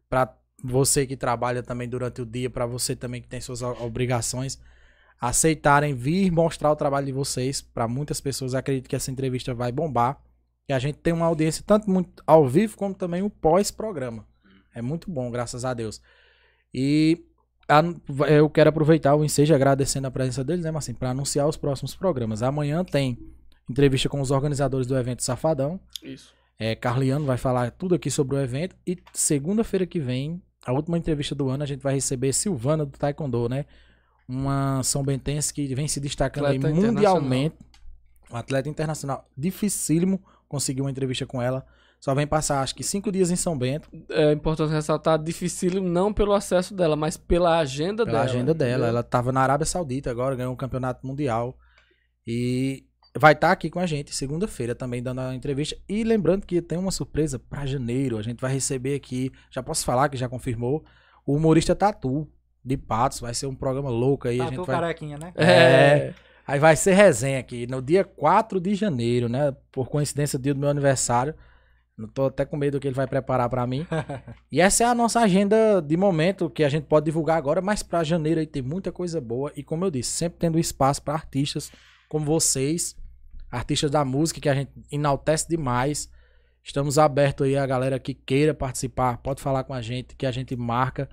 [0.09, 4.59] pra você que trabalha também durante o dia, pra você também que tem suas obrigações,
[5.21, 8.55] aceitarem vir mostrar o trabalho de vocês pra muitas pessoas.
[8.55, 10.21] Acredito que essa entrevista vai bombar.
[10.69, 14.27] E a gente tem uma audiência tanto muito ao vivo como também o pós-programa.
[14.75, 16.01] É muito bom, graças a Deus.
[16.73, 17.25] E
[17.69, 17.83] a-
[18.29, 21.95] eu quero aproveitar o ensejo agradecendo a presença deles, né, Marcinho, para anunciar os próximos
[21.97, 22.43] programas.
[22.43, 23.19] Amanhã tem
[23.69, 25.81] entrevista com os organizadores do evento Safadão.
[26.03, 26.35] Isso.
[26.59, 28.77] É, Carliano vai falar tudo aqui sobre o evento.
[28.87, 32.93] E segunda-feira que vem, a última entrevista do ano, a gente vai receber Silvana do
[32.99, 33.65] Taekwondo, né?
[34.29, 37.57] Uma São Bentense que vem se destacando mundialmente.
[38.31, 39.27] Um atleta internacional.
[39.35, 41.65] Dificílimo conseguir uma entrevista com ela.
[41.99, 43.89] Só vem passar, acho que cinco dias em São Bento.
[44.11, 48.31] É importante ressaltar, difícil não pelo acesso dela, mas pela agenda Pela dela.
[48.31, 48.87] agenda dela.
[48.89, 51.57] Ela tava na Arábia Saudita agora, ganhou um campeonato mundial.
[52.27, 52.85] E
[53.19, 55.77] vai estar aqui com a gente segunda-feira também dando a entrevista.
[55.89, 58.19] E lembrando que tem uma surpresa para janeiro.
[58.19, 60.85] A gente vai receber aqui, já posso falar que já confirmou,
[61.27, 62.29] o humorista Tatu
[62.65, 63.21] de Patos.
[63.21, 64.41] Vai ser um programa louco aí.
[64.41, 64.81] a Tatu gente vai...
[64.81, 65.33] carequinha, né?
[65.37, 66.15] É.
[66.47, 69.55] Aí vai ser resenha aqui no dia 4 de janeiro, né?
[69.71, 71.35] Por coincidência, dia do meu aniversário.
[71.97, 73.87] Não tô até com medo do que ele vai preparar pra mim.
[74.51, 77.83] e essa é a nossa agenda de momento que a gente pode divulgar agora, mas
[77.83, 81.15] pra janeiro aí tem muita coisa boa e como eu disse, sempre tendo espaço pra
[81.15, 81.73] artistas
[82.09, 82.97] como vocês,
[83.51, 86.11] artistas da música que a gente enaltece demais.
[86.63, 90.31] Estamos abertos aí a galera que queira participar, pode falar com a gente que a
[90.31, 91.09] gente marca.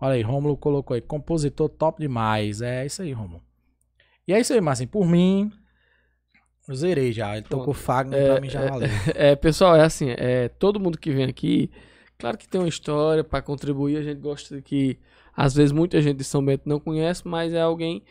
[0.00, 2.60] Olha aí, Rômulo colocou aí, compositor top demais.
[2.60, 3.42] É isso aí, Rômulo.
[4.26, 4.88] E é isso aí, Marcinho.
[4.88, 5.50] Por mim,
[6.68, 7.36] eu zerei já.
[7.36, 8.88] Ele tocou Fagner, É, pra mim já valeu.
[9.14, 11.70] É, pessoal, é assim, é, todo mundo que vem aqui,
[12.18, 14.98] claro que tem uma história para contribuir, a gente gosta de que,
[15.36, 18.02] às vezes, muita gente de São Bento não conhece, mas é alguém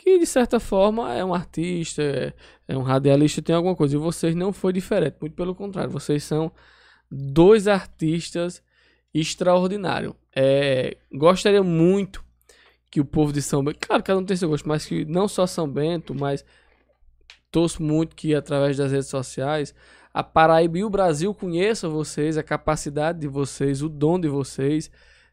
[0.00, 2.32] que, de certa forma, é um artista, é,
[2.68, 6.24] é um radialista, tem alguma coisa, e vocês não foi diferente, muito pelo contrário, vocês
[6.24, 6.50] são
[7.10, 8.62] dois artistas
[9.12, 10.14] extraordinários.
[10.34, 12.24] É, gostaria muito
[12.90, 15.28] que o povo de São Bento, claro, cada um tem seu gosto, mas que não
[15.28, 16.44] só São Bento, mas
[17.50, 19.74] torço muito que através das redes sociais
[20.12, 24.90] a Paraíba e o Brasil conheçam vocês, a capacidade de vocês, o dom de vocês.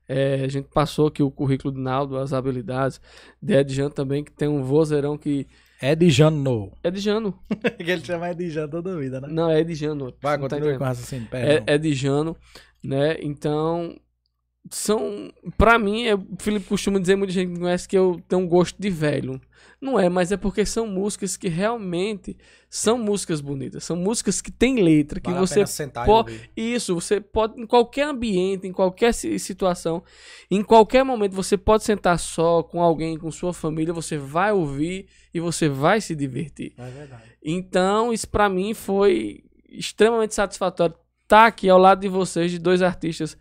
[0.08, 3.02] É, a gente passou aqui o currículo do Naldo, as habilidades.
[3.42, 5.48] De Edjan também, que tem um vozeirão que.
[5.82, 6.72] Edjano.
[6.84, 7.38] Edjano.
[7.78, 9.28] que ele chama Edjano toda vida, né?
[9.30, 10.14] Não, é Edjano.
[10.22, 11.64] Vai, tá com o raciocínio, perdão.
[11.68, 12.36] é, é de Jano,
[12.84, 13.18] né?
[13.22, 13.96] Então,
[14.72, 15.32] são.
[15.58, 18.48] Pra mim, eu, o Felipe costuma dizer, muita gente me conhece que eu tenho um
[18.48, 19.40] gosto de velho.
[19.80, 22.36] Não é, mas é porque são músicas que realmente
[22.68, 23.84] são músicas bonitas.
[23.84, 25.64] São músicas que têm letra, que Vale você e
[26.08, 26.50] pode.
[26.58, 30.04] Isso, você pode, em qualquer ambiente, em qualquer si- situação,
[30.50, 35.08] em qualquer momento, você pode sentar só com alguém, com sua família, você vai ouvir
[35.32, 36.74] e você vai se divertir.
[36.78, 37.24] É verdade.
[37.44, 42.82] Então, isso pra mim foi extremamente satisfatório estar aqui ao lado de vocês, de dois
[42.82, 43.38] artistas,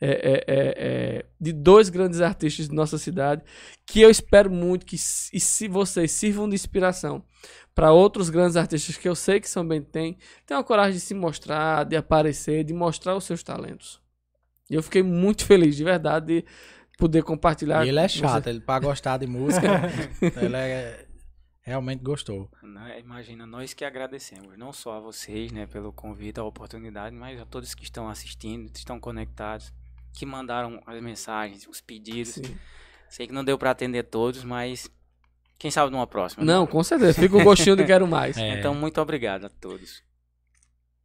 [0.00, 3.42] é, é, é, é, de dois grandes artistas de nossa cidade,
[3.86, 7.22] que eu espero muito que se, e se vocês sirvam de inspiração
[7.74, 11.00] para outros grandes artistas que eu sei que São Bento tem, tenham a coragem de
[11.00, 14.00] se mostrar, de aparecer, de mostrar os seus talentos.
[14.70, 16.44] E eu fiquei muito feliz, de verdade, de
[16.96, 17.84] poder compartilhar.
[17.84, 18.56] E ele é chato, vocês.
[18.56, 19.66] ele pra gostar de música,
[20.40, 21.06] ele é,
[21.60, 22.50] realmente gostou.
[22.88, 27.40] É, Imagina, nós que agradecemos, não só a vocês, né, pelo convite, a oportunidade, mas
[27.40, 29.72] a todos que estão assistindo, que estão conectados,
[30.12, 32.34] que mandaram as mensagens, os pedidos.
[32.34, 32.56] Sim.
[33.08, 34.88] Sei que não deu para atender todos, mas
[35.58, 36.44] quem sabe numa próxima.
[36.44, 36.52] né?
[36.52, 37.14] Não, com certeza.
[37.20, 38.36] Fica o gostinho de quero mais.
[38.38, 38.58] É.
[38.58, 40.02] Então, muito obrigado a todos.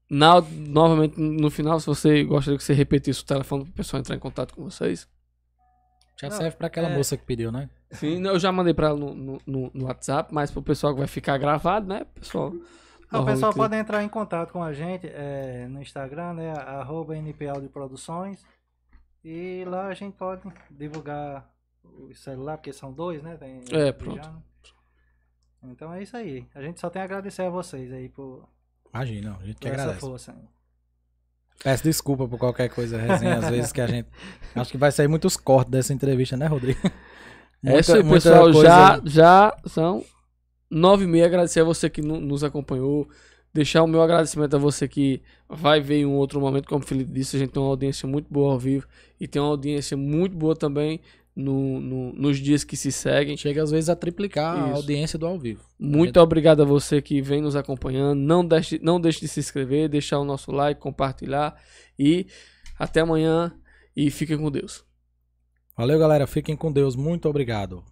[0.09, 3.99] Naldo, novamente, no final, se você gostaria que você repetisse o telefone para o pessoal
[3.99, 5.07] entrar em contato com vocês.
[6.21, 7.69] Já Não, serve pra aquela é- moça que pediu, né?
[7.91, 10.99] Sim, eu já mandei para ela no, no, no- no WhatsApp, mas pro pessoal que
[10.99, 12.53] vai ficar gravado, né, pessoal?
[13.09, 16.51] Ah, o pessoal pode entrar em contato com a gente é, no Instagram, né?
[16.51, 18.43] Arroba NP Audio Produções.
[19.27, 21.51] E lá a gente pode divulgar
[21.83, 23.35] o celular, porque são dois, né?
[23.37, 24.29] Tem É, pronto.
[25.63, 26.45] Então é isso aí.
[26.53, 28.47] A gente só tem a agradecer a vocês aí por,
[28.93, 29.99] Imagina, a gente que agradece.
[29.99, 30.35] força.
[31.63, 34.07] Peço desculpa por qualquer coisa, resenha, às vezes que a gente...
[34.53, 36.79] Acho que vai sair muitos cortes dessa entrevista, né, Rodrigo?
[37.63, 38.53] É isso aí, pessoal.
[38.53, 40.05] Já, já são
[40.69, 41.25] nove e meia.
[41.25, 43.09] Agradecer a você que no- nos acompanhou.
[43.55, 46.67] Deixar o meu agradecimento a você que vai ver em um outro momento.
[46.67, 48.85] Como o Felipe disse, a gente tem uma audiência muito boa ao vivo.
[49.17, 50.99] E tem uma audiência muito boa também
[51.33, 53.37] no, no- nos dias que se seguem.
[53.37, 54.75] Chega às vezes a triplicar a Isso.
[54.75, 55.63] audiência do ao vivo.
[55.79, 58.19] Muito obrigado a você que vem nos acompanhando.
[58.19, 61.55] Não deixe, não deixe de se inscrever, deixar o nosso like, compartilhar.
[61.97, 62.27] E
[62.77, 63.53] até amanhã.
[63.95, 64.83] E fiquem com Deus.
[65.77, 66.27] Valeu, galera.
[66.27, 66.93] Fiquem com Deus.
[66.97, 67.85] Muito obrigado.